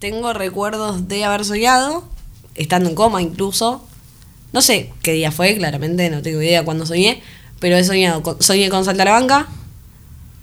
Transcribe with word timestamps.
tengo 0.00 0.32
recuerdos 0.32 1.06
de 1.06 1.24
haber 1.24 1.44
soñado, 1.44 2.04
estando 2.56 2.88
en 2.88 2.96
coma 2.96 3.22
incluso. 3.22 3.86
No 4.52 4.62
sé 4.62 4.92
qué 5.02 5.12
día 5.12 5.30
fue, 5.30 5.56
claramente, 5.56 6.10
no 6.10 6.22
tengo 6.22 6.42
idea 6.42 6.64
cuándo 6.64 6.84
soñé, 6.86 7.22
pero 7.60 7.76
he 7.76 7.84
soñado, 7.84 8.22
con- 8.24 8.42
soñé 8.42 8.68
con 8.68 8.84
Salta 8.84 9.04
a 9.04 9.12
Banca 9.12 9.46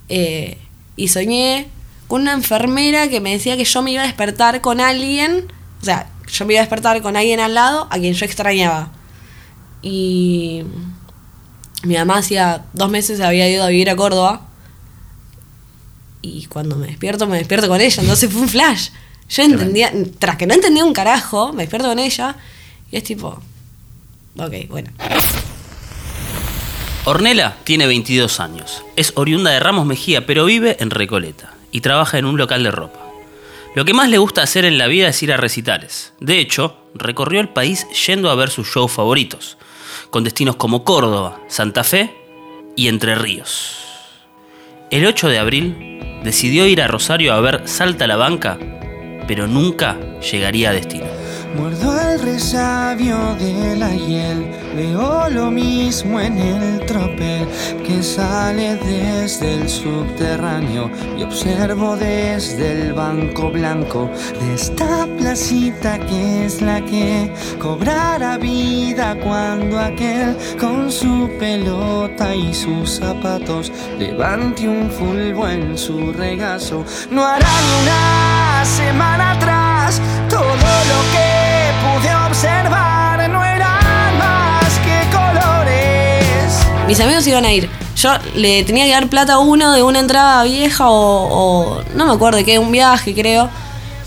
eh, 0.08 0.58
y 0.96 1.10
soñé 1.10 1.68
con 2.08 2.22
una 2.22 2.32
enfermera 2.34 3.10
que 3.10 3.20
me 3.20 3.32
decía 3.34 3.58
que 3.58 3.66
yo 3.66 3.82
me 3.82 3.92
iba 3.92 4.04
a 4.04 4.06
despertar 4.06 4.62
con 4.62 4.80
alguien, 4.80 5.52
o 5.82 5.86
sea, 5.86 6.10
yo 6.32 6.46
me 6.46 6.54
iba 6.54 6.62
a 6.62 6.64
despertar 6.64 7.02
con 7.02 7.18
alguien 7.18 7.42
al 7.42 7.54
lado 7.56 7.88
a 7.92 7.98
quien 7.98 8.14
yo 8.14 8.26
extrañaba. 8.26 8.92
Y 9.82 10.64
mi 11.84 11.96
mamá 11.96 12.20
hacía 12.20 12.66
dos 12.74 12.90
meses 12.90 13.20
había 13.20 13.50
ido 13.50 13.64
a 13.64 13.68
vivir 13.68 13.90
a 13.90 13.96
Córdoba 13.96 14.42
y 16.22 16.46
cuando 16.46 16.76
me 16.78 16.88
despierto, 16.88 17.28
me 17.28 17.38
despierto 17.38 17.68
con 17.68 17.82
ella. 17.82 18.02
Entonces 18.02 18.32
fue 18.32 18.42
un 18.42 18.50
flash. 18.50 18.90
Yo 19.30 19.44
entendía, 19.44 19.92
tras 20.20 20.38
que 20.38 20.48
no 20.48 20.54
entendía 20.54 20.86
un 20.86 20.94
carajo, 20.94 21.52
me 21.54 21.64
despierto 21.64 21.90
con 21.90 22.00
ella 22.00 22.36
y 22.92 22.98
es 22.98 23.04
tipo, 23.04 23.42
ok, 24.38 24.54
bueno. 24.70 24.90
Ornela 27.06 27.56
tiene 27.64 27.88
22 27.88 28.40
años. 28.40 28.84
Es 28.96 29.14
oriunda 29.16 29.52
de 29.52 29.60
Ramos 29.60 29.86
Mejía, 29.86 30.26
pero 30.26 30.46
vive 30.46 30.78
en 30.80 30.90
Recoleta 30.90 31.54
y 31.72 31.82
trabaja 31.82 32.18
en 32.18 32.26
un 32.26 32.38
local 32.38 32.64
de 32.64 32.72
ropa. 32.72 33.00
Lo 33.76 33.86
que 33.86 33.94
más 33.94 34.10
le 34.10 34.18
gusta 34.18 34.42
hacer 34.42 34.66
en 34.66 34.78
la 34.78 34.88
vida 34.88 35.10
es 35.10 35.22
ir 35.24 35.32
a 35.32 35.38
recitales. 35.38 36.14
De 36.20 36.40
hecho, 36.40 36.78
recorrió 36.96 37.40
el 37.40 37.50
país 37.50 37.88
yendo 38.08 38.30
a 38.30 38.36
ver 38.36 38.50
sus 38.50 38.68
shows 38.68 38.92
favoritos, 38.92 39.58
con 40.10 40.24
destinos 40.24 40.56
como 40.56 40.84
Córdoba, 40.84 41.40
Santa 41.48 41.84
Fe 41.84 42.14
y 42.76 42.88
Entre 42.88 43.16
Ríos. 43.16 43.78
El 44.90 45.06
8 45.06 45.30
de 45.30 45.40
abril 45.40 46.22
decidió 46.24 46.66
ir 46.66 46.82
a 46.82 46.88
Rosario 46.88 47.34
a 47.34 47.40
ver 47.40 47.68
Salta 47.68 48.08
la 48.08 48.16
Banca, 48.16 48.58
pero 49.28 49.48
nunca 49.48 49.98
llegaría 50.32 50.70
a 50.70 50.74
destino. 50.74 51.06
Muerdo 51.56 52.00
el 52.00 52.20
resabio 52.20 53.18
de 53.40 53.76
la 53.78 53.90
hiel, 53.90 54.46
veo 54.76 55.30
lo 55.30 55.50
mismo 55.50 56.20
en 56.20 56.38
el 56.38 56.86
tropel 56.86 57.48
que 57.86 58.04
sale 58.04 58.76
desde 58.76 59.56
el 59.56 59.70
subterráneo 59.70 60.92
y 61.18 61.24
observo 61.24 61.96
desde 61.96 62.74
el 62.74 62.94
banco 62.94 63.50
blanco 63.50 64.10
de 64.40 64.54
esta 64.54 65.08
placita 65.18 65.98
que 65.98 66.46
es 66.46 66.62
la 66.62 66.80
que 66.82 67.32
cobrará 67.60 68.38
vida 68.38 69.16
cuando 69.24 69.80
aquel 69.80 70.38
con 70.60 70.92
su 70.92 71.30
pelota 71.40 72.36
y 72.36 72.54
sus 72.54 73.00
zapatos 73.00 73.72
levante 73.98 74.68
un 74.68 74.92
fulbo 74.92 75.48
en 75.48 75.78
su 75.78 76.14
regazo. 76.14 76.86
No 77.10 77.26
hará 77.26 77.48
ni 77.48 77.84
una 77.84 78.47
semana 78.76 79.32
atrás 79.32 80.02
todo 80.30 80.44
lo 80.46 81.00
que 81.14 81.72
pude 81.84 82.16
observar 82.28 83.30
no 83.30 83.44
eran 83.44 84.18
más 84.18 84.64
que 84.86 85.16
colores. 85.16 86.60
Mis 86.88 87.00
amigos 87.00 87.26
iban 87.28 87.46
a 87.46 87.52
ir. 87.52 87.70
Yo 87.96 88.12
le 88.36 88.64
tenía 88.64 88.86
que 88.86 88.92
dar 88.92 89.08
plata 89.08 89.34
a 89.34 89.40
uno 89.40 89.72
de 89.74 89.82
una 89.82 90.00
entrada 90.00 90.44
vieja 90.44 90.86
o, 90.88 91.82
no 91.96 92.06
me 92.06 92.12
acuerdo 92.14 92.44
qué, 92.46 92.60
un 92.60 92.72
viaje 92.72 93.14
creo. 93.16 93.50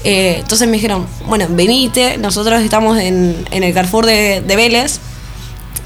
Eh, 0.05 0.37
entonces 0.41 0.67
me 0.69 0.75
dijeron, 0.75 1.07
bueno, 1.27 1.47
venite, 1.51 2.17
nosotros 2.17 2.61
estamos 2.63 2.99
en, 2.99 3.45
en 3.51 3.65
el 3.65 3.75
Carrefour 3.75 4.07
de, 4.07 4.41
de 4.43 4.57
Vélez. 4.57 5.01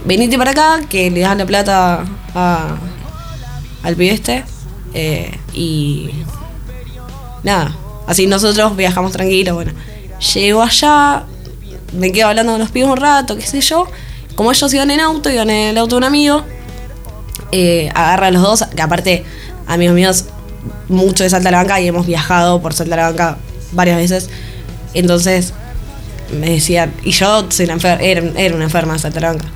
Venite 0.05 0.36
para 0.36 0.50
acá, 0.50 0.81
que 0.88 1.11
le 1.11 1.20
das 1.20 1.36
la 1.36 1.47
plata 1.47 2.05
a- 2.34 2.77
al 3.83 3.97
pibe 3.97 4.12
este. 4.14 4.44
eh, 4.92 5.38
y 5.55 6.11
nada, 7.42 7.75
así 8.06 8.27
nosotros 8.27 8.77
viajamos 8.77 9.12
tranquilos, 9.12 9.55
bueno. 9.55 9.72
Llego 10.34 10.62
allá, 10.62 11.24
me 11.92 12.12
quedo 12.12 12.28
hablando 12.28 12.52
con 12.52 12.60
los 12.60 12.70
pibes 12.70 12.88
un 12.88 12.97
rato, 12.97 13.36
qué 13.36 13.47
sé 13.47 13.60
yo. 13.60 13.86
Como 14.34 14.50
ellos 14.50 14.72
iban 14.74 14.91
en 14.91 15.00
auto, 15.00 15.30
iban 15.30 15.50
en 15.50 15.69
el 15.70 15.78
auto 15.78 15.97
de 15.97 15.98
un 15.98 16.05
amigo, 16.05 16.42
eh, 17.52 17.91
agarra 17.94 18.28
a 18.28 18.31
los 18.31 18.42
dos, 18.42 18.65
que 18.75 18.82
aparte, 18.82 19.25
amigos 19.66 19.94
míos, 19.94 20.25
mucho 20.88 21.25
de 21.25 21.31
Salta 21.31 21.50
a 21.50 21.53
la 21.53 21.59
Banca 21.59 21.81
y 21.81 21.88
hemos 21.88 22.06
viajado 22.06 22.60
por 22.60 22.72
Salta 22.75 22.94
a 22.94 22.97
la 22.98 23.10
Banca 23.10 23.38
varias 23.72 23.97
veces. 23.97 24.31
Entonces, 24.94 25.53
me 26.32 26.50
decían, 26.50 26.92
y 27.04 27.10
yo 27.10 27.47
soy 27.50 27.66
una 27.66 27.76
enfer- 27.76 27.98
era, 28.00 28.54
una 28.56 28.65
enferma 28.65 28.94
de 28.94 28.98
Salta 28.98 29.19
a 29.19 29.22
la 29.22 29.28
Banca. 29.32 29.47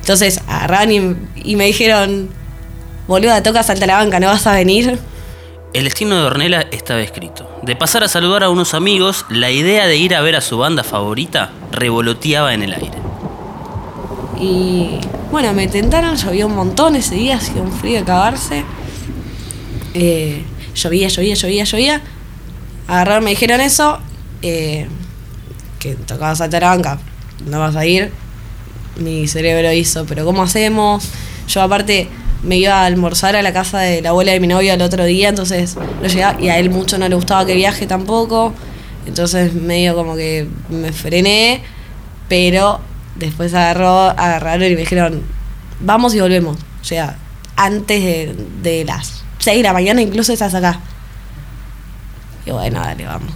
Entonces, 0.00 0.40
agarraron 0.48 0.92
y, 0.92 1.52
y 1.52 1.56
me 1.56 1.66
dijeron, 1.66 2.30
boluda, 3.06 3.42
toca 3.42 3.62
Salta 3.62 3.84
a 3.84 3.88
la 3.88 3.96
Banca, 3.96 4.18
¿no 4.20 4.26
vas 4.26 4.46
a 4.46 4.52
venir? 4.52 4.98
El 5.72 5.84
destino 5.84 6.16
de 6.16 6.22
Ornella 6.22 6.66
estaba 6.72 7.00
escrito. 7.00 7.48
De 7.62 7.76
pasar 7.76 8.02
a 8.02 8.08
saludar 8.08 8.42
a 8.42 8.50
unos 8.50 8.74
amigos, 8.74 9.24
la 9.28 9.52
idea 9.52 9.86
de 9.86 9.96
ir 9.96 10.16
a 10.16 10.20
ver 10.20 10.34
a 10.34 10.40
su 10.40 10.58
banda 10.58 10.82
favorita 10.82 11.52
revoloteaba 11.70 12.54
en 12.54 12.62
el 12.64 12.74
aire. 12.74 12.98
Y 14.40 14.98
bueno, 15.30 15.52
me 15.52 15.68
tentaron, 15.68 16.16
llovía 16.16 16.46
un 16.46 16.56
montón 16.56 16.96
ese 16.96 17.14
día, 17.14 17.36
hacía 17.36 17.62
un 17.62 17.70
frío 17.70 18.00
de 18.00 18.04
cagarse. 18.04 18.64
Eh, 19.94 20.42
llovía, 20.74 21.06
llovía, 21.06 21.34
llovía, 21.34 21.62
llovía. 21.62 22.02
Agarraron, 22.88 23.22
me 23.22 23.30
dijeron 23.30 23.60
eso, 23.60 24.00
eh, 24.42 24.88
que 25.78 25.94
tocaba 25.94 26.34
saltar 26.34 26.64
a 26.64 26.70
banca, 26.70 26.98
no 27.46 27.60
vas 27.60 27.76
a 27.76 27.86
ir. 27.86 28.10
Mi 28.96 29.28
cerebro 29.28 29.72
hizo, 29.72 30.04
pero 30.04 30.24
¿cómo 30.24 30.42
hacemos? 30.42 31.08
Yo 31.46 31.62
aparte 31.62 32.08
me 32.42 32.56
iba 32.56 32.82
a 32.82 32.86
almorzar 32.86 33.36
a 33.36 33.42
la 33.42 33.52
casa 33.52 33.78
de 33.80 34.02
la 34.02 34.10
abuela 34.10 34.32
de 34.32 34.40
mi 34.40 34.46
novio 34.46 34.72
el 34.72 34.82
otro 34.82 35.04
día, 35.04 35.28
entonces 35.28 35.76
no 35.76 36.08
llegaba, 36.08 36.40
y 36.40 36.48
a 36.48 36.58
él 36.58 36.70
mucho 36.70 36.98
no 36.98 37.08
le 37.08 37.14
gustaba 37.14 37.44
que 37.44 37.54
viaje 37.54 37.86
tampoco. 37.86 38.54
Entonces 39.06 39.54
medio 39.54 39.94
como 39.94 40.14
que 40.14 40.46
me 40.68 40.92
frené, 40.92 41.62
pero 42.28 42.80
después 43.16 43.54
agarró, 43.54 44.10
agarraron 44.10 44.66
y 44.66 44.74
me 44.74 44.80
dijeron, 44.80 45.22
vamos 45.80 46.14
y 46.14 46.20
volvemos. 46.20 46.56
O 46.80 46.84
sea, 46.84 47.16
antes 47.56 48.02
de, 48.02 48.34
de 48.62 48.84
las 48.84 49.24
6 49.38 49.58
de 49.58 49.62
la 49.62 49.72
mañana 49.72 50.02
incluso 50.02 50.32
estás 50.32 50.54
acá. 50.54 50.80
Y 52.46 52.50
bueno, 52.50 52.80
dale, 52.80 53.04
vamos. 53.04 53.32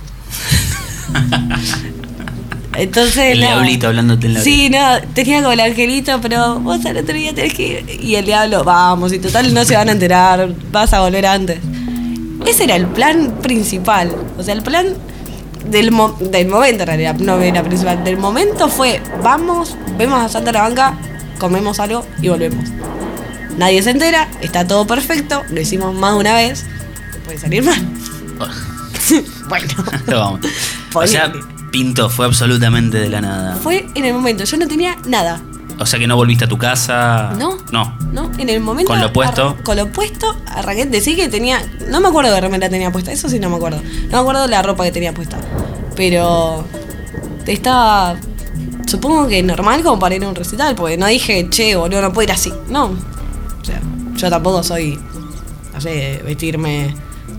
Entonces, 2.76 3.32
El 3.32 3.40
no. 3.40 3.46
diablito 3.46 3.86
hablándote 3.88 4.26
en 4.26 4.34
la 4.34 4.40
Sí, 4.40 4.68
no, 4.70 4.78
tenía 5.14 5.38
como 5.40 5.52
el 5.52 5.60
angelito, 5.60 6.20
pero 6.20 6.58
vos 6.60 6.84
al 6.86 6.96
otro 6.96 7.14
día 7.14 7.34
tenés 7.34 7.54
que 7.54 7.68
ir. 7.86 8.00
Y 8.02 8.16
el 8.16 8.24
diablo, 8.26 8.64
vamos, 8.64 9.12
y 9.12 9.18
total 9.18 9.52
no 9.54 9.64
se 9.64 9.76
van 9.76 9.88
a 9.88 9.92
enterar, 9.92 10.52
vas 10.72 10.92
a 10.92 11.00
volver 11.00 11.26
antes. 11.26 11.58
Ese 12.46 12.64
era 12.64 12.76
el 12.76 12.86
plan 12.86 13.36
principal. 13.42 14.14
O 14.38 14.42
sea, 14.42 14.54
el 14.54 14.62
plan 14.62 14.86
del, 15.68 15.90
mo- 15.92 16.16
del 16.20 16.48
momento 16.48 16.82
en 16.82 16.86
realidad, 16.88 17.14
no 17.16 17.40
era 17.40 17.62
principal. 17.62 18.02
Del 18.04 18.16
momento 18.18 18.68
fue, 18.68 19.00
vamos, 19.22 19.76
vemos 19.96 20.22
a 20.22 20.28
Santa 20.28 20.52
la 20.52 20.62
Banca, 20.62 20.98
comemos 21.38 21.78
algo 21.80 22.04
y 22.20 22.28
volvemos. 22.28 22.68
Nadie 23.56 23.82
se 23.82 23.90
entera, 23.90 24.28
está 24.40 24.66
todo 24.66 24.84
perfecto, 24.86 25.42
lo 25.50 25.60
hicimos 25.60 25.94
más 25.94 26.14
de 26.14 26.18
una 26.18 26.34
vez, 26.34 26.64
puede 27.24 27.38
salir 27.38 27.62
mal. 27.62 27.80
bueno, 29.48 29.68
Vamos. 30.06 30.40
O 30.92 31.06
sea, 31.06 31.30
Ponele. 31.30 31.53
Pinto 31.74 32.08
fue 32.08 32.26
absolutamente 32.26 32.98
de 32.98 33.08
la 33.08 33.20
nada. 33.20 33.56
fue 33.56 33.84
en 33.96 34.04
el 34.04 34.14
momento, 34.14 34.44
yo 34.44 34.56
no 34.58 34.68
tenía 34.68 34.96
nada. 35.08 35.42
O 35.80 35.84
sea 35.84 35.98
que 35.98 36.06
no 36.06 36.14
volviste 36.14 36.44
a 36.44 36.48
tu 36.48 36.56
casa. 36.56 37.32
No. 37.36 37.56
No. 37.72 37.98
¿No? 38.12 38.30
En 38.38 38.48
el 38.48 38.60
momento. 38.60 38.92
Con 38.92 39.00
lo 39.00 39.12
puesto. 39.12 39.56
con 39.64 39.76
lo 39.76 39.90
puesto, 39.90 40.36
arranqué. 40.46 40.86
Decí 40.86 41.16
que 41.16 41.26
tenía. 41.26 41.60
No 41.88 42.00
me 42.00 42.06
acuerdo 42.06 42.32
de 42.32 42.40
remera 42.40 42.68
tenía 42.68 42.92
puesta. 42.92 43.10
Eso 43.10 43.28
sí 43.28 43.40
no 43.40 43.50
me 43.50 43.56
acuerdo. 43.56 43.82
No 43.82 44.08
me 44.08 44.18
acuerdo 44.18 44.46
la 44.46 44.62
ropa 44.62 44.84
que 44.84 44.92
tenía 44.92 45.12
puesta. 45.12 45.36
Pero. 45.96 46.64
Estaba. 47.44 48.18
Supongo 48.86 49.26
que 49.26 49.42
normal 49.42 49.82
como 49.82 49.98
para 49.98 50.14
ir 50.14 50.22
a 50.22 50.28
un 50.28 50.36
recital. 50.36 50.76
Porque 50.76 50.96
no 50.96 51.06
dije, 51.06 51.48
che, 51.50 51.74
boludo, 51.74 52.02
no 52.02 52.12
puedo 52.12 52.22
ir 52.22 52.30
así. 52.30 52.52
No. 52.68 52.84
O 52.84 53.64
sea, 53.64 53.82
yo 54.14 54.30
tampoco 54.30 54.62
soy. 54.62 54.96
No 55.72 55.80
sé, 55.80 56.22
vestirme. 56.24 56.94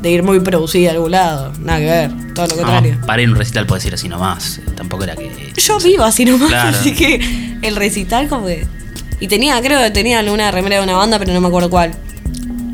De 0.05 0.11
ir 0.11 0.21
muy 0.21 0.39
producida 0.39 0.89
a 0.89 0.93
algún 0.93 1.09
lado. 1.09 1.51
Nada 1.59 1.79
que 1.79 1.85
ver. 1.85 2.11
Todo 2.35 2.45
lo 2.45 2.55
contrario. 2.57 2.95
No, 3.07 3.17
ir 3.19 3.27
a 3.27 3.31
un 3.31 3.35
recital 3.35 3.65
puedes 3.65 3.83
ir 3.85 3.93
así 3.95 4.07
nomás. 4.07 4.61
Tampoco 4.77 5.03
era 5.03 5.15
que. 5.15 5.51
Yo 5.57 5.79
vivo 5.79 6.03
así 6.03 6.25
nomás, 6.25 6.47
Claro. 6.49 6.77
así 6.77 6.93
que 6.93 7.57
el 7.63 7.75
recital 7.75 8.27
como 8.27 8.45
que... 8.45 8.67
Y 9.19 9.27
tenía, 9.27 9.59
creo 9.63 9.79
que 9.79 9.89
tenía 9.89 10.21
una 10.31 10.51
remera 10.51 10.75
de 10.77 10.83
una 10.83 10.93
banda, 10.93 11.17
pero 11.17 11.33
no 11.33 11.41
me 11.41 11.47
acuerdo 11.47 11.71
cuál. 11.71 11.95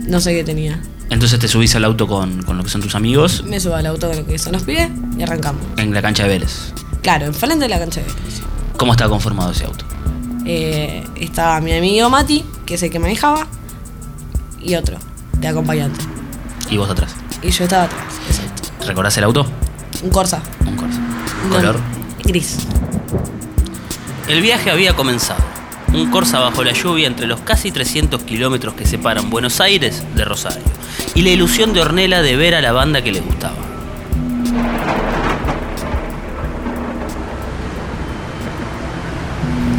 No 0.08 0.20
sé 0.20 0.34
qué 0.34 0.44
tenía. 0.44 0.82
Entonces 1.10 1.40
te 1.40 1.48
subís 1.48 1.74
al 1.76 1.86
auto 1.86 2.06
con, 2.06 2.44
con 2.44 2.58
lo 2.58 2.66
que 2.66 2.70
son 2.70 2.82
tus 2.82 2.96
amigos 2.96 3.46
Me 3.46 3.60
subo 3.62 3.76
al 3.76 3.86
auto 3.86 4.08
con 4.10 4.18
lo 4.18 4.26
que 4.26 4.38
son 4.38 4.52
los 4.52 4.64
pies 4.64 4.90
y 5.18 5.24
arrancamos. 5.24 5.62
en 5.78 5.94
la 5.94 6.02
cancha 6.02 6.24
de 6.24 6.30
Vélez. 6.30 6.74
Claro, 7.02 7.28
enfrente 7.28 7.60
de 7.60 7.70
la 7.70 7.80
cancha 7.80 8.02
de 8.02 8.08
Vélez. 8.08 8.42
¿Cómo 8.76 8.92
está 8.92 9.08
conformado 9.08 9.52
ese 9.52 9.64
auto? 9.64 9.86
Eh, 10.46 11.02
estaba 11.16 11.62
mi 11.62 11.72
amigo 11.72 12.10
Mati, 12.10 12.44
que 12.66 12.74
es 12.74 12.84
el 12.84 12.90
que 12.90 13.00
manejaba, 13.00 13.48
y 14.62 14.76
otro, 14.76 14.98
de 15.40 15.48
acompañante. 15.48 16.02
Y 16.70 16.78
vos 16.78 16.90
atrás 16.90 17.14
y 17.42 17.50
yo 17.52 17.64
estaba 17.64 17.84
atrás. 17.84 18.14
¿Recordás 18.86 19.18
el 19.18 19.24
auto? 19.24 19.46
Un 20.04 20.10
Corsa. 20.10 20.42
Un 20.66 20.76
Corsa. 20.76 21.00
¿Color? 21.50 21.80
Gris. 22.24 22.58
El 24.28 24.42
viaje 24.42 24.72
había 24.72 24.94
comenzado. 24.96 25.42
Un 25.94 26.10
Corsa 26.10 26.40
bajo 26.40 26.64
la 26.64 26.72
lluvia 26.72 27.08
entre 27.08 27.28
los 27.28 27.42
casi 27.42 27.72
300 27.72 28.24
kilómetros 28.24 28.76
que 28.76 28.86
separan 28.86 29.30
Buenos 29.30 29.60
Aires 29.60 30.04
de 30.16 30.24
Rosario. 30.24 30.64
Y 31.16 31.22
la 31.22 31.30
ilusión 31.30 31.74
de 31.74 31.82
Ornella 31.82 32.22
de 32.22 32.36
ver 32.36 32.56
a 32.56 32.62
la 32.62 32.72
banda 32.72 33.02
que 33.02 33.12
le 33.12 33.20
gustaba. 33.20 33.56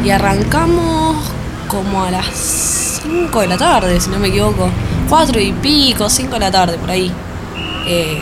Y 0.03 0.09
arrancamos 0.09 1.31
como 1.67 2.03
a 2.03 2.11
las 2.11 2.99
5 3.03 3.39
de 3.39 3.47
la 3.47 3.57
tarde, 3.57 3.99
si 3.99 4.09
no 4.09 4.19
me 4.19 4.27
equivoco. 4.27 4.69
4 5.09 5.39
y 5.39 5.53
pico, 5.53 6.09
5 6.09 6.33
de 6.33 6.39
la 6.39 6.51
tarde, 6.51 6.77
por 6.77 6.91
ahí. 6.91 7.11
Eh, 7.85 8.19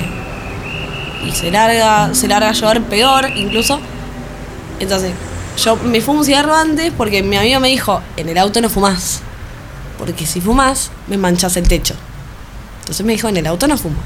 y 1.28 1.32
se 1.32 1.52
larga, 1.52 2.14
se 2.14 2.28
larga 2.28 2.50
a 2.50 2.54
llover 2.54 2.82
peor, 2.84 3.30
incluso. 3.36 3.80
Entonces, 4.80 5.12
yo 5.64 5.76
me 5.76 6.02
fumo 6.02 6.20
un 6.20 6.26
cigarro 6.26 6.56
antes 6.56 6.92
porque 6.98 7.22
mi 7.22 7.38
amigo 7.38 7.60
me 7.60 7.68
dijo, 7.68 8.02
en 8.18 8.30
el 8.30 8.38
auto 8.38 8.60
no 8.62 8.70
fumás. 8.70 9.22
Porque 10.00 10.26
si 10.26 10.42
fumás, 10.42 10.90
me 11.08 11.18
manchas 11.18 11.56
el 11.58 11.68
techo. 11.68 11.94
Entonces 12.82 13.06
me 13.06 13.14
dijo, 13.14 13.28
en 13.28 13.38
el 13.38 13.46
auto 13.48 13.68
no 13.68 13.78
fumo. 13.78 13.98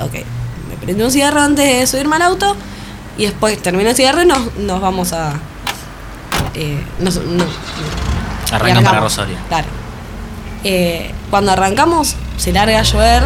Ok, 0.00 0.14
me 0.70 0.76
prendí 0.80 1.02
un 1.02 1.10
cigarro 1.10 1.42
antes 1.42 1.66
de 1.66 1.86
subirme 1.86 2.16
al 2.16 2.22
auto 2.22 2.56
y 3.18 3.24
después 3.26 3.60
termino 3.60 3.90
el 3.90 3.96
cigarro 3.96 4.22
y 4.22 4.26
nos, 4.26 4.54
nos 4.56 4.80
vamos 4.80 5.12
a... 5.12 5.34
eh, 6.54 6.82
nos- 7.00 7.16
no- 7.22 7.44
Arrancan 8.52 8.84
para. 8.84 9.00
Rosario. 9.00 9.36
Claro. 9.48 9.66
Eh, 10.64 11.12
cuando 11.28 11.52
arrancamos, 11.52 12.16
se 12.38 12.52
larga 12.52 12.78
a 12.78 12.82
llover, 12.82 13.22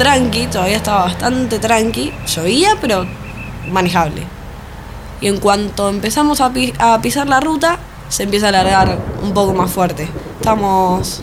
tranqui, 0.00 0.46
todavía 0.46 0.78
estaba 0.78 1.04
bastante 1.04 1.58
tranqui. 1.58 2.10
Llovía, 2.26 2.70
pero 2.80 3.06
manejable. 3.70 4.22
Y 5.20 5.26
en 5.28 5.38
cuanto 5.38 5.90
empezamos 5.90 6.40
a, 6.40 6.50
pi- 6.50 6.72
a 6.78 6.98
pisar 7.02 7.28
la 7.28 7.40
ruta, 7.40 7.78
se 8.08 8.22
empieza 8.22 8.46
a 8.46 8.48
alargar 8.48 8.98
un 9.22 9.34
poco 9.34 9.52
más 9.52 9.70
fuerte. 9.70 10.08
Estamos 10.40 11.20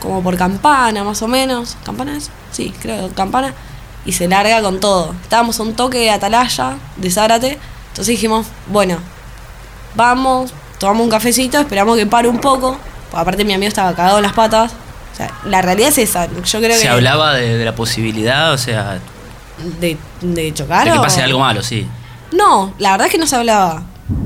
como 0.00 0.20
por 0.22 0.36
campana, 0.36 1.04
más 1.04 1.22
o 1.22 1.28
menos. 1.28 1.76
¿Campana 1.84 2.16
es? 2.16 2.30
Sí, 2.50 2.74
creo, 2.82 3.08
campana. 3.14 3.54
Y 4.04 4.12
se 4.12 4.26
larga 4.26 4.60
con 4.60 4.80
todo. 4.80 5.14
Estábamos 5.22 5.60
a 5.60 5.62
un 5.62 5.74
toque 5.74 5.98
de 5.98 6.10
atalaya, 6.10 6.76
de 6.96 7.10
Zárate. 7.10 7.58
Entonces 7.90 8.08
dijimos, 8.08 8.46
bueno, 8.66 8.98
vamos, 9.94 10.52
tomamos 10.78 11.04
un 11.04 11.10
cafecito, 11.10 11.60
esperamos 11.60 11.96
que 11.96 12.06
pare 12.06 12.26
un 12.28 12.38
poco. 12.40 12.76
Aparte 13.12 13.44
mi 13.44 13.52
amigo 13.54 13.68
estaba 13.68 13.94
cagado 13.94 14.16
en 14.18 14.24
las 14.24 14.32
patas. 14.32 14.72
O 15.12 15.16
sea, 15.16 15.32
la 15.44 15.62
realidad 15.62 15.88
es 15.90 15.98
esa. 15.98 16.26
Yo 16.42 16.60
creo 16.60 16.76
Se 16.76 16.82
que. 16.82 16.88
hablaba 16.88 17.34
de, 17.34 17.56
de 17.58 17.64
la 17.64 17.74
posibilidad, 17.74 18.52
o 18.52 18.58
sea, 18.58 19.00
De, 19.80 19.96
de 20.22 20.54
chocar. 20.54 20.84
de 20.86 20.92
que 20.92 20.98
o- 20.98 21.02
pase 21.02 21.22
algo 21.22 21.38
malo, 21.40 21.62
sí, 21.62 21.86
No, 22.32 22.74
la 22.78 22.92
verdad 22.92 23.06
es 23.06 23.12
que 23.12 23.18
no 23.18 23.26
se 23.26 23.36
hablaba. 23.36 23.82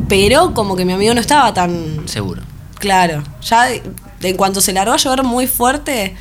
Pero 0.09 0.53
como 0.55 0.77
que 0.77 0.85
mi 0.85 0.93
amigo 0.93 1.15
no 1.15 1.21
estaba 1.21 1.53
tan 1.55 2.07
seguro. 2.07 2.43
claro. 2.79 3.23
Ya 3.43 3.69
en 3.71 4.37
cuanto 4.37 4.61
se 4.61 4.73
largó 4.73 4.93
a 4.93 4.97
llover 4.99 5.23
muy 5.25 5.47
fuerte, 5.47 6.15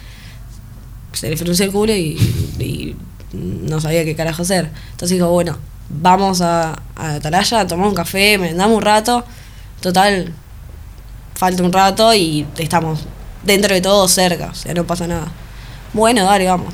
se 1.13 1.29
le 1.29 1.37
frunció 1.37 1.65
el 1.65 1.71
culo 1.71 1.93
y, 1.93 2.17
y 2.59 2.95
no 3.33 3.79
sabía 3.81 4.03
qué 4.05 4.15
carajo 4.15 4.41
hacer. 4.43 4.71
Entonces 4.91 5.17
dijo, 5.17 5.27
bueno, 5.29 5.57
vamos 5.89 6.41
a, 6.41 6.71
a 6.95 7.13
Atalaya, 7.15 7.67
tomamos 7.67 7.89
un 7.91 7.95
café, 7.95 8.37
merendamos 8.37 8.77
un 8.77 8.81
rato. 8.81 9.23
Total, 9.81 10.33
falta 11.35 11.61
un 11.63 11.71
rato 11.73 12.13
y 12.13 12.47
estamos 12.57 13.01
dentro 13.43 13.73
de 13.73 13.81
todo 13.81 14.07
cerca, 14.07 14.49
o 14.51 14.55
sea, 14.55 14.73
no 14.73 14.85
pasa 14.85 15.07
nada. 15.07 15.27
Bueno, 15.93 16.23
dale, 16.23 16.45
vamos. 16.47 16.73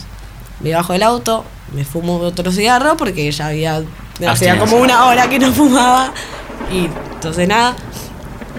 Me 0.60 0.74
bajo 0.74 0.94
del 0.94 1.04
auto, 1.04 1.44
me 1.74 1.86
fumo 1.86 2.18
otro 2.18 2.52
cigarro 2.52 2.98
porque 2.98 3.32
ya 3.32 3.48
había, 3.48 3.84
hacía 4.28 4.58
como 4.58 4.78
una 4.78 5.06
hora 5.06 5.30
que 5.30 5.40
no 5.40 5.52
fumaba. 5.54 6.14
Y 6.72 6.86
entonces 7.14 7.48
nada, 7.48 7.76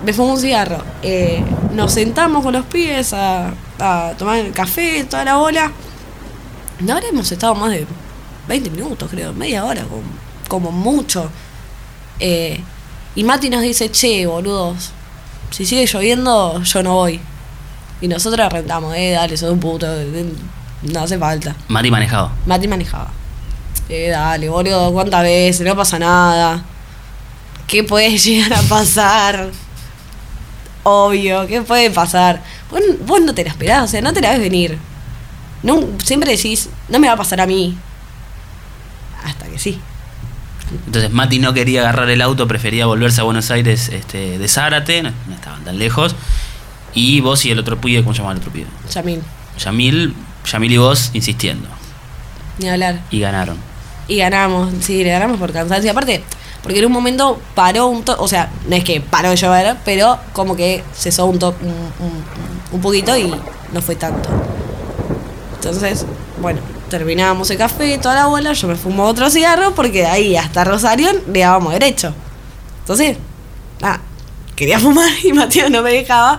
me 0.04 0.12
fumo 0.12 0.34
un 0.34 0.40
cigarro. 0.40 0.82
Eh, 1.02 1.42
nos 1.74 1.92
sentamos 1.92 2.42
con 2.42 2.52
los 2.52 2.64
pibes 2.66 3.12
a, 3.12 3.52
a 3.78 4.12
tomar 4.16 4.38
el 4.38 4.52
café, 4.52 5.04
toda 5.04 5.24
la 5.24 5.36
bola. 5.36 5.72
No 6.80 6.92
habremos 6.94 7.30
estado 7.32 7.54
más 7.54 7.70
de 7.70 7.86
20 8.48 8.70
minutos, 8.70 9.10
creo, 9.10 9.32
media 9.32 9.64
hora, 9.64 9.82
como, 9.82 10.02
como 10.48 10.70
mucho. 10.72 11.30
Eh, 12.20 12.60
y 13.14 13.24
Mati 13.24 13.50
nos 13.50 13.62
dice, 13.62 13.90
che, 13.90 14.26
boludos, 14.26 14.90
si 15.50 15.66
sigue 15.66 15.86
lloviendo, 15.86 16.62
yo 16.62 16.82
no 16.82 16.94
voy. 16.94 17.20
Y 18.00 18.08
nosotros 18.08 18.46
arrendamos, 18.46 18.94
eh, 18.96 19.12
dale, 19.12 19.36
sos 19.36 19.50
un 19.50 19.60
puto, 19.60 19.86
eh, 19.88 20.32
no 20.82 21.00
hace 21.00 21.18
falta. 21.18 21.54
Mati 21.68 21.90
manejado. 21.90 22.30
Mati 22.46 22.68
manejaba. 22.68 23.10
Eh, 23.88 24.10
dale, 24.10 24.48
boludo, 24.48 24.92
¿cuántas 24.92 25.22
veces? 25.22 25.66
No 25.66 25.74
pasa 25.74 25.98
nada. 25.98 26.62
¿Qué 27.66 27.82
puede 27.82 28.16
llegar 28.18 28.54
a 28.54 28.62
pasar? 28.62 29.50
Obvio, 30.84 31.46
¿qué 31.46 31.62
puede 31.62 31.90
pasar? 31.90 32.42
Vos, 32.70 32.80
vos 33.04 33.20
no 33.20 33.34
te 33.34 33.44
la 33.44 33.50
esperás, 33.50 33.84
o 33.84 33.86
sea, 33.88 34.00
no 34.00 34.12
te 34.12 34.20
la 34.20 34.30
ves 34.30 34.40
venir. 34.40 34.78
No, 35.62 35.80
siempre 36.02 36.30
decís, 36.30 36.68
no 36.88 36.98
me 36.98 37.08
va 37.08 37.14
a 37.14 37.16
pasar 37.16 37.40
a 37.40 37.46
mí. 37.46 37.76
Hasta 39.24 39.46
que 39.46 39.58
sí. 39.58 39.80
Entonces 40.86 41.10
Mati 41.10 41.38
no 41.38 41.54
quería 41.54 41.80
agarrar 41.80 42.10
el 42.10 42.20
auto, 42.20 42.46
prefería 42.46 42.86
volverse 42.86 43.20
a 43.20 43.24
Buenos 43.24 43.50
Aires 43.50 43.88
este, 43.88 44.38
de 44.38 44.48
Zárate, 44.48 45.02
no, 45.02 45.12
no 45.26 45.34
estaban 45.34 45.64
tan 45.64 45.78
lejos. 45.78 46.14
Y 47.00 47.20
vos 47.20 47.44
y 47.44 47.50
el 47.52 47.58
otro 47.60 47.80
pibe, 47.80 48.02
¿cómo 48.02 48.12
se 48.12 48.18
llama 48.22 48.32
el 48.32 48.38
otro 48.38 48.50
pibe? 48.50 48.66
Yamil, 48.92 49.22
Yamil, 49.62 50.14
Yamil 50.50 50.72
y 50.72 50.76
vos 50.78 51.10
insistiendo. 51.12 51.68
ni 52.58 52.68
hablar. 52.68 53.00
Y 53.10 53.20
ganaron. 53.20 53.56
Y 54.08 54.16
ganamos, 54.16 54.72
sí, 54.80 55.04
le 55.04 55.10
ganamos 55.10 55.38
por 55.38 55.52
cansancio. 55.52 55.90
Aparte, 55.92 56.24
porque 56.62 56.78
en 56.80 56.86
un 56.86 56.92
momento 56.92 57.40
paró 57.54 57.86
un 57.86 58.02
toque, 58.02 58.20
o 58.20 58.26
sea, 58.26 58.50
no 58.68 58.74
es 58.74 58.82
que 58.82 59.00
paró 59.00 59.30
de 59.30 59.36
llover, 59.36 59.76
pero 59.84 60.18
como 60.32 60.56
que 60.56 60.82
cesó 60.92 61.26
un, 61.26 61.38
to- 61.38 61.54
un, 61.60 61.68
un- 61.68 62.24
un 62.72 62.80
poquito 62.80 63.16
y 63.16 63.32
no 63.72 63.80
fue 63.80 63.94
tanto. 63.94 64.28
Entonces, 65.54 66.04
bueno, 66.40 66.60
terminábamos 66.88 67.50
el 67.50 67.58
café, 67.58 67.96
toda 67.98 68.14
la 68.14 68.26
bola, 68.26 68.52
yo 68.54 68.66
me 68.68 68.76
fumo 68.76 69.04
otro 69.04 69.28
cigarro 69.30 69.74
porque 69.74 69.98
de 70.00 70.06
ahí 70.06 70.36
hasta 70.36 70.64
Rosario 70.64 71.10
le 71.32 71.40
dábamos 71.40 71.72
derecho. 71.72 72.12
Entonces, 72.80 73.18
nada, 73.80 74.00
quería 74.56 74.78
fumar 74.80 75.10
y 75.24 75.32
Mateo 75.32 75.68
no 75.70 75.82
me 75.82 75.92
dejaba. 75.92 76.38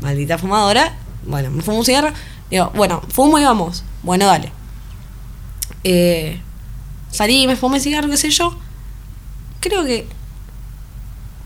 Maldita 0.00 0.38
fumadora. 0.38 0.94
Bueno, 1.26 1.50
me 1.50 1.62
fumo 1.62 1.78
un 1.78 1.84
cigarro. 1.84 2.12
Digo, 2.50 2.70
bueno, 2.74 3.02
fumo 3.08 3.38
y 3.38 3.44
vamos. 3.44 3.84
Bueno, 4.02 4.26
dale. 4.26 4.52
Eh, 5.82 6.40
salí, 7.10 7.46
me 7.46 7.56
fumé 7.56 7.80
cigarro, 7.80 8.08
qué 8.08 8.16
sé 8.16 8.30
yo. 8.30 8.56
Creo 9.60 9.84
que. 9.84 10.06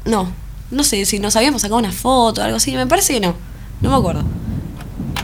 No, 0.05 0.33
no 0.71 0.85
sé 0.85 1.05
si 1.05 1.19
nos 1.19 1.37
habíamos 1.37 1.63
sacado 1.63 1.79
una 1.79 1.93
foto 1.93 2.41
o 2.41 2.45
algo 2.45 2.57
así. 2.57 2.75
Me 2.75 2.87
parece 2.87 3.15
que 3.15 3.21
no. 3.21 3.35
No 3.81 3.91
me 3.91 3.97
acuerdo. 3.97 4.25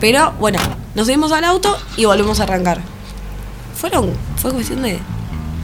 Pero 0.01 0.33
bueno, 0.39 0.59
nos 0.95 1.07
subimos 1.07 1.33
al 1.33 1.45
auto 1.45 1.77
y 1.97 2.05
volvemos 2.05 2.41
a 2.41 2.45
arrancar. 2.45 2.81
Fueron. 3.75 4.13
Fue 4.37 4.53
cuestión 4.53 4.83
de 4.83 4.99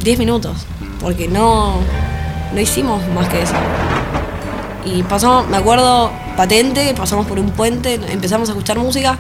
10 0.03 0.19
minutos. 0.19 0.67
Porque 1.01 1.29
no. 1.29 1.77
No 2.53 2.61
hicimos 2.61 3.07
más 3.09 3.29
que 3.29 3.43
eso. 3.43 3.55
Y 4.85 5.03
pasamos, 5.03 5.47
me 5.49 5.59
acuerdo, 5.59 6.11
patente, 6.37 6.95
pasamos 6.95 7.27
por 7.27 7.39
un 7.39 7.51
puente, 7.51 7.95
empezamos 8.11 8.49
a 8.49 8.53
escuchar 8.53 8.79
música. 8.79 9.19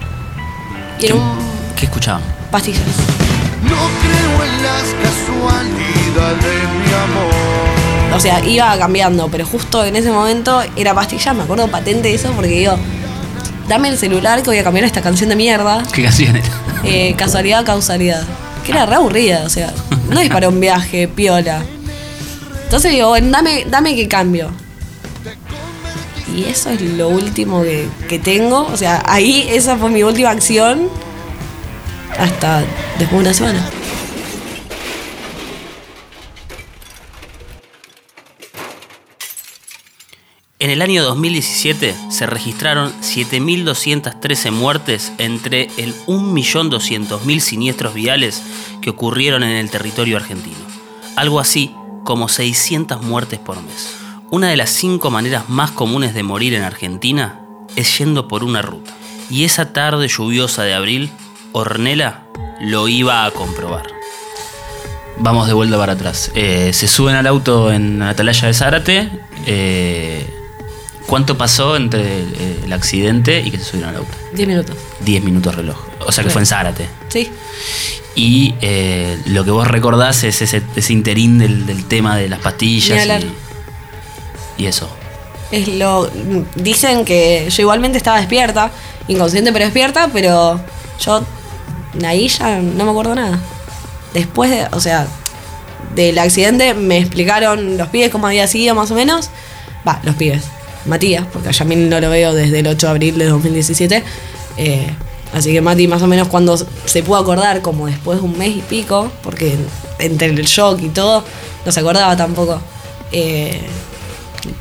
Y 0.98 1.06
¿Qué, 1.06 1.12
un. 1.12 1.22
qué 1.76 1.86
escuchaban? 1.86 2.22
pastillas. 2.50 2.82
No 3.62 3.76
creo 4.02 4.44
en 4.44 4.62
las 4.62 4.84
casualidades, 5.02 6.68
mi 6.68 6.92
amor. 6.94 8.14
O 8.14 8.18
sea, 8.20 8.44
iba 8.44 8.76
cambiando, 8.78 9.28
pero 9.28 9.46
justo 9.46 9.84
en 9.84 9.94
ese 9.96 10.10
momento 10.10 10.60
era 10.76 10.94
pastilla, 10.94 11.32
me 11.32 11.44
acuerdo 11.44 11.68
patente 11.68 12.08
de 12.08 12.14
eso, 12.14 12.32
porque 12.32 12.50
digo, 12.50 12.76
dame 13.68 13.88
el 13.88 13.98
celular 13.98 14.42
que 14.42 14.50
voy 14.50 14.58
a 14.58 14.64
cambiar 14.64 14.84
esta 14.84 15.00
canción 15.00 15.28
de 15.30 15.36
mierda. 15.36 15.82
¿Qué 15.92 16.02
canción 16.02 16.34
era? 16.36 16.48
Eh, 16.84 17.14
casualidad, 17.16 17.64
causalidad. 17.64 18.24
Que 18.64 18.72
era 18.72 18.84
re 18.86 18.96
aburrida, 18.96 19.42
o 19.44 19.48
sea, 19.48 19.72
no 20.10 20.18
es 20.20 20.28
para 20.28 20.48
un 20.48 20.58
viaje, 20.58 21.06
piola. 21.06 21.62
Entonces 22.64 22.90
digo, 22.92 23.08
bueno, 23.10 23.28
dame, 23.30 23.64
dame 23.68 23.94
que 23.94 24.08
cambio. 24.08 24.50
Y 26.34 26.44
eso 26.44 26.70
es 26.70 26.80
lo 26.80 27.08
último 27.08 27.62
que, 27.62 27.88
que 28.08 28.18
tengo. 28.18 28.66
O 28.66 28.76
sea, 28.76 29.02
ahí 29.06 29.46
esa 29.50 29.76
fue 29.76 29.90
mi 29.90 30.02
última 30.02 30.30
acción. 30.30 30.88
Hasta 32.18 32.64
después 32.98 33.10
de 33.10 33.18
una 33.18 33.34
semana. 33.34 33.70
En 40.60 40.68
el 40.68 40.82
año 40.82 41.02
2017 41.04 41.94
se 42.10 42.26
registraron 42.26 42.92
7.213 43.00 44.50
muertes 44.50 45.10
entre 45.16 45.70
el 45.78 45.94
1.200.000 46.04 47.40
siniestros 47.40 47.94
viales 47.94 48.42
que 48.82 48.90
ocurrieron 48.90 49.42
en 49.42 49.56
el 49.56 49.70
territorio 49.70 50.18
argentino. 50.18 50.58
Algo 51.16 51.40
así 51.40 51.74
como 52.04 52.28
600 52.28 53.00
muertes 53.00 53.38
por 53.38 53.56
mes. 53.62 53.99
Una 54.30 54.48
de 54.48 54.56
las 54.56 54.70
cinco 54.70 55.10
maneras 55.10 55.48
más 55.48 55.72
comunes 55.72 56.14
de 56.14 56.22
morir 56.22 56.54
en 56.54 56.62
Argentina 56.62 57.40
es 57.74 57.98
yendo 57.98 58.28
por 58.28 58.44
una 58.44 58.62
ruta. 58.62 58.94
Y 59.28 59.42
esa 59.44 59.72
tarde 59.72 60.06
lluviosa 60.06 60.62
de 60.62 60.72
abril, 60.72 61.10
Ornella 61.50 62.22
lo 62.60 62.86
iba 62.86 63.24
a 63.24 63.30
comprobar. 63.32 63.86
Vamos 65.18 65.48
de 65.48 65.52
vuelta 65.52 65.76
para 65.76 65.94
atrás. 65.94 66.30
Eh, 66.36 66.70
se 66.72 66.86
suben 66.86 67.16
al 67.16 67.26
auto 67.26 67.72
en 67.72 68.02
Atalaya 68.02 68.46
de 68.46 68.54
Zárate. 68.54 69.10
eh, 69.46 70.32
¿Cuánto 71.06 71.36
pasó 71.36 71.76
entre 71.76 72.20
eh, 72.20 72.60
el 72.64 72.72
accidente 72.72 73.40
y 73.40 73.50
que 73.50 73.58
se 73.58 73.64
subieron 73.64 73.90
al 73.90 73.96
auto? 73.96 74.16
10 74.34 74.46
minutos. 74.46 74.76
10 75.00 75.24
minutos 75.24 75.56
reloj. 75.56 75.76
O 76.06 76.12
sea 76.12 76.22
que 76.22 76.30
fue 76.30 76.42
en 76.42 76.46
Zárate. 76.46 76.88
Sí. 77.08 77.32
Y 78.14 78.54
eh, 78.60 79.18
lo 79.26 79.44
que 79.44 79.50
vos 79.50 79.66
recordás 79.66 80.22
es 80.22 80.40
ese, 80.40 80.62
ese 80.76 80.92
interín 80.92 81.38
del, 81.38 81.66
del 81.66 81.84
tema 81.86 82.16
de 82.16 82.28
las 82.28 82.38
pastillas 82.38 83.04
y, 83.06 83.49
y 84.60 84.66
eso. 84.66 84.88
Es 85.50 85.66
lo. 85.68 86.08
Dicen 86.54 87.04
que 87.04 87.48
yo 87.50 87.62
igualmente 87.62 87.98
estaba 87.98 88.18
despierta, 88.18 88.70
inconsciente 89.08 89.52
pero 89.52 89.64
despierta, 89.64 90.10
pero 90.12 90.60
yo 91.00 91.22
ahí 92.04 92.28
ya 92.28 92.58
no 92.60 92.84
me 92.84 92.90
acuerdo 92.90 93.14
nada. 93.14 93.40
Después 94.14 94.50
de, 94.50 94.66
o 94.72 94.80
sea, 94.80 95.08
del 95.94 96.18
accidente 96.18 96.74
me 96.74 96.98
explicaron 96.98 97.76
los 97.76 97.88
pibes 97.88 98.10
cómo 98.10 98.26
había 98.26 98.46
sido 98.46 98.74
más 98.74 98.90
o 98.90 98.94
menos. 98.94 99.30
Va, 99.86 100.00
los 100.04 100.14
pibes. 100.14 100.44
Matías, 100.84 101.26
porque 101.32 101.48
a 101.48 101.52
Yamil 101.52 101.88
no 101.88 102.00
lo 102.00 102.10
veo 102.10 102.32
desde 102.32 102.60
el 102.60 102.66
8 102.66 102.86
de 102.86 102.90
abril 102.90 103.18
de 103.18 103.26
2017. 103.26 104.04
Eh, 104.56 104.90
así 105.32 105.52
que 105.52 105.60
Mati 105.60 105.88
más 105.88 106.02
o 106.02 106.06
menos 106.06 106.28
cuando 106.28 106.56
se 106.56 107.02
pudo 107.02 107.18
acordar, 107.18 107.60
como 107.60 107.86
después 107.86 108.18
de 108.18 108.24
un 108.24 108.38
mes 108.38 108.56
y 108.56 108.60
pico, 108.60 109.10
porque 109.22 109.56
entre 109.98 110.28
el 110.28 110.44
shock 110.44 110.80
y 110.82 110.88
todo, 110.88 111.24
no 111.64 111.72
se 111.72 111.80
acordaba 111.80 112.16
tampoco. 112.16 112.60
Eh, 113.12 113.60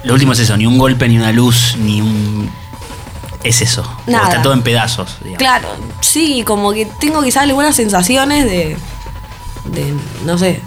Lo 0.03 0.13
último 0.13 0.33
es 0.33 0.39
eso, 0.39 0.55
ni 0.57 0.65
un 0.65 0.77
golpe, 0.77 1.07
ni 1.07 1.17
una 1.17 1.31
luz, 1.31 1.75
ni 1.77 2.01
un... 2.01 2.49
Es 3.43 3.61
eso. 3.61 3.89
Nada. 4.07 4.27
Está 4.29 4.41
todo 4.41 4.53
en 4.53 4.61
pedazos. 4.63 5.15
digamos. 5.19 5.37
Claro, 5.39 5.67
sí, 6.01 6.43
como 6.45 6.73
que 6.73 6.85
tengo 6.99 7.21
quizás 7.23 7.43
algunas 7.43 7.75
sensaciones 7.75 8.43
de, 8.45 8.75
de 9.65 9.93
no 10.25 10.37
sé, 10.37 10.59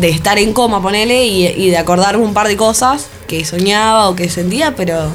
de 0.00 0.10
estar 0.10 0.38
en 0.38 0.52
coma, 0.52 0.82
ponele, 0.82 1.24
y, 1.26 1.46
y 1.46 1.70
de 1.70 1.78
acordarme 1.78 2.22
un 2.24 2.34
par 2.34 2.46
de 2.48 2.56
cosas 2.56 3.06
que 3.26 3.44
soñaba 3.46 4.08
o 4.10 4.14
que 4.16 4.28
sentía, 4.28 4.74
pero 4.76 5.10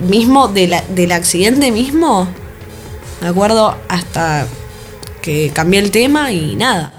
mismo 0.00 0.48
de 0.48 0.66
la- 0.68 0.82
del 0.88 1.12
accidente 1.12 1.70
mismo, 1.70 2.26
me 3.20 3.28
acuerdo 3.28 3.76
hasta 3.88 4.46
que 5.20 5.50
cambié 5.54 5.78
el 5.78 5.92
tema 5.92 6.32
y 6.32 6.56
nada. 6.56 6.92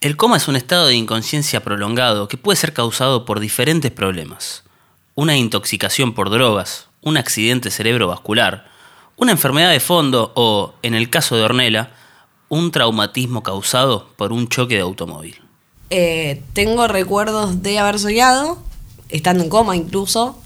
El 0.00 0.16
coma 0.16 0.36
es 0.36 0.46
un 0.46 0.54
estado 0.54 0.86
de 0.86 0.94
inconsciencia 0.94 1.58
prolongado 1.58 2.28
que 2.28 2.36
puede 2.36 2.54
ser 2.54 2.72
causado 2.72 3.24
por 3.24 3.40
diferentes 3.40 3.90
problemas. 3.90 4.62
Una 5.16 5.36
intoxicación 5.36 6.14
por 6.14 6.30
drogas, 6.30 6.86
un 7.02 7.16
accidente 7.16 7.72
cerebrovascular, 7.72 8.68
una 9.16 9.32
enfermedad 9.32 9.72
de 9.72 9.80
fondo 9.80 10.32
o, 10.36 10.74
en 10.82 10.94
el 10.94 11.10
caso 11.10 11.34
de 11.34 11.42
Ornella, 11.42 11.90
un 12.48 12.70
traumatismo 12.70 13.42
causado 13.42 14.08
por 14.16 14.32
un 14.32 14.48
choque 14.48 14.76
de 14.76 14.82
automóvil. 14.82 15.40
Eh, 15.90 16.42
tengo 16.52 16.86
recuerdos 16.86 17.64
de 17.64 17.80
haber 17.80 17.98
soñado, 17.98 18.62
estando 19.08 19.42
en 19.42 19.50
coma 19.50 19.74
incluso. 19.74 20.40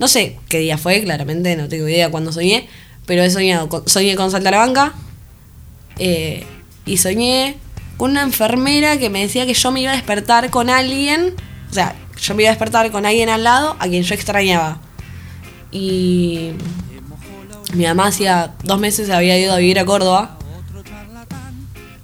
No 0.00 0.08
sé 0.08 0.36
qué 0.48 0.58
día 0.58 0.78
fue, 0.78 1.00
claramente 1.04 1.54
no 1.54 1.68
tengo 1.68 1.86
idea 1.86 2.10
cuándo 2.10 2.32
soñé, 2.32 2.68
pero 3.06 3.22
he 3.22 3.30
soñado. 3.30 3.84
soñé 3.86 4.16
con 4.16 4.32
saltar 4.32 4.54
a 4.54 4.58
la 4.58 4.66
banca 4.66 4.94
eh, 5.96 6.44
y 6.86 6.96
soñé 6.96 7.56
con 8.00 8.12
una 8.12 8.22
enfermera 8.22 8.96
que 8.96 9.10
me 9.10 9.20
decía 9.20 9.44
que 9.44 9.52
yo 9.52 9.70
me 9.72 9.82
iba 9.82 9.92
a 9.92 9.94
despertar 9.94 10.48
con 10.48 10.70
alguien, 10.70 11.34
o 11.70 11.74
sea, 11.74 11.94
yo 12.18 12.34
me 12.34 12.44
iba 12.44 12.50
a 12.50 12.54
despertar 12.54 12.90
con 12.90 13.04
alguien 13.04 13.28
al 13.28 13.44
lado 13.44 13.76
a 13.78 13.88
quien 13.88 14.04
yo 14.04 14.14
extrañaba. 14.14 14.80
Y 15.70 16.52
mi 17.74 17.84
mamá 17.84 18.06
hacía 18.06 18.54
dos 18.64 18.80
meses 18.80 19.08
se 19.08 19.12
había 19.12 19.38
ido 19.38 19.52
a 19.52 19.58
vivir 19.58 19.78
a 19.78 19.84
Córdoba 19.84 20.38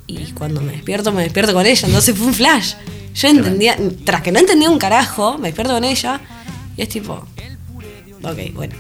y 0.07 0.33
cuando 0.33 0.61
me 0.61 0.73
despierto, 0.73 1.13
me 1.13 1.23
despierto 1.23 1.55
con 1.55 1.65
ella. 1.65 1.87
Entonces 1.87 2.15
fue 2.15 2.27
un 2.27 2.35
flash. 2.35 2.75
Yo 3.15 3.29
entendía, 3.29 3.79
tras 4.05 4.21
que 4.21 4.33
no 4.33 4.39
entendía 4.39 4.69
un 4.69 4.79
carajo, 4.79 5.39
me 5.39 5.49
despierto 5.49 5.73
con 5.73 5.85
ella. 5.85 6.21
Y 6.77 6.83
es 6.83 6.91
tipo. 6.91 7.27
Ok, 8.23 8.53
bueno. 8.53 8.75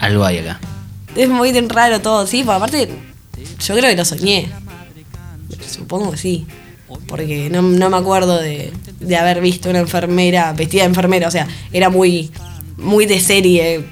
Algo 0.00 0.24
hay 0.24 0.38
acá. 0.38 0.58
es 1.14 1.28
muy 1.28 1.52
raro 1.52 2.00
todo, 2.00 2.26
sí. 2.26 2.42
Porque 2.42 2.56
aparte, 2.56 2.88
yo 3.60 3.74
creo 3.76 3.88
que 3.88 3.96
lo 3.96 4.04
soñé. 4.04 4.50
Supongo 5.70 6.10
que 6.12 6.16
sí. 6.18 6.46
Porque 7.06 7.48
no, 7.50 7.62
no 7.62 7.88
me 7.90 7.96
acuerdo 7.96 8.38
de, 8.40 8.72
de 8.98 9.16
haber 9.16 9.40
visto 9.40 9.70
una 9.70 9.78
enfermera 9.78 10.52
vestida 10.52 10.82
de 10.82 10.88
enfermera. 10.88 11.28
O 11.28 11.30
sea, 11.30 11.46
era 11.72 11.88
muy, 11.88 12.30
muy 12.76 13.06
de 13.06 13.20
serie 13.20 13.84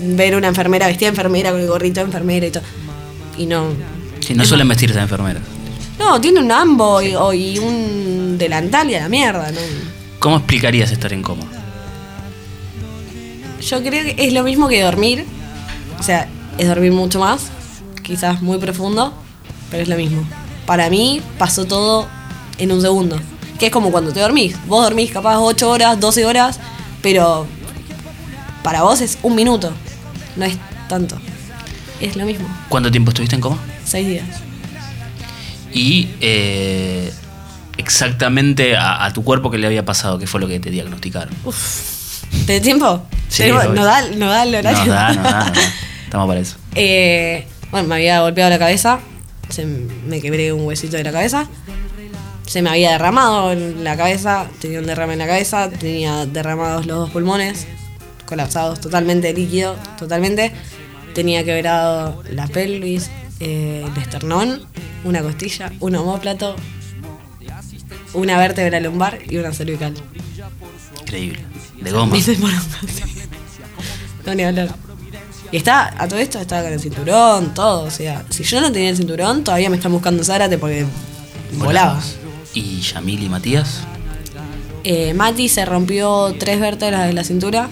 ver 0.00 0.34
una 0.36 0.48
enfermera 0.48 0.86
vestida 0.86 1.08
de 1.10 1.16
enfermera 1.16 1.50
con 1.50 1.60
el 1.60 1.66
gorrito 1.68 2.00
de 2.00 2.06
enfermera 2.06 2.46
y 2.46 2.50
todo. 2.50 2.62
Y 3.38 3.46
no, 3.46 3.66
Sí, 4.20 4.34
no 4.34 4.44
suelen 4.44 4.66
vestirse 4.68 4.96
de 4.96 5.02
enfermeras. 5.02 5.42
No, 5.98 6.20
tiene 6.20 6.40
un 6.40 6.50
ambo 6.50 7.00
y, 7.02 7.14
o- 7.14 7.32
y 7.32 7.58
un 7.58 8.36
delantal 8.38 8.90
y 8.90 8.94
a 8.94 9.00
la 9.00 9.08
mierda, 9.08 9.50
¿no? 9.52 9.58
¿Cómo 10.18 10.36
explicarías 10.38 10.90
estar 10.92 11.12
en 11.12 11.22
coma? 11.22 11.44
Yo 13.60 13.82
creo 13.82 14.04
que 14.04 14.14
es 14.26 14.32
lo 14.32 14.42
mismo 14.42 14.68
que 14.68 14.80
dormir. 14.82 15.24
O 15.98 16.02
sea, 16.02 16.28
es 16.58 16.68
dormir 16.68 16.92
mucho 16.92 17.18
más, 17.20 17.46
quizás 18.02 18.42
muy 18.42 18.58
profundo, 18.58 19.12
pero 19.70 19.82
es 19.82 19.88
lo 19.88 19.96
mismo. 19.96 20.22
Para 20.66 20.90
mí 20.90 21.20
pasó 21.38 21.64
todo 21.64 22.08
en 22.58 22.72
un 22.72 22.80
segundo. 22.80 23.18
Que 23.58 23.66
es 23.66 23.72
como 23.72 23.90
cuando 23.90 24.12
te 24.12 24.20
dormís. 24.20 24.56
Vos 24.66 24.82
dormís 24.84 25.10
capaz 25.10 25.38
8 25.38 25.70
horas, 25.70 25.98
12 26.00 26.26
horas, 26.26 26.60
pero 27.02 27.46
para 28.62 28.82
vos 28.82 29.00
es 29.00 29.18
un 29.22 29.34
minuto. 29.34 29.72
No 30.36 30.44
es 30.44 30.56
tanto. 30.88 31.16
Es 32.00 32.16
lo 32.16 32.26
mismo. 32.26 32.46
¿Cuánto 32.68 32.90
tiempo 32.90 33.10
estuviste 33.10 33.34
en 33.36 33.40
coma? 33.40 33.58
6 33.84 34.06
días. 34.06 34.26
Y 35.72 36.10
eh, 36.20 37.12
exactamente 37.76 38.76
a, 38.76 39.04
a 39.04 39.12
tu 39.12 39.22
cuerpo 39.24 39.50
qué 39.50 39.58
le 39.58 39.66
había 39.66 39.84
pasado, 39.84 40.18
qué 40.18 40.26
fue 40.26 40.40
lo 40.40 40.48
que 40.48 40.58
te 40.60 40.70
diagnosticaron. 40.70 41.34
¿Tenés 42.46 42.62
tiempo? 42.62 43.06
Sí, 43.28 43.42
Tenemos- 43.44 43.64
obvio. 43.66 43.74
no, 43.74 43.84
da, 43.84 44.02
no 44.16 44.28
da 44.30 44.42
el 44.42 44.54
horario. 44.54 44.84
No, 44.84 44.92
da, 44.92 45.12
no, 45.12 45.22
da, 45.22 45.30
no 45.44 45.50
da. 45.50 45.52
Estamos 46.04 46.28
para 46.28 46.40
eso. 46.40 46.56
Eh, 46.78 47.46
bueno, 47.70 47.88
me 47.88 47.94
había 47.94 48.20
golpeado 48.20 48.50
la 48.50 48.58
cabeza, 48.58 48.98
se 49.48 49.64
me 49.64 50.20
quebré 50.20 50.52
un 50.52 50.64
huesito 50.66 50.96
de 50.96 51.04
la 51.04 51.12
cabeza, 51.12 51.48
se 52.46 52.62
me 52.62 52.70
había 52.70 52.92
derramado 52.92 53.52
en 53.52 53.82
la 53.82 53.96
cabeza, 53.96 54.48
tenía 54.60 54.78
un 54.78 54.86
derrame 54.86 55.14
en 55.14 55.18
la 55.18 55.26
cabeza, 55.26 55.68
tenía 55.68 56.26
derramados 56.26 56.86
los 56.86 56.98
dos 56.98 57.10
pulmones, 57.10 57.66
colapsados 58.24 58.80
totalmente, 58.80 59.32
líquido, 59.32 59.76
totalmente. 59.98 60.52
Tenía 61.14 61.44
quebrado 61.44 62.22
la 62.30 62.46
pelvis, 62.46 63.10
eh, 63.40 63.84
el 63.86 64.02
esternón, 64.02 64.66
una 65.04 65.22
costilla, 65.22 65.72
un 65.80 65.96
homóplato, 65.96 66.56
una 68.14 68.38
vértebra 68.38 68.80
lumbar 68.80 69.18
y 69.28 69.38
una 69.38 69.52
cervical. 69.52 69.94
Increíble. 71.00 71.40
De 71.80 71.90
goma. 71.90 72.14
Dice 72.14 72.34
por 72.34 72.50
un 72.50 72.60
sí. 72.88 73.02
No 74.24 74.34
ni 74.34 74.42
hablar. 74.44 74.85
Y 75.52 75.56
está, 75.56 75.94
a 75.96 76.08
todo 76.08 76.18
esto 76.18 76.38
estaba 76.38 76.62
con 76.62 76.72
el 76.72 76.80
cinturón, 76.80 77.54
todo. 77.54 77.84
O 77.84 77.90
sea, 77.90 78.24
si 78.30 78.42
yo 78.44 78.60
no 78.60 78.72
tenía 78.72 78.90
el 78.90 78.96
cinturón, 78.96 79.44
todavía 79.44 79.70
me 79.70 79.76
están 79.76 79.92
buscando 79.92 80.24
Zárate 80.24 80.58
porque 80.58 80.86
volaba. 81.52 82.00
¿Y 82.54 82.80
Yamil 82.80 83.22
y 83.22 83.28
Matías? 83.28 83.80
Eh, 84.82 85.14
Mati 85.14 85.48
se 85.48 85.64
rompió 85.64 86.34
tres 86.38 86.60
vértebras 86.60 87.06
de 87.06 87.12
la 87.12 87.24
cintura, 87.24 87.68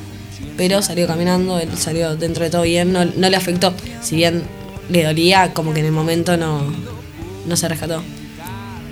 pero 0.56 0.82
salió 0.82 1.06
caminando, 1.06 1.58
él 1.58 1.70
salió 1.76 2.16
dentro 2.16 2.44
de 2.44 2.50
todo 2.50 2.62
bien, 2.62 2.92
no, 2.92 3.04
no 3.04 3.28
le 3.28 3.36
afectó. 3.36 3.72
Si 4.02 4.16
bien 4.16 4.42
le 4.88 5.04
dolía, 5.04 5.52
como 5.54 5.72
que 5.72 5.80
en 5.80 5.86
el 5.86 5.92
momento 5.92 6.36
no, 6.36 6.60
no 7.46 7.56
se 7.56 7.68
rescató. 7.68 8.02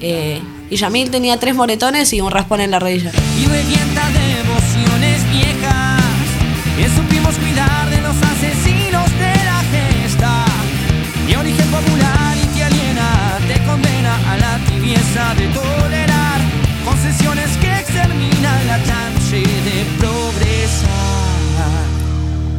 Eh, 0.00 0.40
y 0.70 0.76
Yamil 0.76 1.10
tenía 1.10 1.36
tres 1.38 1.54
moretones 1.54 2.12
y 2.12 2.20
un 2.20 2.30
raspón 2.30 2.60
en 2.60 2.70
la 2.70 2.78
rodilla. 2.78 3.10
y 3.38 3.46
revienta 3.46 4.08
de 4.10 4.40
emociones 4.40 5.30
viejas. 5.30 5.81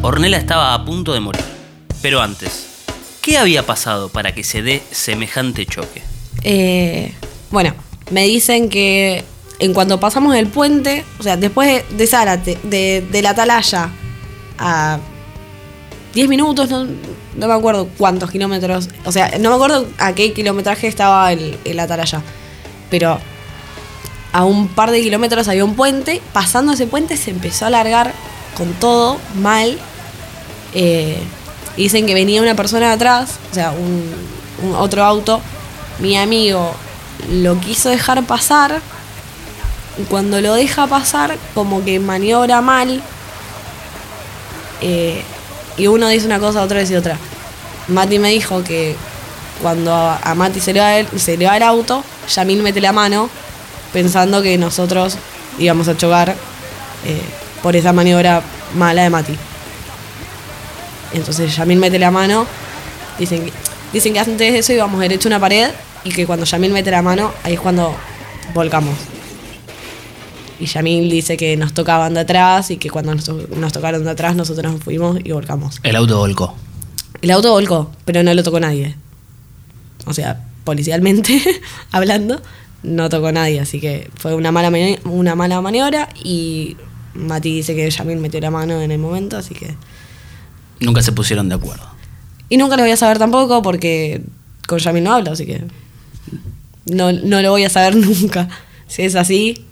Ornella 0.03 0.37
estaba 0.37 0.73
a 0.73 0.83
punto 0.83 1.13
de 1.13 1.21
morir. 1.21 1.43
Pero 2.01 2.21
antes, 2.21 2.67
¿qué 3.21 3.37
había 3.37 3.65
pasado 3.65 4.09
para 4.09 4.33
que 4.33 4.43
se 4.43 4.61
dé 4.61 4.83
semejante 4.91 5.65
choque? 5.65 6.03
Eh, 6.43 7.13
bueno, 7.51 7.73
me 8.11 8.25
dicen 8.25 8.67
que 8.69 9.23
en 9.59 9.73
cuanto 9.73 10.01
pasamos 10.01 10.35
el 10.35 10.47
puente, 10.47 11.05
o 11.19 11.23
sea, 11.23 11.37
después 11.37 11.83
de, 11.89 12.07
Zárate, 12.07 12.59
de 12.63 13.21
la 13.21 13.29
Atalaya 13.29 13.89
a 14.59 14.99
10 16.13 16.27
minutos, 16.27 16.69
no, 16.69 16.83
no 16.83 17.47
me 17.47 17.53
acuerdo 17.53 17.87
cuántos 17.97 18.29
kilómetros, 18.29 18.89
o 19.05 19.11
sea, 19.13 19.37
no 19.39 19.49
me 19.49 19.55
acuerdo 19.55 19.87
a 19.99 20.13
qué 20.13 20.33
kilometraje 20.33 20.87
estaba 20.87 21.31
el, 21.31 21.57
el 21.63 21.79
Atalaya, 21.79 22.21
pero 22.89 23.19
a 24.33 24.43
un 24.43 24.67
par 24.67 24.91
de 24.91 25.01
kilómetros 25.01 25.47
había 25.47 25.63
un 25.63 25.75
puente, 25.75 26.21
pasando 26.33 26.73
ese 26.73 26.87
puente 26.87 27.15
se 27.15 27.31
empezó 27.31 27.63
a 27.63 27.67
alargar 27.69 28.13
con 28.57 28.73
todo 28.73 29.17
mal. 29.35 29.77
Eh, 30.73 31.17
dicen 31.77 32.05
que 32.05 32.13
venía 32.13 32.41
una 32.41 32.55
persona 32.55 32.87
de 32.87 32.93
atrás, 32.93 33.39
o 33.51 33.53
sea, 33.53 33.71
un, 33.71 34.75
otro 34.75 35.03
auto. 35.03 35.41
Mi 35.99 36.17
amigo 36.17 36.73
lo 37.31 37.59
quiso 37.59 37.89
dejar 37.89 38.23
pasar. 38.23 38.81
Y 39.97 40.03
cuando 40.03 40.41
lo 40.41 40.55
deja 40.55 40.87
pasar, 40.87 41.37
como 41.53 41.83
que 41.83 41.99
maniobra 41.99 42.61
mal. 42.61 43.01
eh, 44.81 45.23
y 45.77 45.87
uno 45.87 46.07
dice 46.07 46.25
una 46.25 46.39
cosa, 46.39 46.61
otro 46.61 46.79
dice 46.79 46.97
otra. 46.97 47.17
Mati 47.87 48.19
me 48.19 48.29
dijo 48.29 48.63
que 48.63 48.95
cuando 49.61 49.93
a, 49.93 50.17
a 50.17 50.35
Mati 50.35 50.59
se 50.59 50.73
le, 50.73 50.79
va 50.79 50.97
el, 50.97 51.07
se 51.19 51.37
le 51.37 51.45
va 51.45 51.57
el 51.57 51.63
auto, 51.63 52.03
Yamil 52.33 52.61
mete 52.63 52.79
la 52.81 52.91
mano 52.91 53.29
pensando 53.91 54.41
que 54.41 54.57
nosotros 54.57 55.17
íbamos 55.59 55.87
a 55.87 55.97
chocar 55.97 56.29
eh, 57.05 57.21
por 57.61 57.75
esa 57.75 57.93
maniobra 57.93 58.41
mala 58.75 59.03
de 59.03 59.09
Mati. 59.09 59.37
Entonces 61.13 61.55
Yamil 61.55 61.77
mete 61.79 61.99
la 61.99 62.11
mano, 62.11 62.45
dicen, 63.19 63.45
que- 63.45 63.53
dicen 63.93 64.13
que 64.13 64.19
antes 64.19 64.37
de 64.37 64.57
eso 64.57 64.73
íbamos 64.73 64.99
derecho 64.99 65.27
a 65.27 65.31
una 65.31 65.39
pared 65.39 65.69
y 66.03 66.09
que 66.11 66.25
cuando 66.25 66.45
Yamil 66.45 66.71
mete 66.71 66.91
la 66.91 67.01
mano, 67.01 67.31
ahí 67.43 67.53
es 67.53 67.59
cuando 67.59 67.95
volcamos. 68.53 68.95
Y 70.59 70.65
Yamil 70.65 71.09
dice 71.09 71.35
que 71.37 71.57
nos 71.57 71.73
tocaban 71.73 72.13
de 72.13 72.21
atrás 72.21 72.71
y 72.71 72.77
que 72.77 72.89
cuando 72.89 73.13
nos, 73.15 73.25
to- 73.25 73.47
nos 73.57 73.73
tocaron 73.73 74.03
de 74.03 74.11
atrás 74.11 74.35
nosotros 74.35 74.71
nos 74.71 74.83
fuimos 74.83 75.17
y 75.23 75.31
volcamos. 75.31 75.79
El 75.83 75.95
auto 75.95 76.17
volcó. 76.17 76.55
El 77.21 77.31
auto 77.31 77.51
volcó, 77.51 77.91
pero 78.05 78.23
no 78.23 78.33
lo 78.33 78.43
tocó 78.43 78.59
nadie. 78.59 78.95
O 80.05 80.13
sea, 80.13 80.43
policialmente 80.63 81.41
hablando, 81.91 82.41
no 82.83 83.09
tocó 83.09 83.31
nadie, 83.31 83.59
así 83.59 83.79
que 83.79 84.09
fue 84.17 84.35
una 84.35 84.51
mala, 84.51 84.71
una 85.05 85.35
mala 85.35 85.61
maniobra 85.61 86.09
y 86.23 86.75
Mati 87.13 87.53
dice 87.55 87.75
que 87.75 87.89
Yamil 87.89 88.17
metió 88.17 88.39
la 88.41 88.51
mano 88.51 88.81
en 88.81 88.91
el 88.91 88.99
momento, 88.99 89.37
así 89.37 89.53
que... 89.53 89.75
Nunca 90.83 91.01
se 91.01 91.11
pusieron 91.11 91.49
de 91.49 91.55
acuerdo. 91.55 91.85
Y 92.49 92.57
nunca 92.57 92.75
lo 92.77 92.83
voy 92.83 92.91
a 92.91 92.97
saber 92.97 93.17
tampoco 93.17 93.61
porque 93.61 94.21
con 94.67 94.79
Yamil 94.79 95.03
no 95.03 95.13
hablo, 95.13 95.31
así 95.31 95.45
que 95.45 95.63
no, 96.85 97.11
no 97.11 97.41
lo 97.41 97.51
voy 97.51 97.63
a 97.63 97.69
saber 97.69 97.95
nunca. 97.95 98.49
Si 98.87 99.01
es 99.03 99.15
así, 99.15 99.65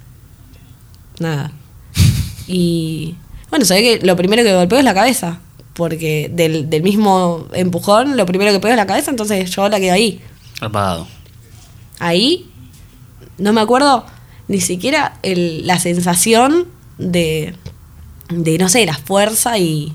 nada. 1.20 1.52
Y 2.48 3.16
bueno, 3.50 3.64
sabía 3.66 4.00
que 4.00 4.06
lo 4.06 4.16
primero 4.18 4.44
que 4.44 4.54
golpeo 4.54 4.80
es 4.80 4.84
la 4.84 4.94
cabeza, 4.94 5.40
porque 5.74 6.30
del, 6.34 6.70
del 6.70 6.84
mismo 6.84 7.48
empujón, 7.54 8.18
lo 8.18 8.26
primero 8.26 8.52
que 8.52 8.60
pego 8.60 8.72
es 8.74 8.78
la 8.78 8.88
cabeza, 8.88 9.10
entonces 9.12 9.50
yo 9.52 9.70
la 9.70 9.80
quedo 9.80 9.94
ahí. 9.94 10.20
Apagado. 10.60 11.08
Ahí, 12.00 12.50
no 13.38 13.54
me 13.54 13.62
acuerdo 13.62 14.06
ni 14.50 14.60
siquiera 14.60 15.18
el- 15.24 15.66
la 15.66 15.80
sensación 15.80 16.68
de, 16.98 17.56
de, 18.30 18.58
no 18.58 18.68
sé, 18.68 18.86
la 18.86 18.98
fuerza 18.98 19.58
y, 19.60 19.94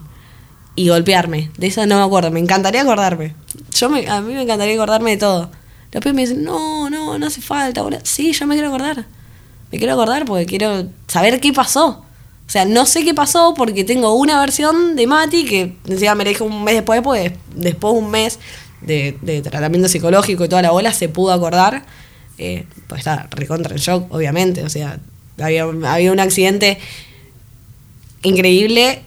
y 0.76 0.88
golpearme. 0.88 1.50
De 1.58 1.66
eso 1.68 1.84
no 1.86 1.96
me 1.98 2.02
acuerdo, 2.04 2.30
me 2.30 2.38
encantaría 2.40 2.82
acordarme. 2.82 3.34
Yo 3.74 3.88
me- 3.90 4.06
a 4.08 4.20
mí 4.20 4.34
me 4.34 4.42
encantaría 4.42 4.74
acordarme 4.74 5.10
de 5.12 5.16
todo. 5.16 5.50
Después 5.90 6.14
me 6.14 6.22
dicen, 6.22 6.44
no, 6.44 6.88
no, 6.90 7.18
no 7.18 7.26
hace 7.26 7.40
falta. 7.40 7.82
boludo". 7.82 8.00
Sí, 8.04 8.32
yo 8.32 8.46
me 8.46 8.54
quiero 8.54 8.68
acordar. 8.68 9.06
Me 9.72 9.78
quiero 9.78 9.94
acordar 9.94 10.24
porque 10.26 10.46
quiero 10.46 10.86
saber 11.08 11.40
qué 11.40 11.52
pasó. 11.52 12.04
O 12.46 12.50
sea, 12.50 12.64
no 12.64 12.86
sé 12.86 13.04
qué 13.04 13.12
pasó 13.14 13.54
porque 13.56 13.82
tengo 13.82 14.14
una 14.14 14.38
versión 14.38 14.94
de 14.94 15.06
Mati 15.08 15.44
que 15.46 15.76
encima 15.88 16.14
me 16.14 16.22
la 16.24 16.30
dijo 16.30 16.44
un 16.44 16.62
mes 16.62 16.74
después, 16.74 17.00
pues 17.02 17.32
después 17.56 17.92
de 17.94 17.98
un 17.98 18.10
mes 18.10 18.38
de, 18.82 19.18
de 19.22 19.42
tratamiento 19.42 19.88
psicológico 19.88 20.44
y 20.44 20.48
toda 20.48 20.62
la 20.62 20.70
bola 20.70 20.92
se 20.92 21.08
pudo 21.08 21.32
acordar. 21.32 21.84
Eh, 22.38 22.66
pues 22.86 23.00
está 23.00 23.26
recontra 23.32 23.72
en 23.74 23.80
shock, 23.80 24.12
obviamente. 24.14 24.62
O 24.62 24.68
sea, 24.68 25.00
había, 25.40 25.64
había 25.64 26.12
un 26.12 26.20
accidente 26.20 26.78
increíble 28.22 29.02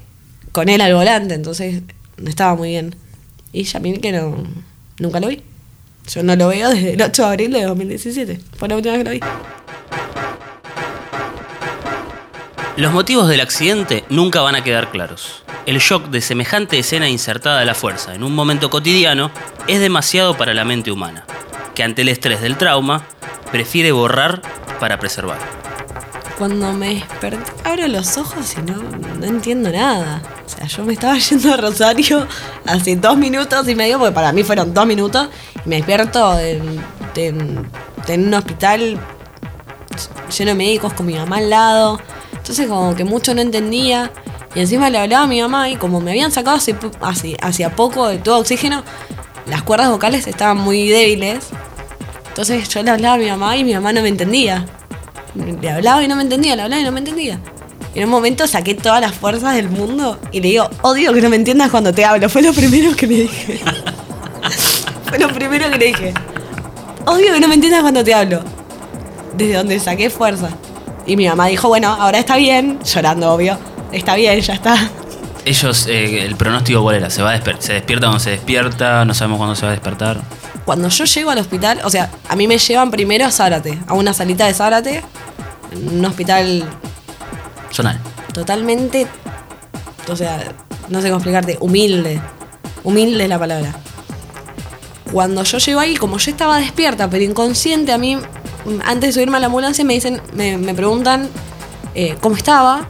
con 0.52 0.70
él 0.70 0.82
al 0.82 0.94
volante, 0.94 1.34
entonces 1.34 1.82
estaba 2.26 2.56
muy 2.56 2.70
bien. 2.70 2.96
Y 3.52 3.64
Yamil 3.64 4.00
que 4.00 4.12
no, 4.12 4.44
nunca 5.00 5.20
lo 5.20 5.28
vi. 5.28 5.42
Yo 6.08 6.24
no 6.24 6.36
lo 6.36 6.48
veo 6.48 6.70
desde 6.70 6.94
el 6.94 7.02
8 7.02 7.22
de 7.22 7.28
abril 7.28 7.52
de 7.52 7.64
2017. 7.64 8.40
Fue 8.58 8.68
la 8.68 8.76
última 8.76 8.96
vez 8.96 9.04
que 9.04 9.10
lo 9.10 9.12
vi. 9.12 9.20
Los 12.78 12.94
motivos 12.94 13.28
del 13.28 13.42
accidente 13.42 14.06
nunca 14.10 14.42
van 14.42 14.56
a 14.56 14.64
quedar 14.64 14.90
claros. 14.90 15.44
El 15.66 15.80
shock 15.80 16.10
de 16.10 16.22
semejante 16.22 16.80
escena 16.80 17.10
insertada 17.10 17.60
a 17.60 17.66
la 17.66 17.76
fuerza 17.76 18.16
en 18.16 18.24
un 18.24 18.34
momento 18.34 18.70
cotidiano 18.70 19.32
es 19.68 19.82
demasiado 19.82 20.38
para 20.38 20.54
la 20.54 20.64
mente 20.64 20.90
humana, 20.90 21.26
que 21.76 21.84
ante 21.84 22.04
el 22.04 22.10
estrés 22.10 22.42
del 22.42 22.56
trauma 22.56 23.04
prefiere 23.52 23.92
borrar 23.92 24.42
para 24.80 24.98
preservar. 24.98 25.59
Cuando 26.40 26.72
me 26.74 26.96
desperté, 26.96 27.52
abro 27.66 27.88
los 27.90 28.18
ojos 28.18 28.56
y 28.58 28.62
no, 28.62 28.78
no 29.20 29.26
entiendo 29.26 29.70
nada. 29.72 30.22
O 30.46 30.50
sea, 30.50 30.66
yo 30.68 30.86
me 30.86 30.94
estaba 30.94 31.18
yendo 31.30 31.54
a 31.54 31.58
Rosario 31.58 32.26
hace 32.66 32.96
dos 32.96 33.18
minutos 33.18 33.68
y 33.68 33.76
medio, 33.76 34.00
porque 34.00 34.14
para 34.14 34.32
mí 34.32 34.44
fueron 34.44 34.74
dos 34.74 34.86
minutos, 34.88 35.28
y 35.66 35.70
me 35.70 35.76
despierto 35.78 36.40
en, 36.40 36.82
en- 37.16 37.68
un 38.26 38.34
hospital 38.34 38.98
lleno 40.36 40.50
de 40.52 40.56
médicos 40.56 40.94
con 40.94 41.06
mi 41.06 41.14
mamá 41.16 41.38
al 41.38 41.50
lado. 41.50 42.00
Entonces 42.32 42.68
como 42.68 42.96
que 42.96 43.04
mucho 43.04 43.36
no 43.36 43.42
entendía. 43.42 44.12
Y 44.56 44.62
encima 44.62 44.90
le 44.90 44.98
hablaba 44.98 45.26
a 45.26 45.28
mi 45.28 45.42
mamá 45.42 45.70
y 45.70 45.76
como 45.76 46.00
me 46.02 46.10
habían 46.12 46.32
sacado 46.32 46.56
hace, 46.58 46.74
hace, 47.02 47.38
hacia 47.42 47.76
poco 47.76 48.08
de 48.08 48.18
todo 48.18 48.40
oxígeno, 48.40 48.84
las 49.46 49.62
cuerdas 49.62 49.92
vocales 49.92 50.26
estaban 50.26 50.58
muy 50.58 50.88
débiles. 50.90 51.50
Entonces 52.30 52.68
yo 52.70 52.82
le 52.82 52.90
hablaba 52.92 53.16
a 53.16 53.18
mi 53.18 53.28
mamá 53.30 53.58
y 53.58 53.64
mi 53.66 53.74
mamá 53.76 53.92
no 53.94 54.02
me 54.02 54.08
entendía. 54.08 54.66
Le 55.36 55.70
hablaba 55.70 56.04
y 56.04 56.08
no 56.08 56.16
me 56.16 56.24
entendía, 56.24 56.56
le 56.56 56.64
hablaba 56.64 56.82
y 56.82 56.86
no 56.86 56.92
me 56.92 57.00
entendía. 57.00 57.40
Y 57.94 58.00
en 58.00 58.06
un 58.06 58.12
momento 58.12 58.48
saqué 58.48 58.76
todas 58.76 59.02
las 59.02 59.14
fuerzas 59.14 59.56
del 59.56 59.70
mundo 59.70 60.20
y 60.32 60.42
le 60.42 60.50
digo, 60.50 60.70
odio 60.82 61.14
que 61.14 61.22
no 61.22 61.30
me 61.30 61.36
entiendas 61.36 61.72
cuando 61.72 61.94
te 61.94 62.06
hablo. 62.06 62.30
Fue 62.30 62.42
lo 62.42 62.54
primero 62.54 62.96
que 62.96 63.08
le 63.08 63.16
dije. 63.16 63.60
Fue 65.06 65.20
lo 65.20 65.30
primero 65.30 65.70
que 65.72 65.78
le 65.78 65.86
dije. 65.86 66.14
Odio 67.06 67.34
que 67.34 67.40
no 67.40 67.48
me 67.48 67.56
entiendas 67.56 67.82
cuando 67.82 68.04
te 68.04 68.14
hablo. 68.14 68.44
Desde 69.36 69.54
donde 69.54 69.80
saqué 69.80 70.10
fuerza. 70.10 70.50
Y 71.06 71.16
mi 71.16 71.28
mamá 71.28 71.48
dijo, 71.48 71.68
bueno, 71.68 71.90
ahora 71.90 72.20
está 72.20 72.38
bien, 72.38 72.80
llorando, 72.84 73.34
obvio. 73.34 73.58
Está 73.92 74.16
bien, 74.16 74.40
ya 74.42 74.54
está. 74.54 74.78
Ellos, 75.46 75.88
eh, 75.88 76.26
el 76.26 76.36
pronóstico 76.36 76.84
cuál 76.84 76.98
era, 76.98 77.10
se 77.10 77.24
va 77.24 77.34
a 77.34 77.42
se 77.60 77.74
despierta 77.74 78.08
cuando 78.08 78.20
se 78.20 78.32
despierta, 78.32 79.06
no 79.06 79.14
sabemos 79.16 79.38
cuándo 79.38 79.56
se 79.56 79.64
va 79.64 79.70
a 79.70 79.72
despertar. 79.72 80.22
Cuando 80.70 80.88
yo 80.90 81.06
llego 81.06 81.32
al 81.32 81.40
hospital, 81.40 81.82
o 81.84 81.90
sea, 81.90 82.12
a 82.28 82.36
mí 82.36 82.48
me 82.48 82.60
llevan 82.60 82.92
primero 82.92 83.26
a 83.26 83.32
Zárate, 83.32 83.80
a 83.88 83.96
una 83.96 84.14
salita 84.14 84.46
de 84.46 84.54
Zárate, 84.54 85.04
un 85.92 86.06
hospital 86.06 86.64
Zonal. 87.74 88.00
totalmente, 88.36 89.08
o 90.08 90.16
sea, 90.16 90.54
no 90.90 91.02
sé 91.02 91.08
cómo 91.08 91.18
explicarte, 91.18 91.58
humilde. 91.60 92.22
Humilde 92.84 93.24
es 93.24 93.30
la 93.30 93.40
palabra. 93.40 93.74
Cuando 95.12 95.42
yo 95.42 95.58
llego 95.58 95.80
ahí, 95.80 95.96
como 95.96 96.20
yo 96.20 96.30
estaba 96.30 96.60
despierta, 96.60 97.10
pero 97.10 97.24
inconsciente, 97.24 97.92
a 97.92 97.98
mí, 97.98 98.20
antes 98.86 99.10
de 99.10 99.14
subirme 99.14 99.38
a 99.38 99.40
la 99.40 99.48
ambulancia, 99.48 99.84
me 99.84 99.96
dicen, 99.96 100.22
me, 100.34 100.60
me 100.60 100.76
preguntan 100.76 101.30
eh, 101.96 102.16
cómo 102.22 102.36
estaba. 102.36 102.88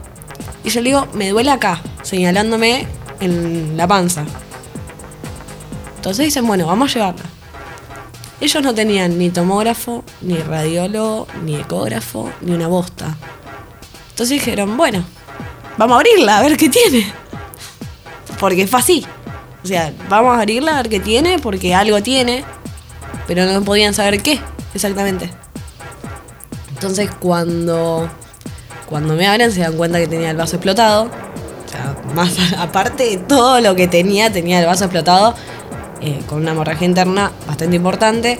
Y 0.64 0.68
yo 0.68 0.82
le 0.82 0.90
digo, 0.90 1.08
me 1.14 1.30
duele 1.30 1.50
acá, 1.50 1.80
señalándome 2.02 2.86
en 3.20 3.78
la 3.78 3.88
panza. 3.88 4.26
Entonces 5.96 6.26
dicen, 6.26 6.46
bueno, 6.46 6.66
vamos 6.66 6.90
a 6.90 6.92
llevarla. 6.92 7.39
Ellos 8.40 8.62
no 8.62 8.74
tenían 8.74 9.18
ni 9.18 9.30
tomógrafo, 9.30 10.02
ni 10.22 10.36
radiólogo, 10.36 11.26
ni 11.44 11.56
ecógrafo, 11.56 12.30
ni 12.40 12.52
una 12.52 12.68
bosta. 12.68 13.16
Entonces 14.10 14.38
dijeron, 14.38 14.76
bueno, 14.76 15.04
vamos 15.76 15.94
a 15.94 15.96
abrirla 15.98 16.38
a 16.38 16.42
ver 16.42 16.56
qué 16.56 16.68
tiene. 16.68 17.12
Porque 18.38 18.66
fue 18.66 18.80
así. 18.80 19.06
O 19.62 19.66
sea, 19.66 19.92
vamos 20.08 20.36
a 20.36 20.40
abrirla 20.40 20.72
a 20.72 20.82
ver 20.82 20.88
qué 20.88 21.00
tiene, 21.00 21.38
porque 21.38 21.74
algo 21.74 22.02
tiene, 22.02 22.44
pero 23.26 23.44
no 23.44 23.62
podían 23.62 23.92
saber 23.92 24.22
qué 24.22 24.40
exactamente. 24.74 25.30
Entonces 26.70 27.10
cuando, 27.20 28.08
cuando 28.88 29.14
me 29.14 29.26
abren 29.26 29.52
se 29.52 29.60
dan 29.60 29.76
cuenta 29.76 29.98
que 29.98 30.06
tenía 30.06 30.30
el 30.30 30.36
vaso 30.36 30.56
explotado. 30.56 31.04
O 31.04 31.68
sea, 31.70 31.94
más 32.14 32.36
aparte 32.58 33.04
de 33.04 33.16
todo 33.18 33.60
lo 33.60 33.74
que 33.76 33.86
tenía, 33.86 34.32
tenía 34.32 34.60
el 34.60 34.66
vaso 34.66 34.84
explotado 34.84 35.34
eh, 36.00 36.20
con 36.26 36.38
una 36.42 36.52
hemorragia 36.52 36.86
interna 36.86 37.32
bastante 37.46 37.76
importante. 37.76 38.38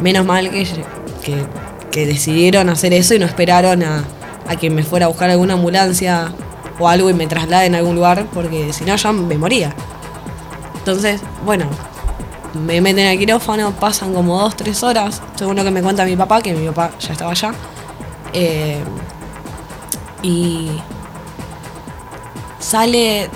Menos 0.00 0.24
mal 0.24 0.50
que, 0.50 0.66
que, 1.90 2.06
decidieron 2.06 2.68
hacer 2.68 2.92
eso 2.92 3.14
y 3.14 3.18
no 3.18 3.26
esperaron 3.26 3.82
a, 3.82 4.04
a 4.48 4.56
que 4.56 4.70
me 4.70 4.82
fuera 4.82 5.06
a 5.06 5.08
buscar 5.08 5.28
alguna 5.28 5.54
ambulancia 5.54 6.32
o 6.78 6.88
algo 6.88 7.10
y 7.10 7.14
me 7.14 7.26
trasladen 7.26 7.74
a 7.74 7.78
algún 7.78 7.96
lugar, 7.96 8.26
porque 8.32 8.72
si 8.72 8.84
no 8.84 8.96
ya 8.96 9.12
me 9.12 9.36
moría. 9.36 9.74
Entonces, 10.78 11.20
bueno, 11.44 11.66
me 12.54 12.80
meten 12.80 13.06
al 13.06 13.18
quirófano, 13.18 13.72
pasan 13.72 14.14
como 14.14 14.40
dos, 14.40 14.56
tres 14.56 14.82
horas, 14.82 15.22
según 15.36 15.56
lo 15.56 15.64
que 15.64 15.70
me 15.70 15.82
cuenta 15.82 16.04
mi 16.04 16.16
papá, 16.16 16.40
que 16.40 16.52
mi 16.52 16.66
papá 16.68 16.90
ya 16.98 17.12
estaba 17.12 17.32
allá. 17.32 17.52
Eh, 18.32 18.82
y 20.22 20.70
sale, 22.58 23.28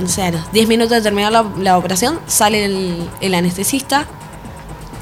no 0.00 0.08
sé, 0.08 0.22
a 0.22 0.30
los 0.30 0.52
10 0.52 0.68
minutos 0.68 0.90
de 0.90 1.02
terminar 1.02 1.32
la, 1.32 1.78
operación, 1.78 2.18
sale 2.26 2.64
el, 3.20 3.34
anestesista 3.34 4.06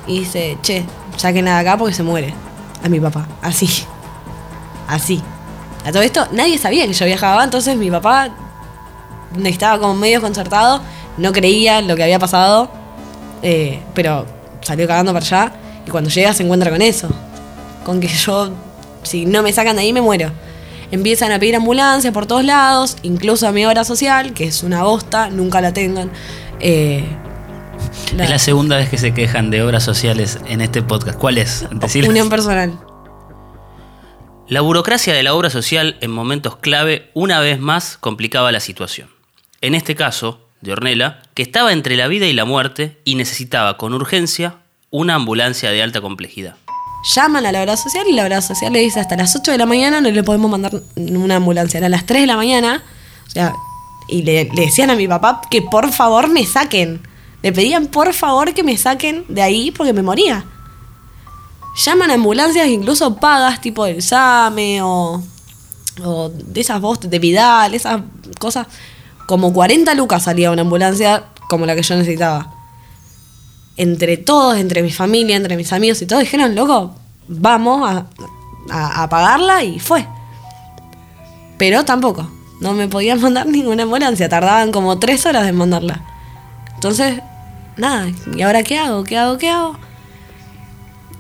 y 0.06 0.20
dice, 0.20 0.58
che, 0.62 0.84
sáquenla 1.16 1.54
de 1.54 1.60
acá 1.60 1.76
porque 1.76 1.94
se 1.94 2.02
muere. 2.02 2.34
A 2.84 2.88
mi 2.88 3.00
papá, 3.00 3.26
así. 3.42 3.68
Así. 4.86 5.22
A 5.84 5.92
todo 5.92 6.02
esto, 6.02 6.26
nadie 6.32 6.58
sabía 6.58 6.86
que 6.86 6.92
yo 6.92 7.06
viajaba, 7.06 7.44
entonces 7.44 7.76
mi 7.76 7.90
papá 7.90 8.30
estaba 9.44 9.78
como 9.78 9.94
medio 9.94 10.16
desconcertado, 10.16 10.80
no 11.16 11.32
creía 11.32 11.80
lo 11.80 11.96
que 11.96 12.02
había 12.02 12.18
pasado, 12.18 12.70
eh, 13.42 13.80
pero 13.94 14.26
salió 14.62 14.86
cagando 14.86 15.12
para 15.12 15.24
allá 15.24 15.52
y 15.86 15.90
cuando 15.90 16.10
llega 16.10 16.32
se 16.32 16.42
encuentra 16.42 16.70
con 16.70 16.82
eso. 16.82 17.08
Con 17.84 18.00
que 18.00 18.08
yo, 18.08 18.50
si 19.02 19.24
no 19.24 19.42
me 19.42 19.52
sacan 19.52 19.76
de 19.76 19.82
ahí, 19.82 19.92
me 19.92 20.00
muero. 20.00 20.30
Empiezan 20.90 21.32
a 21.32 21.38
pedir 21.38 21.54
ambulancia 21.56 22.12
por 22.12 22.26
todos 22.26 22.44
lados, 22.44 22.96
incluso 23.02 23.46
a 23.46 23.52
mi 23.52 23.64
obra 23.66 23.84
social, 23.84 24.32
que 24.32 24.44
es 24.44 24.62
una 24.62 24.82
bosta, 24.84 25.28
nunca 25.30 25.60
la 25.60 25.72
tengan. 25.72 26.10
Eh, 26.60 27.04
la- 28.16 28.24
Es 28.24 28.30
la 28.30 28.38
segunda 28.38 28.76
vez 28.76 28.88
que 28.88 28.96
se 28.98 29.12
quejan 29.12 29.50
de 29.50 29.62
obras 29.62 29.84
sociales 29.84 30.38
en 30.46 30.60
este 30.62 30.82
podcast. 30.82 31.18
¿Cuál 31.18 31.38
es? 31.38 31.66
Decirles. 31.70 32.08
unión 32.08 32.28
personal. 32.30 32.78
La 34.48 34.62
burocracia 34.62 35.12
de 35.12 35.22
la 35.22 35.34
obra 35.34 35.50
social 35.50 35.98
en 36.00 36.10
momentos 36.10 36.56
clave 36.56 37.10
una 37.12 37.38
vez 37.40 37.60
más 37.60 37.98
complicaba 37.98 38.50
la 38.50 38.60
situación. 38.60 39.10
En 39.60 39.74
este 39.74 39.94
caso, 39.94 40.40
de 40.62 40.72
Ornella, 40.72 41.20
que 41.34 41.42
estaba 41.42 41.72
entre 41.72 41.96
la 41.96 42.08
vida 42.08 42.24
y 42.26 42.32
la 42.32 42.46
muerte 42.46 42.98
y 43.04 43.14
necesitaba 43.16 43.76
con 43.76 43.92
urgencia 43.92 44.54
una 44.90 45.16
ambulancia 45.16 45.70
de 45.70 45.82
alta 45.82 46.00
complejidad. 46.00 46.56
Llaman 47.04 47.46
a 47.46 47.52
la 47.52 47.62
obra 47.62 47.76
social 47.76 48.06
y 48.08 48.12
la 48.12 48.24
obra 48.24 48.42
social 48.42 48.72
le 48.72 48.80
dice 48.80 48.98
hasta 49.00 49.16
las 49.16 49.34
8 49.36 49.52
de 49.52 49.58
la 49.58 49.66
mañana 49.66 50.00
no 50.00 50.10
le 50.10 50.22
podemos 50.24 50.50
mandar 50.50 50.82
una 50.96 51.36
ambulancia. 51.36 51.78
Era 51.78 51.86
a 51.86 51.90
las 51.90 52.06
3 52.06 52.22
de 52.22 52.26
la 52.26 52.36
mañana, 52.36 52.82
o 53.26 53.30
sea, 53.30 53.54
y 54.08 54.22
le, 54.22 54.46
decían 54.46 54.90
a 54.90 54.96
mi 54.96 55.06
papá 55.06 55.42
que 55.50 55.62
por 55.62 55.92
favor 55.92 56.28
me 56.28 56.44
saquen. 56.44 57.00
Le 57.42 57.52
pedían 57.52 57.86
por 57.86 58.12
favor 58.14 58.52
que 58.52 58.64
me 58.64 58.76
saquen 58.76 59.24
de 59.28 59.42
ahí 59.42 59.70
porque 59.70 59.92
me 59.92 60.02
moría. 60.02 60.44
Llaman 61.76 62.10
a 62.10 62.14
ambulancias 62.14 62.66
incluso 62.66 63.14
pagas, 63.16 63.60
tipo 63.60 63.84
del 63.84 64.02
SAME 64.02 64.82
o, 64.82 65.22
o 66.02 66.28
de 66.30 66.60
esas 66.60 66.80
voz 66.80 66.98
de 67.00 67.18
Vidal, 67.20 67.74
esas 67.74 68.00
cosas. 68.40 68.66
Como 69.26 69.52
40 69.52 69.94
lucas 69.94 70.24
salía 70.24 70.50
una 70.50 70.62
ambulancia 70.62 71.26
como 71.48 71.64
la 71.64 71.76
que 71.76 71.82
yo 71.82 71.94
necesitaba. 71.94 72.57
Entre 73.78 74.18
todos, 74.18 74.58
entre 74.58 74.82
mi 74.82 74.90
familia, 74.90 75.36
entre 75.36 75.56
mis 75.56 75.72
amigos 75.72 76.02
y 76.02 76.06
todos, 76.06 76.20
dijeron, 76.20 76.54
loco, 76.54 76.94
vamos 77.28 78.04
a 78.70 79.08
pagarla 79.08 79.64
y 79.64 79.78
fue. 79.78 80.06
Pero 81.58 81.84
tampoco, 81.84 82.28
no 82.60 82.72
me 82.72 82.88
podían 82.88 83.20
mandar 83.22 83.46
ninguna 83.46 83.82
ambulancia, 83.82 84.28
tardaban 84.28 84.72
como 84.72 84.98
tres 84.98 85.26
horas 85.26 85.46
en 85.48 85.56
mandarla. 85.56 86.04
Entonces, 86.74 87.20
nada, 87.76 88.08
¿y 88.34 88.42
ahora 88.42 88.62
qué 88.62 88.78
hago? 88.78 89.04
¿Qué 89.04 89.18
hago? 89.18 89.36
¿Qué 89.38 89.50
hago? 89.50 89.76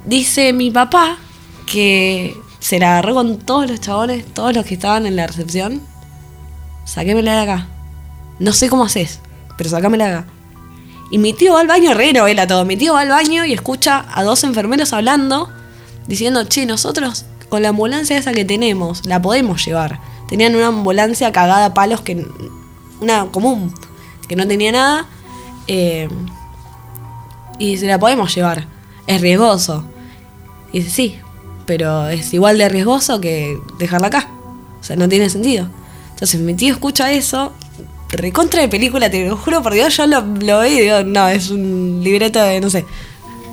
Dice 0.04 0.52
mi 0.52 0.70
papá 0.70 1.18
que 1.66 2.36
se 2.60 2.78
la 2.78 2.92
agarró 2.92 3.14
con 3.14 3.38
todos 3.38 3.68
los 3.68 3.80
chabones, 3.80 4.24
todos 4.32 4.54
los 4.54 4.64
que 4.64 4.74
estaban 4.74 5.06
en 5.06 5.16
la 5.16 5.26
recepción. 5.26 5.82
Sáquemela 6.84 7.34
de 7.34 7.40
acá. 7.40 7.66
No 8.38 8.52
sé 8.52 8.68
cómo 8.68 8.84
haces, 8.84 9.20
pero 9.56 9.68
sácamela 9.68 10.06
de 10.06 10.14
acá. 10.14 10.26
Y 11.10 11.18
mi 11.18 11.32
tío 11.32 11.54
va 11.54 11.60
al 11.60 11.66
baño, 11.66 11.94
re 11.94 12.12
novela 12.12 12.46
todo. 12.46 12.64
Mi 12.64 12.76
tío 12.76 12.94
va 12.94 13.00
al 13.00 13.08
baño 13.08 13.44
y 13.44 13.52
escucha 13.52 14.06
a 14.12 14.22
dos 14.22 14.44
enfermeros 14.44 14.92
hablando, 14.92 15.48
diciendo, 16.06 16.44
che, 16.44 16.66
nosotros 16.66 17.24
con 17.48 17.62
la 17.62 17.70
ambulancia 17.70 18.18
esa 18.18 18.32
que 18.32 18.44
tenemos, 18.44 19.06
la 19.06 19.22
podemos 19.22 19.64
llevar. 19.64 20.00
Tenían 20.28 20.54
una 20.54 20.66
ambulancia 20.66 21.32
cagada 21.32 21.66
a 21.66 21.74
palos 21.74 22.02
que. 22.02 22.26
Una 23.00 23.26
común, 23.26 23.72
que 24.28 24.36
no 24.36 24.46
tenía 24.46 24.72
nada. 24.72 25.06
eh, 25.66 26.08
y 27.58 27.76
se 27.76 27.86
la 27.86 27.98
podemos 27.98 28.34
llevar. 28.34 28.66
Es 29.06 29.20
riesgoso. 29.20 29.84
Y 30.72 30.80
dice, 30.80 30.90
sí, 30.90 31.18
pero 31.66 32.08
es 32.08 32.32
igual 32.32 32.58
de 32.58 32.68
riesgoso 32.68 33.20
que 33.20 33.58
dejarla 33.78 34.08
acá. 34.08 34.28
O 34.80 34.84
sea, 34.84 34.96
no 34.96 35.08
tiene 35.08 35.28
sentido. 35.28 35.68
Entonces 36.10 36.40
mi 36.40 36.54
tío 36.54 36.72
escucha 36.72 37.12
eso, 37.12 37.52
recontra 38.10 38.60
de 38.62 38.68
película, 38.68 39.10
te 39.10 39.26
lo 39.26 39.36
juro 39.36 39.62
por 39.62 39.74
Dios, 39.74 39.96
yo 39.96 40.06
lo, 40.06 40.20
lo 40.20 40.58
veo 40.60 40.66
y 40.66 40.80
digo, 40.80 41.02
no, 41.04 41.28
es 41.28 41.50
un 41.50 42.00
libreto 42.02 42.42
de, 42.42 42.60
no 42.60 42.70
sé, 42.70 42.84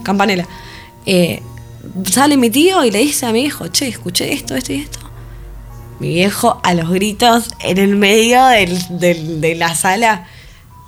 campanela. 0.03 0.47
Eh, 1.05 1.41
sale 2.09 2.37
mi 2.37 2.49
tío 2.49 2.83
y 2.85 2.91
le 2.91 2.99
dice 2.99 3.25
a 3.25 3.31
mi 3.31 3.41
hijo, 3.43 3.67
che, 3.67 3.87
escuché 3.87 4.31
esto, 4.33 4.55
esto 4.55 4.73
y 4.73 4.77
esto. 4.77 4.99
Mi 5.99 6.09
viejo 6.09 6.59
a 6.63 6.73
los 6.73 6.89
gritos 6.89 7.49
en 7.61 7.77
el 7.77 7.95
medio 7.95 8.43
del- 8.47 9.39
de 9.41 9.55
la 9.55 9.73
sala. 9.75 10.27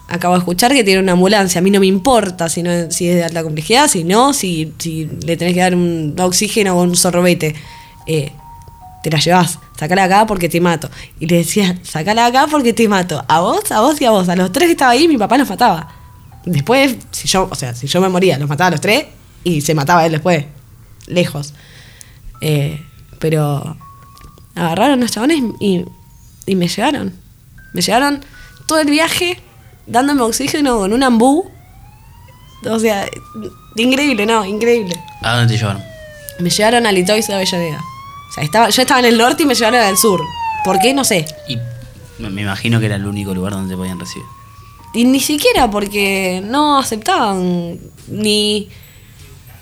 Acabo 0.10 0.34
de 0.36 0.40
escuchar 0.40 0.74
que 0.74 0.84
tiene 0.84 1.02
una 1.02 1.14
ambulancia. 1.14 1.60
A 1.60 1.62
mí 1.62 1.70
no 1.72 1.80
me 1.80 1.86
importa 1.86 2.50
si, 2.50 2.64
no, 2.64 2.92
si 2.92 3.10
es 3.10 3.16
de 3.16 3.24
alta 3.26 3.44
complejidad, 3.44 3.88
si 3.90 4.04
no, 4.04 4.34
si, 4.34 4.74
si 4.80 5.06
le 5.26 5.36
tenés 5.38 5.54
que 5.54 5.60
dar 5.62 5.76
un 5.76 6.16
oxígeno 6.20 6.78
o 6.78 6.84
un 6.84 6.96
sorbete. 6.96 7.56
Eh, 8.06 8.32
te 9.04 9.10
la 9.12 9.20
llevas, 9.20 9.60
sacala 9.78 10.06
acá 10.06 10.26
porque 10.26 10.50
te 10.50 10.60
mato. 10.60 10.90
Y 11.20 11.28
le 11.28 11.38
decía, 11.38 11.78
sacala 11.84 12.26
acá 12.26 12.48
porque 12.50 12.74
te 12.74 12.88
mato. 12.88 13.24
A 13.28 13.40
vos, 13.40 13.72
a 13.72 13.82
vos 13.82 14.00
y 14.02 14.06
a 14.06 14.12
vos. 14.12 14.28
A 14.30 14.36
los 14.36 14.52
tres 14.52 14.68
que 14.68 14.72
estaba 14.72 14.92
ahí, 14.92 15.08
mi 15.08 15.18
papá 15.18 15.38
los 15.38 15.50
mataba. 15.50 15.90
Después, 16.46 16.98
si 17.12 17.28
yo, 17.28 17.48
o 17.50 17.56
sea, 17.56 17.74
si 17.74 17.88
yo 17.88 18.02
me 18.02 18.10
moría, 18.10 18.38
los 18.38 18.50
mataba 18.50 18.70
a 18.70 18.72
los 18.72 18.82
tres 18.82 19.06
y 19.44 19.62
se 19.62 19.74
mataba 19.76 20.06
él 20.06 20.14
después. 20.14 20.46
Lejos. 21.08 21.54
Eh, 22.42 22.82
pero 23.20 23.78
agarraron 24.56 25.00
a 25.00 25.02
los 25.02 25.12
chabones 25.12 25.42
y, 25.60 25.86
y 26.46 26.56
me 26.56 26.68
llevaron. 26.68 27.14
Me 27.74 27.82
llevaron 27.82 28.24
todo 28.66 28.80
el 28.80 28.90
viaje 28.90 29.40
dándome 29.86 30.22
oxígeno 30.22 30.78
con 30.80 30.94
un 30.94 31.04
ambú. 31.04 31.50
O 32.66 32.80
sea, 32.80 33.06
increíble, 33.76 34.26
no, 34.26 34.46
increíble. 34.46 34.96
¿A 35.22 35.38
dónde 35.38 35.54
te 35.54 35.60
llevaron? 35.60 35.84
Me 36.40 36.50
llevaron 36.50 36.86
a 36.86 36.92
Litois 36.92 37.28
de 37.28 37.34
Avellaneda. 37.34 37.82
O 38.30 38.32
sea, 38.34 38.44
estaba, 38.44 38.70
yo 38.70 38.82
estaba 38.82 39.00
en 39.00 39.06
el 39.08 39.18
norte 39.18 39.44
y 39.44 39.46
me 39.46 39.56
llevaron 39.56 39.82
al 39.82 39.98
sur. 39.98 40.22
¿Por 40.64 40.80
qué? 40.80 40.94
No 40.94 41.04
sé. 41.04 41.26
Y 41.48 41.58
me 42.20 42.42
imagino 42.42 42.80
que 42.80 42.88
era 42.88 42.96
el 42.96 43.06
único 43.06 43.34
lugar 43.34 43.54
donde 43.54 43.74
te 43.74 43.78
podían 43.78 44.00
recibir. 44.00 44.26
Y 44.94 45.06
ni 45.06 45.20
siquiera 45.20 45.70
porque 45.70 46.42
no 46.44 46.80
aceptaban 46.80 47.80
ni, 48.08 48.70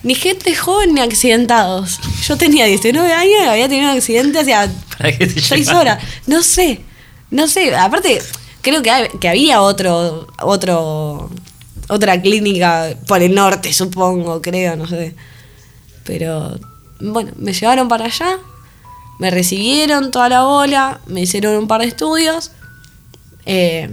ni 0.04 0.16
gente 0.16 0.56
joven 0.56 0.94
ni 0.94 1.02
accidentados. 1.02 2.00
Yo 2.28 2.38
tenía 2.38 2.66
19 2.66 3.12
años 3.14 3.34
y 3.44 3.48
había 3.48 3.68
tenido 3.68 3.92
un 3.92 3.98
accidente 3.98 4.40
hacia 4.40 4.72
¿Para 4.98 5.12
qué 5.18 5.28
te 5.28 5.42
6 5.42 5.68
llevaron? 5.68 5.82
horas. 5.82 6.04
No 6.28 6.42
sé, 6.42 6.82
no 7.32 7.48
sé. 7.48 7.76
Aparte, 7.76 8.22
creo 8.62 8.82
que, 8.82 8.92
hay- 8.92 9.10
que 9.20 9.28
había 9.28 9.62
otro, 9.62 10.28
otro, 10.42 11.30
otra 11.90 12.22
clínica 12.22 12.96
por 13.08 13.22
el 13.22 13.36
norte, 13.36 13.74
supongo, 13.74 14.42
creo, 14.42 14.76
no 14.78 14.88
sé. 14.88 15.16
Pero 16.06 16.58
bueno, 17.02 17.32
me 17.36 17.52
llevaron 17.52 17.88
para 17.90 18.06
allá, 18.06 18.38
me 19.20 19.32
recibieron 19.32 20.12
toda 20.12 20.30
la 20.30 20.44
bola, 20.44 21.00
me 21.08 21.22
hicieron 21.22 21.56
un 21.56 21.68
par 21.68 21.82
de 21.82 21.88
estudios. 21.88 22.52
eh, 23.46 23.90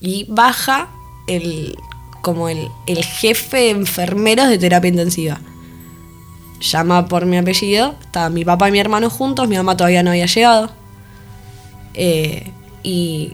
y 0.00 0.26
baja 0.28 0.88
el 1.26 1.78
como 2.20 2.48
el, 2.48 2.68
el 2.86 3.04
jefe 3.04 3.56
de 3.56 3.70
enfermeros 3.70 4.48
de 4.48 4.58
terapia 4.58 4.88
intensiva. 4.88 5.40
Llama 6.60 7.06
por 7.06 7.26
mi 7.26 7.36
apellido, 7.36 7.94
estaban 8.00 8.32
mi 8.32 8.44
papá 8.44 8.68
y 8.68 8.72
mi 8.72 8.78
hermano 8.78 9.10
juntos, 9.10 9.46
mi 9.48 9.56
mamá 9.56 9.76
todavía 9.76 10.02
no 10.02 10.10
había 10.10 10.26
llegado. 10.26 10.70
Eh, 11.94 12.50
y 12.82 13.32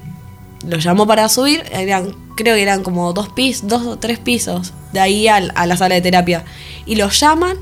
lo 0.66 0.78
llamó 0.78 1.06
para 1.06 1.28
subir, 1.28 1.62
eran, 1.70 2.14
creo 2.36 2.56
que 2.56 2.62
eran 2.62 2.82
como 2.82 3.12
dos 3.12 3.28
pisos, 3.28 3.68
dos 3.68 3.86
o 3.86 3.96
tres 3.96 4.18
pisos, 4.18 4.72
de 4.92 5.00
ahí 5.00 5.28
a 5.28 5.40
la 5.40 5.76
sala 5.76 5.94
de 5.94 6.00
terapia. 6.00 6.44
Y 6.86 6.96
lo 6.96 7.08
llaman 7.10 7.58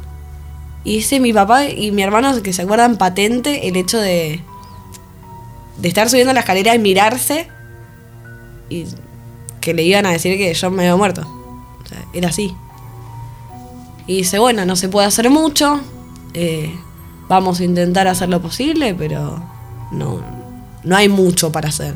y 0.84 0.96
dice 0.96 1.20
mi 1.20 1.32
papá 1.32 1.66
y 1.66 1.90
mi 1.90 2.02
hermano 2.02 2.42
que 2.42 2.52
se 2.52 2.62
acuerdan 2.62 2.96
patente 2.96 3.68
el 3.68 3.76
hecho 3.76 3.98
de, 3.98 4.40
de 5.78 5.88
estar 5.88 6.08
subiendo 6.08 6.32
la 6.32 6.40
escalera 6.40 6.74
y 6.74 6.78
mirarse 6.78 7.48
y 8.68 8.86
que 9.60 9.74
le 9.74 9.82
iban 9.82 10.06
a 10.06 10.12
decir 10.12 10.36
que 10.38 10.52
yo 10.52 10.70
me 10.70 10.82
había 10.84 10.96
muerto. 10.96 11.26
Era 12.12 12.28
así. 12.28 12.54
Y 14.06 14.18
dice, 14.18 14.38
bueno, 14.38 14.64
no 14.64 14.76
se 14.76 14.88
puede 14.88 15.06
hacer 15.06 15.28
mucho, 15.28 15.80
eh, 16.32 16.74
vamos 17.28 17.60
a 17.60 17.64
intentar 17.64 18.08
hacer 18.08 18.28
lo 18.28 18.40
posible, 18.40 18.94
pero 18.94 19.42
no, 19.92 20.22
no 20.82 20.96
hay 20.96 21.08
mucho 21.08 21.52
para 21.52 21.68
hacer. 21.68 21.94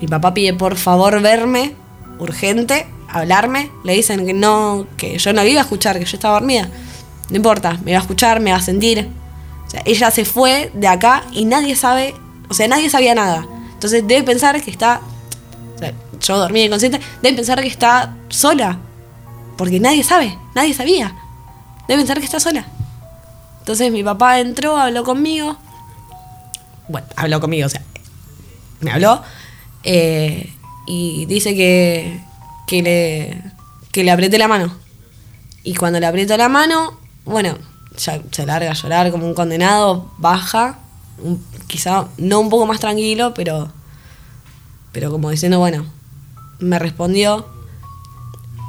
Mi 0.00 0.08
papá 0.08 0.32
pide 0.32 0.54
por 0.54 0.76
favor 0.76 1.20
verme, 1.20 1.74
urgente, 2.18 2.86
hablarme. 3.08 3.70
Le 3.84 3.94
dicen 3.94 4.26
que 4.26 4.32
no, 4.32 4.86
que 4.96 5.18
yo 5.18 5.32
no 5.32 5.44
iba 5.44 5.60
a 5.60 5.64
escuchar, 5.64 5.98
que 5.98 6.04
yo 6.04 6.16
estaba 6.16 6.38
dormida. 6.38 6.70
No 7.30 7.36
importa, 7.36 7.78
me 7.84 7.92
va 7.92 7.98
a 7.98 8.00
escuchar, 8.02 8.40
me 8.40 8.52
va 8.52 8.58
a 8.58 8.62
sentir. 8.62 9.08
O 9.66 9.70
sea, 9.70 9.82
ella 9.84 10.10
se 10.10 10.24
fue 10.24 10.70
de 10.74 10.86
acá 10.86 11.24
y 11.32 11.44
nadie 11.44 11.74
sabe, 11.74 12.14
o 12.48 12.54
sea, 12.54 12.68
nadie 12.68 12.88
sabía 12.88 13.14
nada. 13.14 13.46
Entonces 13.72 14.06
debe 14.06 14.22
pensar 14.22 14.60
que 14.62 14.70
está, 14.70 15.00
o 15.74 15.78
sea, 15.78 15.92
yo 16.20 16.38
dormí 16.38 16.62
inconsciente, 16.62 17.00
debe 17.22 17.36
pensar 17.36 17.60
que 17.60 17.68
está 17.68 18.14
sola. 18.28 18.78
Porque 19.56 19.80
nadie 19.80 20.04
sabe, 20.04 20.38
nadie 20.54 20.74
sabía. 20.74 21.16
Debe 21.88 22.00
pensar 22.00 22.18
que 22.18 22.26
está 22.26 22.38
sola. 22.38 22.66
Entonces 23.60 23.90
mi 23.90 24.04
papá 24.04 24.38
entró, 24.38 24.76
habló 24.76 25.02
conmigo. 25.02 25.56
Bueno, 26.88 27.06
habló 27.16 27.40
conmigo, 27.40 27.66
o 27.66 27.70
sea, 27.70 27.82
me 28.80 28.92
habló. 28.92 29.22
eh, 29.82 30.52
y 30.86 31.26
dice 31.26 31.54
que, 31.56 32.20
que, 32.66 32.82
le, 32.82 33.42
que 33.90 34.04
le 34.04 34.10
apreté 34.12 34.38
la 34.38 34.46
mano. 34.46 34.72
Y 35.64 35.74
cuando 35.74 35.98
le 35.98 36.06
aprieto 36.06 36.36
la 36.36 36.48
mano, 36.48 36.96
bueno, 37.26 37.58
ya 37.98 38.20
se 38.30 38.46
larga 38.46 38.70
a 38.70 38.74
llorar 38.74 39.10
como 39.10 39.26
un 39.26 39.34
condenado, 39.34 40.10
baja, 40.18 40.78
quizá 41.66 42.06
no 42.18 42.40
un 42.40 42.48
poco 42.48 42.66
más 42.66 42.80
tranquilo, 42.80 43.34
pero, 43.34 43.68
pero 44.92 45.10
como 45.10 45.30
diciendo, 45.30 45.58
bueno, 45.58 45.84
me 46.60 46.78
respondió. 46.78 47.46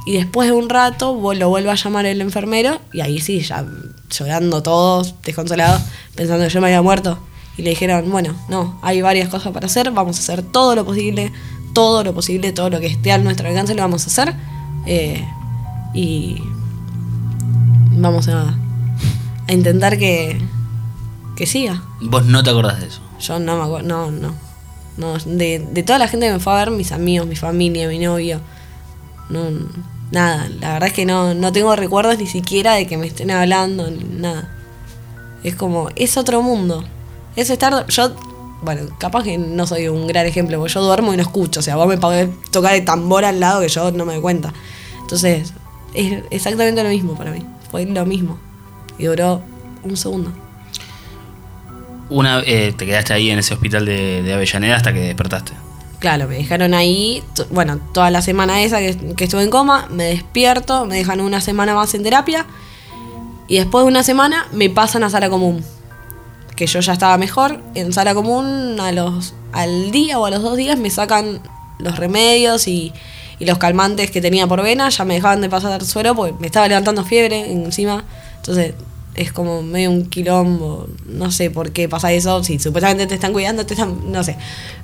Y 0.06 0.14
después 0.14 0.48
de 0.48 0.54
un 0.54 0.70
rato 0.70 1.14
lo 1.34 1.50
vuelve 1.50 1.70
a 1.70 1.76
llamar 1.76 2.06
el 2.06 2.22
enfermero 2.22 2.80
y 2.94 3.02
ahí 3.02 3.20
sí, 3.20 3.42
ya 3.42 3.66
llorando 4.10 4.64
todos, 4.64 5.16
desconsolados, 5.24 5.82
pensando 6.16 6.46
que 6.46 6.54
yo 6.54 6.62
me 6.62 6.68
había 6.68 6.82
muerto. 6.82 7.20
Y 7.58 7.64
le 7.64 7.72
dijeron, 7.72 8.10
bueno, 8.10 8.36
no, 8.48 8.80
hay 8.82 9.02
varias 9.02 9.30
cosas 9.30 9.52
para 9.52 9.66
hacer, 9.66 9.92
vamos 9.92 10.18
a 10.18 10.20
hacer 10.20 10.44
todo 10.44 10.76
lo 10.76 10.86
posible, 10.86 11.34
todo 11.74 12.04
lo 12.04 12.14
posible, 12.14 12.54
todo 12.54 12.70
lo 12.70 12.80
que 12.80 12.88
esté 12.88 13.12
a 13.12 13.18
nuestro 13.18 13.50
alcance 13.50 13.76
lo 13.76 13.82
vamos 13.82 14.04
a 14.04 14.08
hacer. 14.08 14.34
eh, 14.86 15.28
y 15.94 16.42
vamos 17.98 18.28
a, 18.28 18.56
a 19.48 19.54
intentar 19.54 19.98
que, 19.98 20.40
que 21.36 21.46
siga. 21.46 21.84
Vos 22.02 22.26
no 22.26 22.44
te 22.44 22.50
acordás 22.50 22.80
de 22.80 22.88
eso. 22.88 23.02
Yo 23.20 23.40
no 23.40 23.58
me 23.58 23.64
acuerdo, 23.64 23.88
no, 23.88 24.12
no. 24.12 24.34
no 24.98 25.18
de, 25.18 25.60
de 25.72 25.84
toda 25.84 26.00
la 26.00 26.08
gente 26.08 26.28
que 26.28 26.34
me 26.34 26.40
fue 26.40 26.54
a 26.54 26.58
ver, 26.58 26.72
mis 26.72 26.92
amigos, 26.92 27.28
mi 27.28 27.36
familia, 27.36 27.88
mi 27.88 28.00
novio. 28.00 28.42
No, 29.30 29.50
nada. 30.12 30.48
La 30.60 30.74
verdad 30.74 30.88
es 30.88 30.94
que 30.94 31.06
no, 31.06 31.34
no 31.34 31.52
tengo 31.52 31.76
recuerdos 31.76 32.18
ni 32.18 32.28
siquiera 32.28 32.74
de 32.74 32.88
que 32.88 32.98
me 32.98 33.08
estén 33.08 33.32
hablando, 33.32 33.90
ni 33.90 34.04
nada. 34.04 34.54
Es 35.44 35.56
como, 35.56 35.90
es 35.96 36.18
otro 36.18 36.42
mundo. 36.42 36.84
Es 37.36 37.50
estar. 37.50 37.88
Yo, 37.88 38.16
bueno, 38.62 38.90
capaz 39.00 39.24
que 39.24 39.38
no 39.38 39.68
soy 39.68 39.88
un 39.88 40.08
gran 40.08 40.26
ejemplo, 40.26 40.58
porque 40.58 40.74
yo 40.74 40.82
duermo 40.82 41.14
y 41.14 41.18
no 41.18 41.24
escucho. 41.24 41.60
O 41.60 41.64
sea, 41.64 41.76
vos 41.76 41.88
me 41.88 41.98
podés 41.98 42.30
tocar 42.52 42.76
el 42.76 42.86
tambor 42.86 43.26
al 43.26 43.40
lado 43.40 43.62
que 43.62 43.70
yo 43.70 43.92
no 43.92 44.06
me 44.06 44.14
doy 44.14 44.22
cuenta. 44.22 44.54
Entonces, 45.02 45.54
es 45.94 46.24
exactamente 46.32 46.84
lo 46.84 46.90
mismo 46.90 47.16
para 47.16 47.32
mí. 47.32 47.44
Fue 47.72 47.86
lo 47.86 48.06
mismo. 48.06 48.38
Y 48.98 49.06
duró 49.06 49.42
un 49.84 49.98
segundo. 49.98 50.32
Una, 52.10 52.42
eh, 52.46 52.74
te 52.76 52.86
quedaste 52.86 53.14
ahí 53.14 53.30
en 53.30 53.40
ese 53.40 53.54
hospital 53.54 53.86
de, 53.86 54.24
de 54.24 54.34
Avellaneda 54.34 54.76
hasta 54.76 54.94
que 54.94 55.00
despertaste. 55.00 55.54
Claro, 56.00 56.28
me 56.28 56.36
dejaron 56.36 56.74
ahí, 56.74 57.24
bueno, 57.50 57.80
toda 57.92 58.12
la 58.12 58.22
semana 58.22 58.62
esa 58.62 58.78
que, 58.80 58.96
que 59.16 59.24
estuve 59.24 59.44
en 59.44 59.50
coma, 59.50 59.88
me 59.90 60.04
despierto, 60.04 60.86
me 60.86 60.96
dejan 60.96 61.22
una 61.22 61.42
semana 61.42 61.74
más 61.74 61.94
en 61.96 62.04
terapia 62.04 62.46
y 63.48 63.58
después 63.58 63.84
de 63.84 63.90
una 63.90 64.04
semana 64.04 64.48
me 64.52 64.70
pasan 64.70 65.04
a 65.04 65.10
sala 65.10 65.30
común. 65.30 65.64
Que 66.56 66.68
yo 66.68 66.80
ya 66.82 66.94
estaba 66.94 67.18
mejor, 67.18 67.62
en 67.74 67.94
sala 67.94 68.14
común 68.14 68.78
a 68.80 68.92
los, 68.92 69.34
al 69.54 69.92
día 69.92 70.20
o 70.20 70.26
a 70.26 70.30
los 70.30 70.44
dos 70.44 70.56
días 70.56 70.78
me 70.78 70.92
sacan 70.92 71.42
los 71.80 71.98
remedios 71.98 72.68
y, 72.68 72.94
y 73.40 73.46
los 73.46 73.58
calmantes 73.58 74.12
que 74.12 74.22
tenía 74.22 74.48
por 74.48 74.62
vena, 74.62 74.90
ya 74.90 75.06
me 75.06 75.16
dejaban 75.16 75.42
de 75.42 75.50
pasar 75.50 75.84
suero 75.84 76.16
porque 76.16 76.34
me 76.40 76.48
estaba 76.48 76.68
levantando 76.68 77.04
fiebre 77.04 77.52
encima. 77.52 78.04
Entonces 78.38 78.74
es 79.14 79.32
como 79.32 79.62
medio 79.64 79.90
un 79.92 80.06
quilombo, 80.06 80.88
no 81.08 81.32
sé 81.32 81.50
por 81.50 81.72
qué 81.72 81.90
pasa 81.90 82.12
eso, 82.12 82.44
si 82.44 82.60
supuestamente 82.60 83.08
te 83.08 83.16
están 83.16 83.34
cuidando, 83.34 83.66
te 83.66 83.74
están, 83.74 84.12
no 84.12 84.24
sé. 84.24 84.38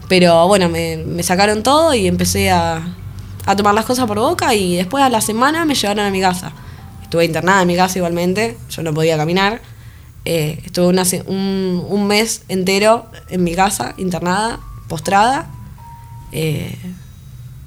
Pero 0.09 0.47
bueno, 0.47 0.69
me, 0.69 0.97
me 0.97 1.23
sacaron 1.23 1.63
todo 1.63 1.93
y 1.93 2.07
empecé 2.07 2.51
a, 2.51 2.95
a 3.45 3.55
tomar 3.55 3.73
las 3.75 3.85
cosas 3.85 4.05
por 4.05 4.19
boca 4.19 4.53
y 4.53 4.75
después 4.75 5.03
a 5.03 5.09
la 5.09 5.21
semana 5.21 5.65
me 5.65 5.75
llevaron 5.75 6.05
a 6.05 6.09
mi 6.09 6.21
casa. 6.21 6.51
Estuve 7.03 7.25
internada 7.25 7.61
en 7.61 7.67
mi 7.67 7.75
casa 7.75 7.99
igualmente, 7.99 8.57
yo 8.69 8.81
no 8.83 8.93
podía 8.93 9.17
caminar. 9.17 9.61
Eh, 10.25 10.61
estuve 10.65 10.87
un, 11.27 11.85
un 11.87 12.07
mes 12.07 12.43
entero 12.47 13.07
en 13.29 13.43
mi 13.43 13.53
casa, 13.55 13.93
internada, 13.97 14.59
postrada. 14.87 15.47
eh, 16.31 16.75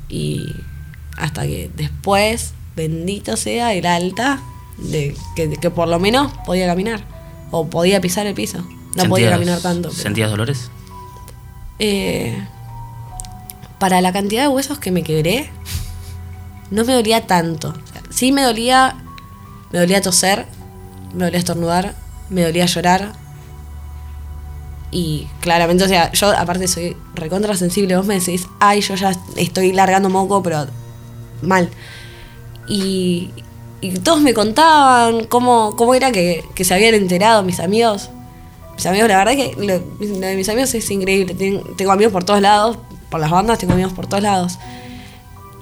y 0.08 0.46
hasta 1.16 1.42
que 1.42 1.70
después, 1.76 2.52
bendito 2.76 3.36
sea 3.36 3.72
el 3.74 3.86
alta, 3.86 4.40
de 4.78 5.16
que, 5.34 5.50
que 5.50 5.70
por 5.70 5.88
lo 5.88 5.98
menos 5.98 6.32
podía 6.44 6.66
caminar. 6.66 7.02
O 7.50 7.66
podía 7.68 8.00
pisar 8.00 8.26
el 8.26 8.34
piso. 8.34 8.58
No 8.94 9.04
podía 9.08 9.28
¿Sentías- 9.28 9.30
caminar 9.32 9.60
tanto. 9.60 9.88
pero- 9.90 10.02
¿Sentías 10.02 10.30
dolores? 10.30 10.70
eh, 11.78 12.46
para 13.78 14.00
la 14.00 14.10
cantidad 14.12 14.42
de 14.42 14.48
huesos 14.48 14.78
que 14.78 14.90
me 14.90 15.02
quebré, 15.02 15.50
no 16.70 16.84
me 16.84 16.94
dolía 16.94 17.26
tanto. 17.26 17.68
O 17.68 17.92
sea, 17.92 18.02
sí 18.10 18.32
me 18.32 18.42
dolía, 18.42 18.96
me 19.70 19.78
dolía 19.80 20.00
toser, 20.00 20.46
me 21.14 21.24
dolía 21.26 21.38
estornudar, 21.38 21.94
me 22.30 22.42
dolía 22.42 22.64
llorar. 22.66 23.12
Y 24.90 25.26
claramente, 25.40 25.84
o 25.84 25.88
sea, 25.88 26.10
yo 26.12 26.30
aparte 26.30 26.68
soy 26.68 26.96
recontra 27.14 27.54
sensible. 27.56 27.96
Vos 27.96 28.06
me 28.06 28.14
decís, 28.18 28.46
ay, 28.60 28.80
yo 28.80 28.94
ya 28.94 29.12
estoy 29.36 29.72
largando 29.72 30.08
moco, 30.08 30.42
pero 30.42 30.66
mal. 31.42 31.68
Y, 32.68 33.30
todos 34.02 34.20
me 34.20 34.34
contaban 34.34 35.24
cómo, 35.24 35.76
cómo 35.76 35.94
era 35.94 36.10
que, 36.10 36.44
se 36.60 36.74
habían 36.74 36.94
enterado 36.94 37.42
mis 37.42 37.60
amigos. 37.60 38.10
Mis 38.74 38.84
amigos, 38.86 39.08
la 39.08 39.18
verdad 39.18 39.32
que 39.32 39.54
lo, 39.56 39.78
de 40.18 40.36
mis 40.36 40.48
amigos 40.48 40.74
es 40.74 40.90
increíble. 40.90 41.34
Ten- 41.34 41.62
Tengo 41.76 41.92
amigos 41.92 42.12
por 42.12 42.24
todos 42.24 42.40
lados, 42.40 42.78
por 43.10 43.20
las 43.20 43.30
bandas 43.30 43.58
tengo 43.58 43.74
amigos 43.74 43.92
por 43.92 44.06
todos 44.06 44.22
lados. 44.22 44.58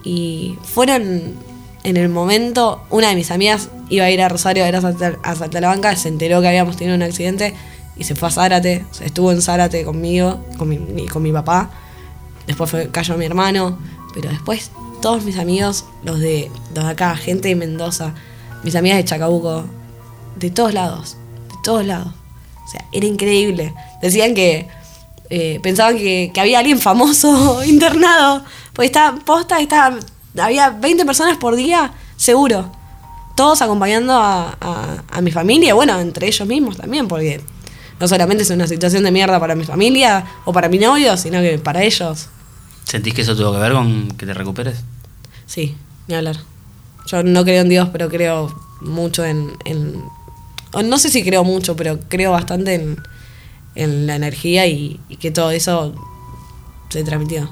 Y 0.05 0.57
fueron 0.63 1.35
en 1.83 1.97
el 1.97 2.09
momento, 2.09 2.83
una 2.91 3.09
de 3.11 3.15
mis 3.15 3.31
amigas 3.31 3.69
iba 3.91 4.07
a 4.07 4.11
ir 4.11 4.23
a 4.23 4.29
Rosario 4.29 4.63
a 4.63 4.67
ver 4.67 4.77
a 4.77 4.81
Salta, 4.81 5.59
a 5.59 5.61
la 5.61 5.69
Banca, 5.69 5.95
se 5.97 6.09
enteró 6.09 6.41
que 6.41 6.49
habíamos 6.49 6.77
tenido 6.77 6.97
un 6.97 7.03
accidente 7.03 7.55
y 7.97 8.05
se 8.05 8.15
fue 8.15 8.29
a 8.29 8.31
Zárate, 8.31 8.85
estuvo 9.03 9.31
en 9.33 9.43
Zárate 9.43 9.85
conmigo, 9.85 10.45
con 10.57 10.69
mi, 10.69 11.07
con 11.07 11.23
mi 11.23 11.31
papá. 11.31 11.71
Después 12.47 12.75
cayó 12.91 13.17
mi 13.17 13.27
hermano, 13.27 13.79
pero 14.15 14.31
después 14.31 14.71
todos 15.05 15.23
mis 15.23 15.37
amigos, 15.37 15.85
los 16.03 16.19
de, 16.19 16.51
los 16.75 16.83
de 16.87 16.90
acá, 16.90 17.14
gente 17.14 17.49
de 17.49 17.57
Mendoza, 17.57 18.14
mis 18.62 18.75
amigas 18.75 18.97
de 18.97 19.05
Chacabuco, 19.05 19.67
de 20.37 20.49
todos 20.51 20.73
lados, 20.73 21.19
de 21.51 21.55
todos 21.62 21.85
lados. 21.85 22.09
O 22.67 22.69
sea, 22.71 22.87
era 22.90 23.05
increíble. 23.05 23.75
Decían 24.01 24.35
que 24.35 24.67
eh, 25.29 25.61
pensaban 25.62 25.99
que, 25.99 26.33
había 26.38 26.59
alguien 26.61 26.79
famoso 26.79 27.62
internado, 27.67 28.47
porque 28.73 28.87
estaba 28.87 29.19
posta, 29.19 29.61
estaba, 29.61 29.99
había 30.40 30.71
20 30.71 31.05
personas 31.05 31.37
por 31.37 31.55
día, 31.55 31.93
seguro. 32.17 32.73
Todos 33.37 33.61
acompañando 33.61 34.14
a, 34.14 34.57
a- 34.59 35.03
a 35.11 35.21
mi 35.21 35.31
familia, 35.33 35.75
bueno, 35.75 36.01
entre 36.01 36.29
ellos 36.29 36.49
mismos 36.49 36.79
también, 36.79 37.09
porque 37.09 37.43
no 38.01 38.09
solamente 38.09 38.43
es 38.45 38.49
una 38.49 38.67
situación 38.67 39.03
de 39.05 39.11
mierda 39.11 39.38
para 39.38 39.55
mi 39.55 39.64
familia 39.64 40.25
o 40.47 40.53
para 40.55 40.71
mi 40.71 40.79
novio, 40.79 41.14
sino 41.19 41.43
que 41.43 41.59
para 41.59 41.83
ellos. 41.83 42.31
¿Sentís 42.85 43.12
que 43.12 43.21
eso 43.21 43.37
tuvo 43.37 43.53
que 43.53 43.59
ver 43.59 43.73
con 43.75 44.09
que 44.12 44.25
te 44.25 44.33
recuperes? 44.33 44.77
Sí, 45.46 45.76
ni 46.09 46.14
hablar. 46.14 46.37
Yo 47.07 47.22
no 47.22 47.44
creo 47.44 47.62
en 47.62 47.68
Dios, 47.68 47.88
pero 47.92 48.09
creo 48.09 48.54
mucho 48.80 49.24
en. 49.24 49.52
en- 49.64 50.02
no 50.85 50.98
sé 50.98 51.09
si 51.11 51.22
creo 51.22 51.44
mucho, 51.44 51.76
pero 51.76 52.00
creo 52.09 52.33
bastante 52.33 52.74
en, 52.74 52.96
en 53.76 54.07
la 54.07 54.16
energía 54.16 54.66
y, 54.66 55.00
y 55.09 55.16
que 55.16 55.30
todo 55.30 55.50
eso 55.52 55.94
se 56.88 57.04
transmitió. 57.04 57.48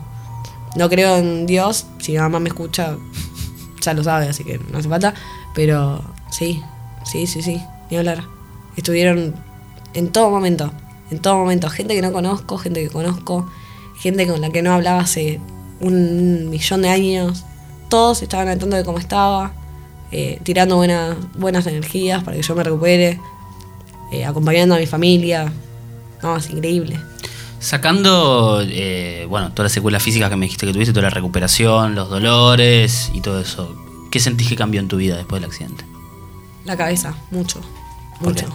No 0.77 0.89
creo 0.89 1.19
en 1.19 1.47
Dios, 1.47 1.87
si 2.01 2.13
mi 2.13 2.19
mamá 2.19 2.41
me 2.41 2.49
escucha, 2.49 2.97
ya 3.81 3.95
lo 3.95 4.03
sabe, 4.03 4.29
así 4.29 4.43
que 4.43 4.59
no 4.59 4.79
hace 4.79 4.89
falta. 4.89 5.15
Pero 5.55 6.03
sí, 6.31 6.61
sí, 7.05 7.27
sí, 7.27 7.43
sí, 7.43 7.61
ni 7.91 7.97
hablar. 7.99 8.25
Estuvieron 8.77 9.35
en 9.95 10.09
todo 10.11 10.31
momento, 10.31 10.73
en 11.11 11.19
todo 11.21 11.37
momento. 11.37 11.69
Gente 11.69 11.95
que 11.95 12.03
no 12.03 12.11
conozco, 12.13 12.57
gente 12.59 12.83
que 12.83 12.89
conozco, 12.91 13.49
gente 14.01 14.27
con 14.27 14.41
la 14.41 14.51
que 14.51 14.63
no 14.63 14.73
hablaba 14.73 15.01
hace 15.01 15.41
un 15.81 16.49
millón 16.51 16.83
de 16.83 16.89
años. 16.89 17.45
Todos 17.93 18.23
estaban 18.23 18.49
al 18.49 18.59
tanto 18.59 18.75
de 18.75 18.85
cómo 18.85 18.97
estaba, 18.97 19.53
eh, 20.13 20.41
tirando 20.45 20.77
buenas, 20.77 21.15
buenas 21.35 21.67
energías 21.67 22.25
para 22.25 22.39
que 22.39 22.43
yo 22.43 22.55
me 22.55 22.65
recupere, 22.65 23.21
eh, 24.11 24.25
acompañando 24.25 24.75
a 24.75 24.79
mi 24.79 24.87
familia. 24.87 25.53
No, 26.23 26.35
es 26.39 26.49
increíble. 26.49 26.99
Sacando, 27.61 28.63
eh, 28.65 29.27
bueno, 29.29 29.51
todas 29.51 29.65
las 29.65 29.73
secuelas 29.73 30.03
físicas 30.03 30.31
que 30.31 30.37
me 30.37 30.47
dijiste 30.47 30.67
que 30.67 30.73
tuviste, 30.73 30.95
toda 30.95 31.03
la 31.03 31.11
recuperación, 31.11 31.95
los 31.95 32.09
dolores 32.09 33.11
y 33.13 33.21
todo 33.21 33.39
eso, 33.39 33.77
¿qué 34.11 34.21
sentís 34.21 34.49
que 34.49 34.57
cambió 34.57 34.81
en 34.81 34.89
tu 34.89 34.97
vida 34.97 35.19
después 35.19 35.43
del 35.43 35.51
accidente? 35.51 35.85
La 36.65 36.79
cabeza, 36.79 37.15
mucho, 37.31 37.61
¿Por 38.21 38.29
mucho. 38.29 38.47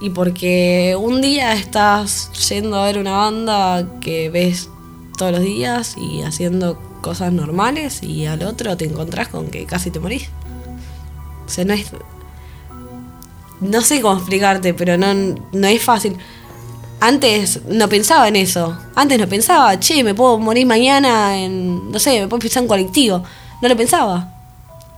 Y 0.00 0.08
porque 0.08 0.96
un 0.98 1.20
día 1.20 1.52
estás 1.52 2.30
yendo 2.48 2.80
a 2.80 2.86
ver 2.86 2.96
una 2.96 3.12
banda 3.12 3.86
que 4.00 4.30
ves 4.30 4.70
todos 5.18 5.32
los 5.32 5.42
días 5.42 5.96
y 5.98 6.22
haciendo 6.22 6.78
cosas 7.00 7.32
normales 7.32 8.02
y 8.02 8.26
al 8.26 8.42
otro 8.42 8.76
te 8.76 8.84
encontrás 8.84 9.28
con 9.28 9.48
que 9.48 9.64
casi 9.64 9.90
te 9.90 10.00
morís. 10.00 10.28
O 11.46 11.48
sea, 11.48 11.64
no 11.64 11.74
es... 11.74 11.90
No 13.60 13.80
sé 13.80 14.02
cómo 14.02 14.16
explicarte, 14.16 14.74
pero 14.74 14.98
no, 14.98 15.14
no 15.14 15.66
es 15.66 15.82
fácil. 15.82 16.16
Antes 17.00 17.60
no 17.68 17.88
pensaba 17.88 18.28
en 18.28 18.36
eso. 18.36 18.76
Antes 18.94 19.18
no 19.18 19.28
pensaba, 19.28 19.78
che, 19.78 20.02
me 20.02 20.14
puedo 20.14 20.38
morir 20.38 20.66
mañana 20.66 21.38
en... 21.38 21.90
No 21.90 21.98
sé, 21.98 22.20
me 22.20 22.28
puedo 22.28 22.40
pisar 22.40 22.62
un 22.62 22.68
colectivo. 22.68 23.22
No 23.62 23.68
lo 23.68 23.76
pensaba. 23.76 24.32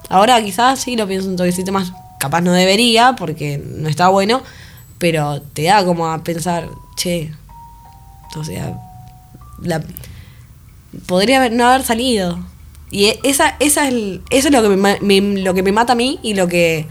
Ahora 0.08 0.42
quizás 0.42 0.80
sí 0.80 0.96
lo 0.96 1.06
pienso 1.06 1.28
un 1.28 1.36
toquecito 1.36 1.72
más. 1.72 1.92
Capaz 2.18 2.40
no 2.40 2.52
debería 2.52 3.14
porque 3.16 3.58
no 3.58 3.88
está 3.88 4.08
bueno, 4.08 4.42
pero 4.98 5.40
te 5.40 5.64
da 5.64 5.84
como 5.84 6.08
a 6.08 6.24
pensar, 6.24 6.68
che, 6.96 7.32
o 8.36 8.42
sea, 8.42 8.76
la, 9.62 9.82
podría 11.06 11.48
no 11.50 11.66
haber 11.66 11.84
salido. 11.84 12.38
Y 12.90 13.06
e- 13.06 13.20
esa, 13.22 13.56
esa 13.60 13.88
es 13.88 14.20
eso 14.30 14.48
es 14.48 14.52
lo 14.52 14.62
que 14.62 14.68
me, 15.00 15.20
lo 15.42 15.54
que 15.54 15.62
me 15.62 15.72
mata 15.72 15.92
a 15.92 15.96
mí 15.96 16.18
y 16.22 16.34
lo 16.34 16.48
que 16.48 16.86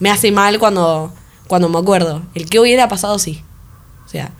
me 0.00 0.10
hace 0.10 0.32
mal 0.32 0.58
cuando, 0.58 1.12
cuando 1.46 1.68
me 1.68 1.78
acuerdo. 1.78 2.22
El 2.34 2.48
que 2.48 2.60
hubiera 2.60 2.88
pasado 2.88 3.18
sí. 3.18 3.42
O 4.06 4.08
sea, 4.08 4.32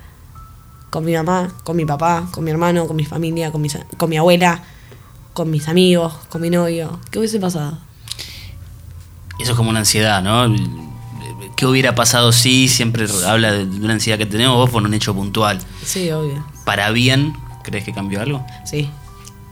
con 0.91 1.05
mi 1.05 1.13
mamá, 1.13 1.53
con 1.65 1.77
mi 1.77 1.85
papá, 1.85 2.29
con 2.31 2.45
mi 2.45 2.51
hermano, 2.51 2.87
con 2.87 2.97
mi 2.97 3.05
familia, 3.05 3.51
con, 3.51 3.61
mis, 3.61 3.77
con 3.97 4.09
mi 4.09 4.17
abuela, 4.17 4.63
con 5.33 5.51
mis 5.51 5.69
amigos, 5.69 6.15
con 6.29 6.41
mi 6.41 6.51
novio. 6.51 7.01
¿Qué 7.11 7.19
hubiese 7.19 7.39
pasado? 7.39 7.79
Eso 9.39 9.51
es 9.53 9.57
como 9.57 9.71
una 9.71 9.81
ansiedad, 9.81 10.23
¿no? 10.23 10.55
¿Qué 11.57 11.67
hubiera 11.67 11.95
pasado 11.95 12.33
si 12.33 12.69
siempre 12.69 13.07
habla 13.27 13.53
de 13.53 13.65
una 13.65 13.95
ansiedad 13.95 14.19
que 14.19 14.27
tenemos 14.27 14.57
vos 14.57 14.71
por 14.71 14.83
un 14.83 14.95
hecho 14.95 15.15
puntual? 15.15 15.61
Sí, 15.85 16.11
obvio. 16.11 16.45
¿Para 16.65 16.91
bien 16.91 17.35
crees 17.65 17.85
que 17.85 17.93
cambió 17.93 18.21
algo? 18.21 18.45
Sí, 18.65 18.89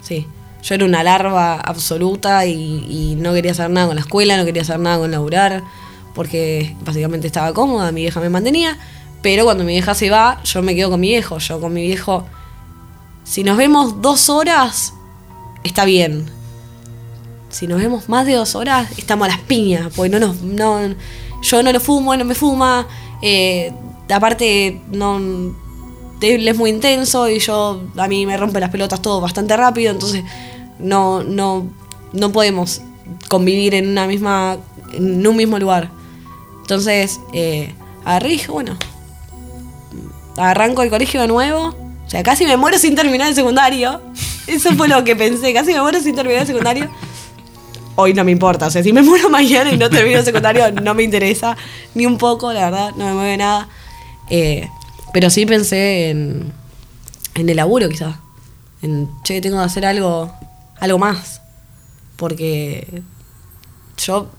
sí. 0.02 0.26
Yo 0.62 0.76
era 0.76 0.84
una 0.84 1.02
larva 1.02 1.56
absoluta 1.56 2.46
y, 2.46 3.16
no 3.18 3.32
quería 3.32 3.50
hacer 3.50 3.68
nada 3.70 3.88
con 3.88 3.96
la 3.96 4.02
escuela, 4.02 4.36
no 4.36 4.44
quería 4.44 4.62
hacer 4.62 4.78
nada 4.78 4.98
con 4.98 5.10
laburar, 5.10 5.64
porque 6.14 6.76
básicamente 6.84 7.26
estaba 7.26 7.52
cómoda, 7.52 7.90
mi 7.90 8.02
vieja 8.02 8.20
me 8.20 8.28
mantenía, 8.28 8.78
Pero 9.22 9.44
cuando 9.44 9.64
mi 9.64 9.72
vieja 9.72 9.94
se 9.94 10.10
va, 10.10 10.40
yo 10.44 10.62
me 10.62 10.74
quedo 10.74 10.90
con 10.90 11.00
mi 11.00 11.08
viejo. 11.08 11.38
Yo 11.38 11.60
con 11.60 11.72
mi 11.72 11.82
viejo, 11.82 12.26
si 13.24 13.44
nos 13.44 13.56
vemos 13.56 14.02
dos 14.02 14.28
horas, 14.28 14.94
está 15.62 15.84
bien. 15.84 16.26
Si 17.48 17.66
nos 17.66 17.80
vemos 17.80 18.08
más 18.08 18.26
de 18.26 18.34
dos 18.34 18.54
horas, 18.56 18.98
estamos 18.98 19.28
a 19.28 19.30
las 19.32 19.40
piñas. 19.40 19.92
Porque 19.94 20.10
no 20.10 20.18
nos, 20.18 20.42
no, 20.42 20.80
yo 21.42 21.62
no 21.62 21.72
lo 21.72 21.80
fumo, 21.80 22.16
no 22.16 22.24
me 22.24 22.34
fuma. 22.34 22.86
Eh, 23.20 23.72
aparte, 24.10 24.80
no, 24.90 25.20
él 26.22 26.46
es 26.48 26.56
muy 26.56 26.70
intenso 26.70 27.28
y 27.28 27.38
yo, 27.38 27.82
a 27.96 28.08
mí 28.08 28.26
me 28.26 28.36
rompe 28.36 28.60
las 28.60 28.70
pelotas 28.70 29.02
todo 29.02 29.20
bastante 29.20 29.56
rápido. 29.56 29.90
Entonces, 29.92 30.24
no, 30.78 31.22
no, 31.22 31.66
no 32.12 32.32
podemos 32.32 32.82
convivir 33.28 33.74
en 33.74 33.88
una 33.88 34.06
misma, 34.06 34.58
en 34.92 35.26
un 35.26 35.36
mismo 35.36 35.58
lugar. 35.58 35.90
Entonces, 36.60 37.20
eh, 37.32 37.74
agarré 38.04 38.40
bueno, 38.48 38.76
arranco 40.36 40.82
el 40.82 40.90
colegio 40.90 41.20
de 41.20 41.28
nuevo. 41.28 41.74
O 42.06 42.10
sea, 42.10 42.22
casi 42.22 42.44
me 42.44 42.56
muero 42.56 42.78
sin 42.78 42.94
terminar 42.94 43.28
el 43.28 43.34
secundario. 43.34 44.00
Eso 44.46 44.72
fue 44.74 44.88
lo 44.88 45.04
que 45.04 45.16
pensé, 45.16 45.52
casi 45.52 45.72
me 45.72 45.80
muero 45.80 46.00
sin 46.00 46.14
terminar 46.14 46.42
el 46.42 46.46
secundario. 46.46 46.90
Hoy 47.94 48.14
no 48.14 48.24
me 48.24 48.32
importa, 48.32 48.66
o 48.68 48.70
sea, 48.70 48.82
si 48.82 48.92
me 48.92 49.02
muero 49.02 49.28
mañana 49.28 49.70
y 49.70 49.76
no 49.76 49.90
termino 49.90 50.18
el 50.18 50.24
secundario, 50.24 50.72
no 50.72 50.94
me 50.94 51.02
interesa 51.02 51.56
ni 51.94 52.06
un 52.06 52.16
poco, 52.16 52.50
la 52.52 52.70
verdad, 52.70 52.92
no 52.96 53.04
me 53.04 53.12
mueve 53.12 53.36
nada. 53.36 53.68
Eh, 54.30 54.66
pero 55.12 55.30
sí 55.30 55.46
pensé 55.46 56.10
en, 56.10 56.52
en 57.34 57.48
el 57.48 57.56
laburo, 57.56 57.88
quizás. 57.88 58.16
En, 58.80 59.08
che, 59.22 59.40
tengo 59.40 59.58
que 59.58 59.64
hacer 59.64 59.84
algo, 59.86 60.32
algo 60.80 60.98
más. 60.98 61.40
Porque 62.16 63.02
yo 63.98 64.30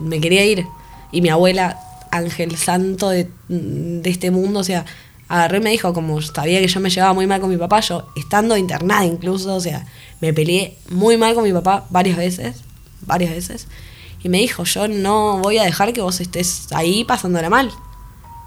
me 0.00 0.20
quería 0.20 0.44
ir. 0.44 0.66
Y 1.12 1.22
mi 1.22 1.28
abuela, 1.28 1.78
ángel 2.10 2.56
santo 2.56 3.10
de, 3.10 3.30
de 3.48 4.10
este 4.10 4.30
mundo, 4.30 4.60
o 4.60 4.64
sea, 4.64 4.84
agarré 5.30 5.58
y 5.58 5.60
me 5.60 5.70
dijo, 5.70 5.92
como 5.94 6.20
sabía 6.20 6.60
que 6.60 6.66
yo 6.66 6.80
me 6.80 6.90
llevaba 6.90 7.14
muy 7.14 7.26
mal 7.26 7.40
con 7.40 7.50
mi 7.50 7.56
papá, 7.56 7.80
yo 7.80 8.08
estando 8.16 8.56
internada 8.56 9.04
incluso, 9.04 9.54
o 9.54 9.60
sea, 9.60 9.86
me 10.20 10.32
peleé 10.32 10.76
muy 10.88 11.16
mal 11.16 11.34
con 11.34 11.44
mi 11.44 11.52
papá 11.52 11.86
varias 11.88 12.16
veces, 12.16 12.62
varias 13.02 13.30
veces. 13.30 13.68
Y 14.24 14.28
me 14.28 14.38
dijo, 14.38 14.64
yo 14.64 14.88
no 14.88 15.38
voy 15.38 15.58
a 15.58 15.62
dejar 15.62 15.92
que 15.92 16.00
vos 16.00 16.20
estés 16.20 16.66
ahí 16.72 17.04
pasándola 17.04 17.48
mal. 17.48 17.70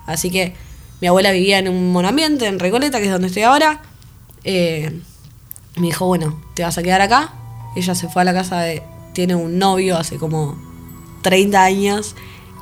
Así 0.06 0.30
que 0.30 0.56
mi 1.04 1.08
abuela 1.08 1.32
vivía 1.32 1.60
en 1.60 1.68
un 1.68 1.92
monambiente, 1.92 2.48
en 2.48 2.60
Recoleta, 2.60 3.00
que 3.00 3.08
es 3.08 3.12
donde 3.12 3.28
estoy 3.28 3.44
ahora. 3.44 3.82
Eh, 4.46 5.02
me 5.76 5.88
dijo, 5.88 6.06
bueno, 6.06 6.42
te 6.54 6.64
vas 6.64 6.78
a 6.78 6.82
quedar 6.82 7.02
acá. 7.02 7.34
Ella 7.76 7.94
se 7.94 8.08
fue 8.08 8.22
a 8.22 8.26
la 8.26 8.34
casa 8.34 8.62
de... 8.62 8.84
Tiene 9.12 9.36
un 9.36 9.60
novio 9.60 9.98
hace 9.98 10.16
como 10.16 10.58
30 11.22 11.62
años 11.62 12.16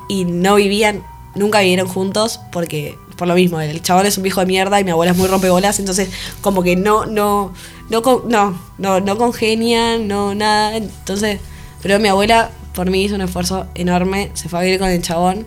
y 0.10 0.26
no 0.26 0.56
vivían, 0.56 1.04
nunca 1.36 1.60
vivieron 1.60 1.88
juntos 1.88 2.40
porque 2.52 2.98
por 3.16 3.28
lo 3.28 3.36
mismo, 3.36 3.62
el 3.62 3.84
chabón 3.84 4.08
es 4.08 4.18
un 4.18 4.24
viejo 4.24 4.40
de 4.40 4.48
mierda 4.48 4.80
y 4.80 4.84
mi 4.86 4.90
abuela 4.90 5.12
es 5.12 5.18
muy 5.20 5.28
rompebolas, 5.28 5.78
entonces 5.78 6.10
como 6.42 6.64
que 6.64 6.76
no, 6.76 7.06
no, 7.06 7.54
no, 7.92 8.02
no, 8.28 8.60
no, 8.80 9.00
no 9.02 9.18
congenian, 9.20 10.08
no 10.08 10.34
nada. 10.34 10.78
Entonces, 10.78 11.40
pero 11.84 12.00
mi 12.00 12.08
abuela 12.08 12.50
por 12.74 12.90
mí 12.90 13.04
hizo 13.04 13.14
un 13.14 13.22
esfuerzo 13.22 13.68
enorme, 13.76 14.32
se 14.34 14.50
fue 14.50 14.58
a 14.58 14.64
vivir 14.64 14.80
con 14.80 14.90
el 14.90 15.04
chabón, 15.04 15.46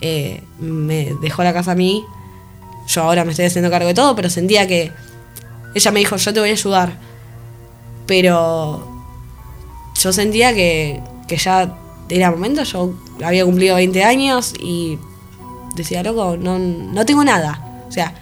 eh, 0.00 0.44
me 0.60 1.16
dejó 1.20 1.42
la 1.42 1.52
casa 1.52 1.72
a 1.72 1.74
mí, 1.74 2.04
yo 2.88 3.02
ahora 3.02 3.24
me 3.24 3.30
estoy 3.30 3.46
haciendo 3.46 3.70
cargo 3.70 3.88
de 3.88 3.94
todo, 3.94 4.16
pero 4.16 4.30
sentía 4.30 4.66
que 4.66 4.92
ella 5.74 5.90
me 5.90 6.00
dijo, 6.00 6.16
yo 6.16 6.32
te 6.32 6.40
voy 6.40 6.48
a 6.48 6.52
ayudar, 6.52 6.98
pero 8.06 8.86
yo 9.94 10.12
sentía 10.12 10.54
que, 10.54 11.02
que 11.26 11.36
ya 11.36 11.76
era 12.08 12.30
momento, 12.30 12.62
yo 12.62 12.94
había 13.22 13.44
cumplido 13.44 13.76
20 13.76 14.02
años 14.02 14.54
y 14.58 14.98
decía, 15.76 16.02
loco, 16.02 16.36
no, 16.38 16.58
no 16.58 17.04
tengo 17.04 17.24
nada. 17.24 17.82
O 17.88 17.92
sea, 17.92 18.14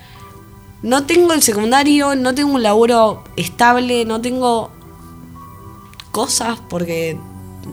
no 0.82 1.04
tengo 1.06 1.32
el 1.32 1.42
secundario, 1.42 2.14
no 2.14 2.34
tengo 2.34 2.54
un 2.54 2.62
laburo 2.62 3.24
estable, 3.36 4.04
no 4.04 4.20
tengo 4.20 4.70
cosas 6.10 6.58
porque 6.68 7.18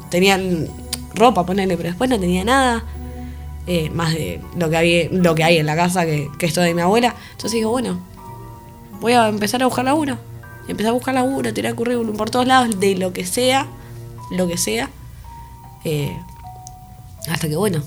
tenían 0.09 0.67
ropa, 1.15 1.45
ponerle, 1.45 1.77
pero 1.77 1.89
después 1.89 2.09
no 2.09 2.19
tenía 2.19 2.43
nada. 2.43 2.83
Eh, 3.65 3.89
más 3.91 4.13
de 4.13 4.41
lo 4.57 4.69
que, 4.69 4.77
había, 4.77 5.07
lo 5.09 5.35
que 5.35 5.43
hay 5.43 5.57
en 5.57 5.65
la 5.65 5.75
casa, 5.75 6.05
que, 6.05 6.29
que 6.37 6.45
esto 6.45 6.61
de 6.61 6.73
mi 6.73 6.81
abuela. 6.81 7.15
Entonces 7.31 7.53
digo, 7.53 7.71
bueno, 7.71 7.99
voy 8.99 9.13
a 9.13 9.29
empezar 9.29 9.61
a 9.63 9.65
buscar 9.65 9.85
laburo. 9.85 10.17
Empecé 10.67 10.89
a 10.89 10.93
buscar 10.93 11.13
laburo, 11.13 11.53
tirar 11.53 11.75
currículum 11.75 12.15
por 12.15 12.29
todos 12.29 12.47
lados, 12.47 12.79
de 12.79 12.95
lo 12.95 13.13
que 13.13 13.25
sea, 13.25 13.67
lo 14.31 14.47
que 14.47 14.57
sea. 14.57 14.89
Eh, 15.85 16.15
hasta 17.29 17.47
que 17.47 17.55
bueno, 17.55 17.83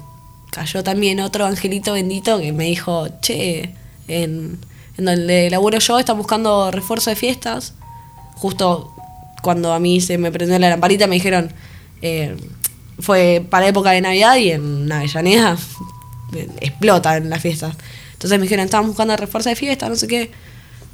cayó 0.51 0.83
también 0.83 1.21
otro 1.21 1.47
angelito 1.47 1.93
bendito 1.93 2.39
que 2.39 2.53
me 2.53 2.65
dijo, 2.65 3.09
che, 3.21 3.75
en, 4.09 4.59
en 4.97 5.05
donde 5.05 5.51
laburo 5.51 5.79
yo 5.79 5.99
están 5.99 6.17
buscando 6.17 6.71
refuerzo 6.71 7.11
de 7.11 7.17
fiestas. 7.17 7.75
Justo 8.37 8.95
cuando 9.43 9.73
a 9.73 9.81
mí 9.81 10.01
se 10.01 10.19
me 10.19 10.31
prendió 10.31 10.59
la 10.59 10.71
lamparita 10.71 11.07
me 11.07 11.15
dijeron, 11.15 11.53
eh, 12.03 12.37
fue 12.99 13.47
para 13.49 13.69
época 13.69 13.91
de 13.91 14.01
Navidad 14.01 14.37
y 14.37 14.53
en 14.53 14.91
Avellaneda 14.91 15.57
explota 16.61 17.17
en 17.17 17.31
las 17.31 17.41
fiestas. 17.41 17.77
Entonces 18.13 18.39
me 18.39 18.45
dijeron, 18.45 18.65
estaban 18.65 18.87
buscando 18.87 19.17
refuerzo 19.17 19.49
de 19.49 19.57
fiesta, 19.57 19.89
no 19.89 19.97
sé 19.97 20.07
qué. 20.07 20.31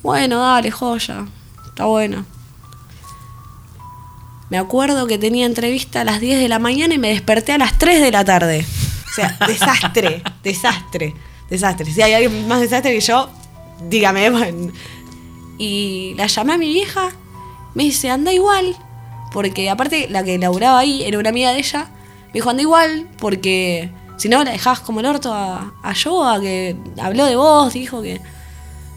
Bueno, 0.03 0.41
dale, 0.41 0.71
joya, 0.71 1.27
está 1.67 1.85
bueno. 1.85 2.25
Me 4.51 4.59
acuerdo 4.59 5.07
que 5.07 5.17
tenía 5.17 5.47
entrevista 5.47 6.03
a 6.03 6.05
las 6.05 6.21
10 6.21 6.41
de 6.41 6.49
la 6.49 6.59
mañana 6.59 6.95
y 6.95 6.99
me 6.99 7.09
desperté 7.09 7.53
a 7.53 7.59
las 7.59 7.79
3 7.79 8.03
de 8.03 8.11
la 8.11 8.25
tarde. 8.25 8.67
O 9.11 9.15
sea, 9.15 9.39
desastre, 9.47 10.23
desastre, 10.43 11.15
desastre. 11.49 11.91
Si 11.91 12.03
hay 12.03 12.13
alguien 12.15 12.49
más 12.49 12.61
desastre 12.61 12.93
que 12.93 13.01
yo, 13.01 13.31
dígame. 13.89 14.31
Y 15.59 16.15
la 16.17 16.27
llamé 16.27 16.55
a 16.55 16.59
mi 16.59 16.69
vieja, 16.69 17.11
me 17.75 17.85
dice, 17.85 18.11
anda 18.11 18.33
igual. 18.33 18.77
Porque 19.33 19.71
aparte 19.71 20.09
la 20.09 20.23
que 20.23 20.39
laburaba 20.39 20.81
ahí 20.81 21.03
era 21.05 21.19
una 21.19 21.31
amiga 21.31 21.53
de 21.53 21.59
ella. 21.59 21.89
Me 22.27 22.35
dijo, 22.35 22.51
anda 22.51 22.63
igual, 22.63 23.09
porque 23.19 23.91
si 24.17 24.29
no 24.29 24.43
la 24.43 24.53
dejás 24.53 24.81
como 24.81 25.01
el 25.01 25.07
orto 25.07 25.33
a, 25.33 25.75
a 25.83 25.93
Yoa, 25.93 26.41
que 26.41 26.77
habló 27.01 27.27
de 27.27 27.37
vos, 27.37 27.73
dijo 27.73 28.03
que... 28.03 28.21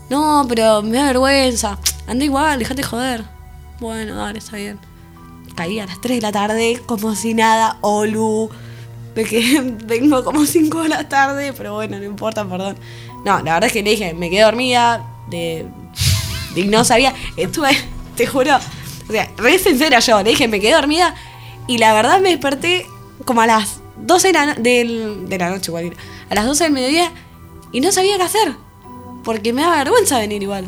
No, 0.09 0.45
pero 0.47 0.81
me 0.81 0.97
da 0.97 1.07
vergüenza. 1.07 1.79
Anda 2.07 2.25
igual, 2.25 2.59
dejate 2.59 2.83
joder. 2.83 3.23
Bueno, 3.79 4.15
dale, 4.15 4.39
está 4.39 4.55
bien 4.57 4.79
caí 5.55 5.79
a 5.79 5.85
las 5.85 5.99
3 6.01 6.17
de 6.17 6.21
la 6.21 6.31
tarde, 6.31 6.81
como 6.85 7.15
si 7.15 7.33
nada, 7.33 7.77
Olu. 7.81 8.49
De 9.15 9.23
que 9.23 9.61
vengo 9.85 10.23
como 10.23 10.45
5 10.45 10.83
de 10.83 10.89
la 10.89 11.09
tarde, 11.09 11.53
pero 11.53 11.73
bueno, 11.73 11.97
no 11.97 12.03
importa, 12.03 12.45
perdón. 12.45 12.77
No, 13.25 13.37
la 13.37 13.53
verdad 13.53 13.65
es 13.65 13.73
que 13.73 13.81
le 13.81 13.91
dije, 13.91 14.13
me 14.13 14.29
quedé 14.29 14.41
dormida, 14.41 15.03
de, 15.29 15.65
de 16.53 16.65
no 16.65 16.83
sabía, 16.83 17.13
estuve, 17.37 17.69
te 18.15 18.27
juro, 18.27 18.57
o 19.07 19.11
sea, 19.11 19.29
re 19.37 19.57
sincera 19.59 19.99
yo, 19.99 20.21
le 20.23 20.31
dije, 20.31 20.47
me 20.47 20.59
quedé 20.59 20.73
dormida 20.73 21.15
y 21.67 21.77
la 21.77 21.93
verdad 21.93 22.19
me 22.19 22.29
desperté 22.29 22.85
como 23.25 23.41
a 23.41 23.47
las 23.47 23.81
12 23.97 24.27
de 24.27 24.33
la, 24.33 24.53
del, 24.55 25.29
de 25.29 25.37
la 25.37 25.49
noche, 25.49 25.71
igual, 25.71 25.93
a 26.29 26.35
las 26.35 26.45
12 26.45 26.63
del 26.65 26.73
mediodía 26.73 27.11
y 27.71 27.81
no 27.81 27.91
sabía 27.91 28.17
qué 28.17 28.23
hacer, 28.23 28.55
porque 29.23 29.53
me 29.53 29.61
da 29.61 29.75
vergüenza 29.75 30.19
venir 30.19 30.41
igual. 30.41 30.65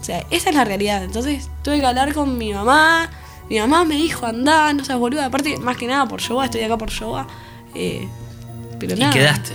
O 0.00 0.04
sea, 0.04 0.24
esa 0.30 0.50
es 0.50 0.54
la 0.54 0.64
realidad. 0.64 1.02
Entonces 1.02 1.48
tuve 1.62 1.80
que 1.80 1.86
hablar 1.86 2.12
con 2.12 2.36
mi 2.36 2.52
mamá, 2.52 3.10
mi 3.48 3.58
mamá 3.58 3.84
me 3.84 3.96
dijo, 3.96 4.26
andá, 4.26 4.72
no 4.72 4.84
seas 4.84 4.98
boluda. 4.98 5.26
Aparte, 5.26 5.56
más 5.58 5.76
que 5.76 5.86
nada 5.86 6.06
por 6.06 6.20
yoga, 6.20 6.44
estoy 6.44 6.62
acá 6.62 6.76
por 6.76 6.90
yoga. 6.90 7.26
Eh, 7.74 8.06
pero 8.78 8.96
nada. 8.96 9.10
Y 9.10 9.14
quedaste. 9.14 9.52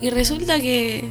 Y 0.00 0.10
resulta 0.10 0.60
que. 0.60 1.08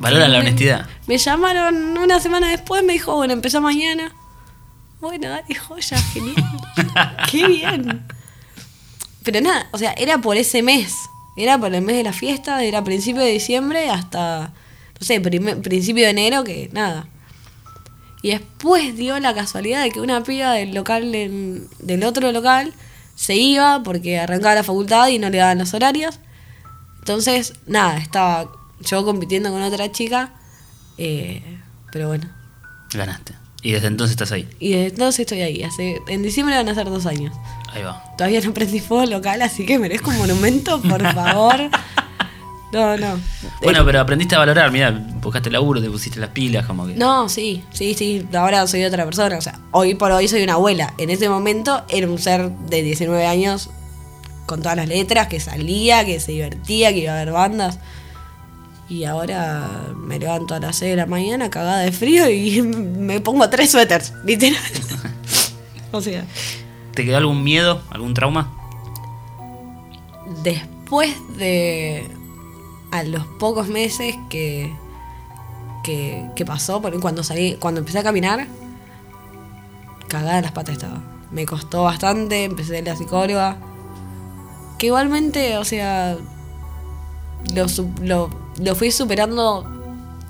Valora 0.00 0.28
la 0.28 0.38
honestidad. 0.38 0.86
Me 1.06 1.18
llamaron 1.18 1.98
una 1.98 2.20
semana 2.20 2.50
después, 2.50 2.84
me 2.84 2.92
dijo, 2.92 3.16
bueno, 3.16 3.32
empezó 3.32 3.60
mañana. 3.60 4.12
Bueno, 5.00 5.28
dale, 5.28 5.54
joya, 5.54 5.98
genial. 5.98 6.44
Qué 7.30 7.46
bien. 7.46 8.06
Pero 9.22 9.40
nada, 9.40 9.68
o 9.72 9.78
sea, 9.78 9.92
era 9.92 10.18
por 10.18 10.36
ese 10.36 10.62
mes. 10.62 10.94
Era 11.36 11.58
por 11.58 11.72
el 11.72 11.82
mes 11.82 11.96
de 11.96 12.02
la 12.02 12.12
fiesta, 12.12 12.64
era 12.64 12.82
principio 12.82 13.22
de 13.22 13.30
diciembre 13.30 13.90
hasta, 13.90 14.52
no 14.98 15.06
sé, 15.06 15.20
principio 15.20 16.04
de 16.04 16.10
enero, 16.10 16.42
que 16.42 16.68
nada. 16.72 17.06
Y 18.22 18.30
después 18.30 18.96
dio 18.96 19.20
la 19.20 19.34
casualidad 19.34 19.82
de 19.82 19.90
que 19.90 20.00
una 20.00 20.24
piba 20.24 20.52
del 20.52 20.74
local 20.74 21.12
del 21.12 22.04
otro 22.04 22.32
local 22.32 22.74
se 23.14 23.36
iba 23.36 23.82
porque 23.84 24.18
arrancaba 24.18 24.56
la 24.56 24.64
facultad 24.64 25.08
y 25.08 25.18
no 25.18 25.30
le 25.30 25.38
daban 25.38 25.58
los 25.58 25.74
horarios. 25.74 26.18
Entonces, 26.98 27.52
nada, 27.66 27.98
estaba 27.98 28.50
yo 28.80 29.04
compitiendo 29.04 29.50
con 29.50 29.62
otra 29.62 29.92
chica. 29.92 30.34
Eh, 30.98 31.42
pero 31.92 32.08
bueno. 32.08 32.28
Ganaste. 32.92 33.34
Y 33.62 33.72
desde 33.72 33.88
entonces 33.88 34.12
estás 34.12 34.32
ahí. 34.32 34.48
Y 34.60 34.70
desde 34.70 34.86
entonces 34.88 35.20
estoy 35.20 35.40
ahí. 35.40 35.62
Hace, 35.62 36.00
en 36.06 36.22
diciembre 36.22 36.56
van 36.56 36.68
a 36.68 36.74
ser 36.74 36.88
dos 36.88 37.06
años. 37.06 37.34
Ahí 37.72 37.82
va. 37.82 38.02
Todavía 38.16 38.40
no 38.40 38.50
aprendí 38.50 38.80
fuego 38.80 39.06
local, 39.06 39.42
así 39.42 39.66
que 39.66 39.78
merezco 39.78 40.10
un 40.10 40.18
monumento, 40.18 40.80
por 40.80 41.02
favor. 41.14 41.68
No, 42.72 42.96
no. 42.98 43.18
Bueno, 43.62 43.84
pero 43.84 44.00
aprendiste 44.00 44.34
a 44.34 44.38
valorar, 44.38 44.70
mira, 44.70 44.90
buscaste 44.90 45.50
laburo, 45.50 45.80
te 45.80 45.90
pusiste 45.90 46.20
las 46.20 46.30
pilas, 46.30 46.66
como 46.66 46.86
que. 46.86 46.94
No, 46.94 47.28
sí, 47.28 47.64
sí, 47.72 47.94
sí. 47.94 48.26
Ahora 48.34 48.66
soy 48.66 48.84
otra 48.84 49.04
persona. 49.04 49.38
O 49.38 49.40
sea, 49.40 49.58
hoy 49.72 49.94
por 49.94 50.12
hoy 50.12 50.28
soy 50.28 50.42
una 50.42 50.54
abuela. 50.54 50.94
En 50.98 51.10
ese 51.10 51.28
momento 51.28 51.82
era 51.88 52.06
un 52.06 52.18
ser 52.18 52.50
de 52.50 52.82
19 52.82 53.26
años 53.26 53.70
con 54.46 54.62
todas 54.62 54.76
las 54.76 54.88
letras, 54.88 55.28
que 55.28 55.40
salía, 55.40 56.04
que 56.04 56.20
se 56.20 56.32
divertía, 56.32 56.92
que 56.92 56.98
iba 57.00 57.12
a 57.12 57.16
ver 57.16 57.32
bandas. 57.32 57.78
Y 58.88 59.04
ahora 59.04 59.68
me 59.96 60.18
levanto 60.18 60.54
a 60.54 60.60
las 60.60 60.76
6 60.76 60.92
de 60.92 60.96
la 60.96 61.06
mañana 61.06 61.50
cagada 61.50 61.80
de 61.80 61.92
frío 61.92 62.28
y 62.30 62.62
me 62.62 63.20
pongo 63.20 63.48
tres 63.50 63.70
suéteres, 63.70 64.12
literal. 64.24 64.62
o 65.92 66.00
sea, 66.00 66.24
¿Te 66.94 67.04
quedó 67.04 67.18
algún 67.18 67.44
miedo, 67.44 67.82
algún 67.90 68.14
trauma? 68.14 68.58
después 70.42 71.14
de 71.36 72.08
a 72.90 73.02
los 73.02 73.24
pocos 73.38 73.68
meses 73.68 74.14
que 74.28 74.72
que, 75.84 76.28
que 76.36 76.44
pasó 76.44 76.82
cuando 77.00 77.22
salí 77.22 77.56
cuando 77.58 77.80
empecé 77.80 77.98
a 77.98 78.02
caminar 78.02 78.46
cagada 80.08 80.38
en 80.38 80.42
las 80.42 80.52
patas 80.52 80.74
estaba 80.74 81.02
me 81.30 81.46
costó 81.46 81.84
bastante 81.84 82.44
empecé 82.44 82.76
a 82.76 82.78
ir 82.80 82.88
a 82.88 82.92
la 82.92 82.98
psicóloga 82.98 83.56
que 84.78 84.86
igualmente 84.86 85.56
o 85.58 85.64
sea 85.64 86.16
lo, 87.54 87.66
lo, 88.02 88.30
lo 88.60 88.74
fui 88.74 88.90
superando 88.90 89.66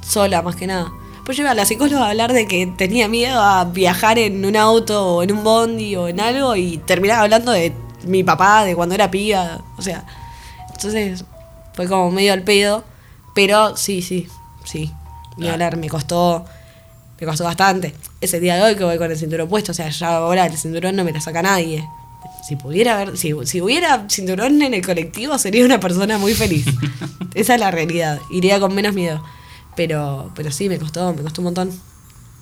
sola 0.01 0.43
más 0.43 0.57
que 0.57 0.67
nada 0.67 0.93
pues 1.25 1.37
yo 1.37 1.43
iba 1.43 1.51
a 1.51 1.55
la 1.55 1.67
psicóloga 1.67 2.07
a 2.07 2.09
hablar 2.09 2.33
de 2.33 2.47
que 2.47 2.67
tenía 2.67 3.07
miedo 3.07 3.39
a 3.39 3.65
viajar 3.65 4.19
en 4.19 4.47
un 4.47 4.57
auto 4.57 5.17
o 5.17 5.23
en 5.23 5.31
un 5.31 5.45
bondi 5.45 5.95
o 5.95 6.09
en 6.09 6.21
algo 6.21 6.57
y 6.57 6.79
terminaba 6.79 7.21
hablando 7.21 7.53
de 7.53 7.75
mi 8.05 8.25
papá, 8.25 8.65
de 8.65 8.75
cuando 8.75 8.95
era 8.95 9.11
piba, 9.11 9.61
o 9.77 9.83
sea, 9.83 10.07
entonces 10.73 11.27
fue 11.75 11.87
como 11.87 12.11
medio 12.11 12.33
al 12.33 12.45
pedo, 12.45 12.83
pero 13.35 13.77
sí, 13.77 14.01
sí, 14.01 14.27
sí, 14.65 14.91
ni 15.37 15.49
Ah. 15.49 15.53
hablar, 15.53 15.77
me 15.77 15.91
costó, 15.91 16.47
me 17.21 17.27
costó 17.27 17.45
bastante. 17.45 17.95
Ese 18.23 18.41
día 18.41 18.57
de 18.57 18.63
hoy 18.63 18.77
que 18.77 18.85
voy 18.85 18.97
con 18.97 19.11
el 19.11 19.19
cinturón 19.19 19.51
puesto, 19.51 19.73
o 19.73 19.75
sea, 19.75 19.91
ya 19.91 20.17
ahora 20.17 20.47
el 20.47 20.57
cinturón 20.57 20.97
no 20.97 21.05
me 21.05 21.13
lo 21.13 21.21
saca 21.21 21.43
nadie. 21.43 21.87
Si 22.49 22.57
pudiera 22.57 22.95
haber, 22.95 23.19
si, 23.19 23.35
si 23.45 23.61
hubiera 23.61 24.07
cinturón 24.09 24.63
en 24.63 24.73
el 24.73 24.85
colectivo, 24.85 25.37
sería 25.37 25.67
una 25.67 25.79
persona 25.81 26.17
muy 26.17 26.33
feliz. 26.33 26.65
Esa 27.35 27.55
es 27.57 27.61
la 27.61 27.71
realidad. 27.71 28.21
Iría 28.31 28.59
con 28.59 28.75
menos 28.75 28.95
miedo. 28.95 29.23
Pero, 29.77 30.33
pero 30.35 30.51
sí, 30.51 30.69
me 30.71 30.79
costó, 30.79 31.13
me 31.13 31.21
costó 31.23 31.43
un 31.43 31.45
montón. 31.47 31.71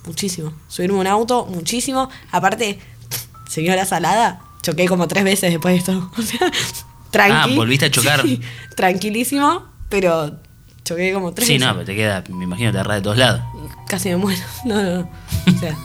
Muchísimo. 0.05 0.53
Subirme 0.69 0.95
a 0.97 1.01
un 1.01 1.07
auto, 1.07 1.45
muchísimo. 1.47 2.09
Aparte, 2.31 2.79
señora 3.49 3.83
Salada, 3.85 4.39
choqué 4.61 4.87
como 4.87 5.09
tres 5.09 5.25
veces 5.25 5.51
después 5.51 5.73
de 5.73 5.79
esto. 5.79 6.09
O 6.17 6.21
sea, 6.21 6.39
tranqui. 7.11 7.51
Ah, 7.53 7.55
¿volviste 7.57 7.87
a 7.87 7.91
chocar? 7.91 8.21
Sí, 8.21 8.39
tranquilísimo, 8.75 9.65
pero 9.89 10.39
choqué 10.85 11.11
como 11.11 11.33
tres 11.33 11.47
Sí, 11.47 11.53
veces. 11.55 11.67
no, 11.67 11.73
pero 11.73 11.85
te 11.85 11.95
queda, 11.97 12.23
me 12.29 12.45
imagino, 12.45 12.71
te 12.71 12.77
agarra 12.77 12.95
de 12.95 13.01
todos 13.01 13.17
lados. 13.17 13.41
Casi 13.87 14.07
me 14.09 14.15
muero. 14.17 14.41
No, 14.65 14.81
no, 14.81 14.95
no. 15.01 15.09
O 15.53 15.59
sea, 15.59 15.77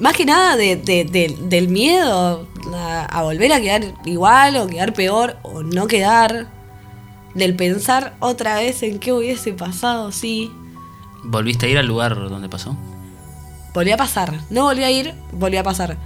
más 0.00 0.14
que 0.16 0.24
nada 0.24 0.56
de, 0.56 0.76
de- 0.76 1.04
de- 1.04 1.36
del 1.40 1.68
miedo 1.68 2.46
a, 2.74 3.04
a 3.04 3.22
volver 3.22 3.52
a 3.52 3.60
quedar 3.60 3.94
igual 4.04 4.56
o 4.56 4.66
quedar 4.66 4.92
peor 4.92 5.36
o 5.42 5.62
no 5.62 5.86
quedar. 5.86 6.54
Del 7.34 7.54
pensar 7.54 8.14
otra 8.20 8.56
vez 8.56 8.82
en 8.82 8.98
qué 8.98 9.12
hubiese 9.12 9.52
pasado, 9.52 10.10
sí. 10.10 10.50
¿Volviste 11.22 11.66
a 11.66 11.68
ir 11.68 11.76
al 11.76 11.86
lugar 11.86 12.14
donde 12.14 12.48
pasó? 12.48 12.74
Volví 13.74 13.90
a 13.92 13.98
pasar. 13.98 14.40
No 14.48 14.62
volví 14.62 14.84
a 14.84 14.90
ir, 14.90 15.12
volví 15.32 15.58
a 15.58 15.62
pasar. 15.62 15.98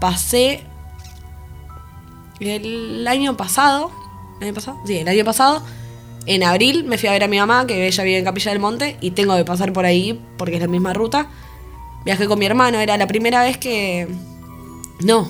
Pasé 0.00 0.62
el 2.40 3.06
año 3.06 3.36
pasado. 3.36 3.90
¿El 4.40 4.46
año 4.48 4.54
pasado? 4.54 4.78
Sí, 4.86 4.96
el 4.96 5.08
año 5.08 5.24
pasado. 5.24 5.62
En 6.26 6.42
abril 6.42 6.84
me 6.84 6.98
fui 6.98 7.08
a 7.08 7.12
ver 7.12 7.24
a 7.24 7.28
mi 7.28 7.38
mamá, 7.38 7.66
que 7.66 7.86
ella 7.86 8.04
vive 8.04 8.18
en 8.18 8.24
Capilla 8.24 8.52
del 8.52 8.60
Monte, 8.60 8.96
y 9.00 9.10
tengo 9.10 9.36
que 9.36 9.44
pasar 9.44 9.72
por 9.72 9.84
ahí 9.84 10.20
porque 10.38 10.54
es 10.54 10.60
la 10.60 10.68
misma 10.68 10.92
ruta. 10.92 11.28
Viajé 12.04 12.26
con 12.26 12.38
mi 12.38 12.46
hermano, 12.46 12.78
era 12.78 12.96
la 12.96 13.06
primera 13.06 13.42
vez 13.42 13.58
que. 13.58 14.08
No. 15.00 15.28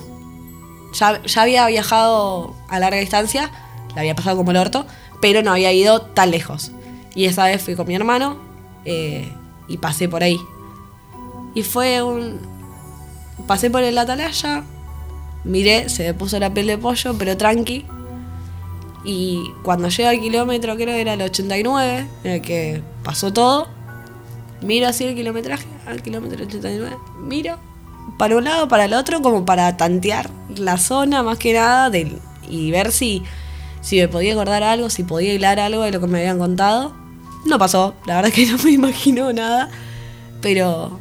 Ya, 0.95 1.21
había 1.37 1.67
viajado 1.67 2.55
a 2.69 2.79
larga 2.79 2.99
distancia, 2.99 3.51
la 3.95 4.03
había 4.03 4.15
pasado 4.15 4.37
como 4.37 4.51
el 4.51 4.59
orto, 4.59 4.87
pero 5.21 5.43
no 5.43 5.53
había 5.53 5.73
ido 5.73 6.03
tan 6.03 6.31
lejos. 6.31 6.73
Y 7.15 7.27
esa 7.27 7.45
vez 7.45 7.63
fui 7.63 7.75
con 7.75 7.87
mi 7.87 7.95
hermano 7.95 8.37
eh, 8.85 9.33
y 9.69 9.79
pasé 9.79 10.09
por 10.09 10.23
ahí. 10.23 10.39
Y 11.55 11.63
fue 11.63 12.03
un. 12.03 12.41
Pasé 13.47 13.71
por 13.71 13.83
el 13.83 13.99
Atalaya, 13.99 14.65
miré, 15.45 15.89
se 15.89 16.05
me 16.05 16.15
puso 16.15 16.39
la 16.39 16.53
piel 16.53 16.67
de 16.67 16.79
pollo, 16.79 17.15
pero 17.19 17.37
tranqui. 17.37 17.87
Y 19.05 19.51
cuando 19.63 19.89
llega 19.89 20.11
al 20.11 20.21
kilómetro, 20.21 20.77
creo 20.77 20.87
que 20.95 21.01
era 21.01 21.15
el 21.15 21.23
89, 21.23 22.07
en 22.25 22.31
el 22.31 22.41
que 22.41 22.83
pasó 23.03 23.33
todo, 23.33 23.69
miro 24.63 24.89
así 24.89 25.05
el 25.05 25.15
kilometraje, 25.15 25.67
al 25.87 26.03
kilómetro 26.03 26.45
89, 26.45 26.97
miro 27.21 27.59
para 28.19 28.37
un 28.37 28.45
lado, 28.45 28.69
para 28.69 28.85
el 28.85 28.95
otro, 28.95 29.23
como 29.23 29.45
para 29.45 29.77
tantear 29.77 30.31
la 30.57 30.79
zona 30.79 31.23
más 31.23 31.39
que 31.39 31.55
nada 31.55 31.91
del, 31.91 32.19
y 32.49 32.71
ver 32.71 32.93
si, 32.93 33.23
si 33.81 33.99
me 33.99 34.09
podía 34.09 34.33
acordar 34.33 34.63
algo, 34.63 34.91
si 34.91 35.03
podía 35.05 35.33
hilar 35.35 35.61
algo 35.61 35.83
de 35.83 35.93
lo 35.93 36.01
que 36.01 36.07
me 36.07 36.21
habían 36.21 36.39
contado. 36.39 36.95
No 37.45 37.59
pasó, 37.59 37.95
la 38.07 38.17
verdad 38.17 38.33
que 38.33 38.47
no 38.51 38.59
me 38.59 38.71
imagino 38.71 39.33
nada, 39.33 39.71
pero 40.41 41.01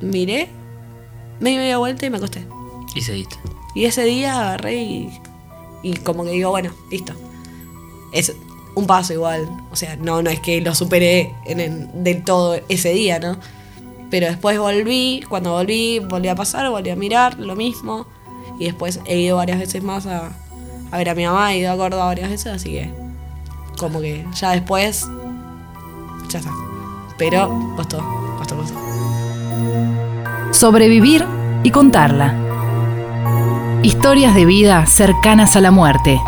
miré, 0.00 0.48
me 1.40 1.50
di 1.50 1.56
media 1.56 1.78
vuelta 1.78 2.06
y 2.06 2.10
me 2.10 2.16
acosté. 2.16 2.46
Y 2.94 3.00
seguiste. 3.00 3.36
Y 3.74 3.86
ese 3.86 4.04
día 4.04 4.40
agarré 4.40 4.76
y, 4.76 5.20
y 5.82 5.94
como 5.96 6.24
que 6.24 6.30
digo, 6.30 6.50
bueno, 6.50 6.70
listo. 6.90 7.12
Es 8.12 8.32
un 8.74 8.86
paso 8.86 9.12
igual. 9.12 9.48
O 9.70 9.76
sea, 9.76 9.96
no, 9.96 10.22
no 10.22 10.30
es 10.30 10.40
que 10.40 10.60
lo 10.60 10.74
superé 10.74 11.34
en 11.46 11.60
el- 11.60 11.88
del 12.04 12.24
todo 12.24 12.58
ese 12.68 12.90
día, 12.92 13.18
¿no? 13.18 13.36
Pero 14.10 14.26
después 14.26 14.58
volví, 14.58 15.22
cuando 15.28 15.52
volví, 15.52 15.98
volví 15.98 16.28
a 16.28 16.34
pasar, 16.34 16.68
volví 16.70 16.90
a 16.90 16.96
mirar, 16.96 17.38
lo 17.38 17.56
mismo. 17.56 18.06
Y 18.58 18.66
después 18.66 19.00
he 19.06 19.18
ido 19.18 19.36
varias 19.38 19.58
veces 19.58 19.82
más 19.82 20.06
a, 20.06 20.30
a 20.92 20.98
ver 20.98 21.08
a 21.08 21.14
mi 21.14 21.24
mamá, 21.24 21.52
he 21.52 21.58
ido 21.58 21.72
a 21.72 21.76
Córdoba 21.76 22.04
varias 22.06 22.30
veces, 22.30 22.52
así 22.52 22.70
que 22.72 22.90
como 23.78 24.00
que 24.00 24.24
ya 24.34 24.52
después, 24.52 25.06
ya 26.28 26.38
está. 26.38 26.52
Pero 27.18 27.48
costó, 27.76 27.98
costó, 28.38 28.56
costó. 28.56 28.74
Sobrevivir 30.52 31.24
y 31.64 31.70
contarla. 31.70 32.34
Historias 33.82 34.34
de 34.34 34.44
vida 34.44 34.86
cercanas 34.86 35.56
a 35.56 35.60
la 35.60 35.70
muerte. 35.70 36.20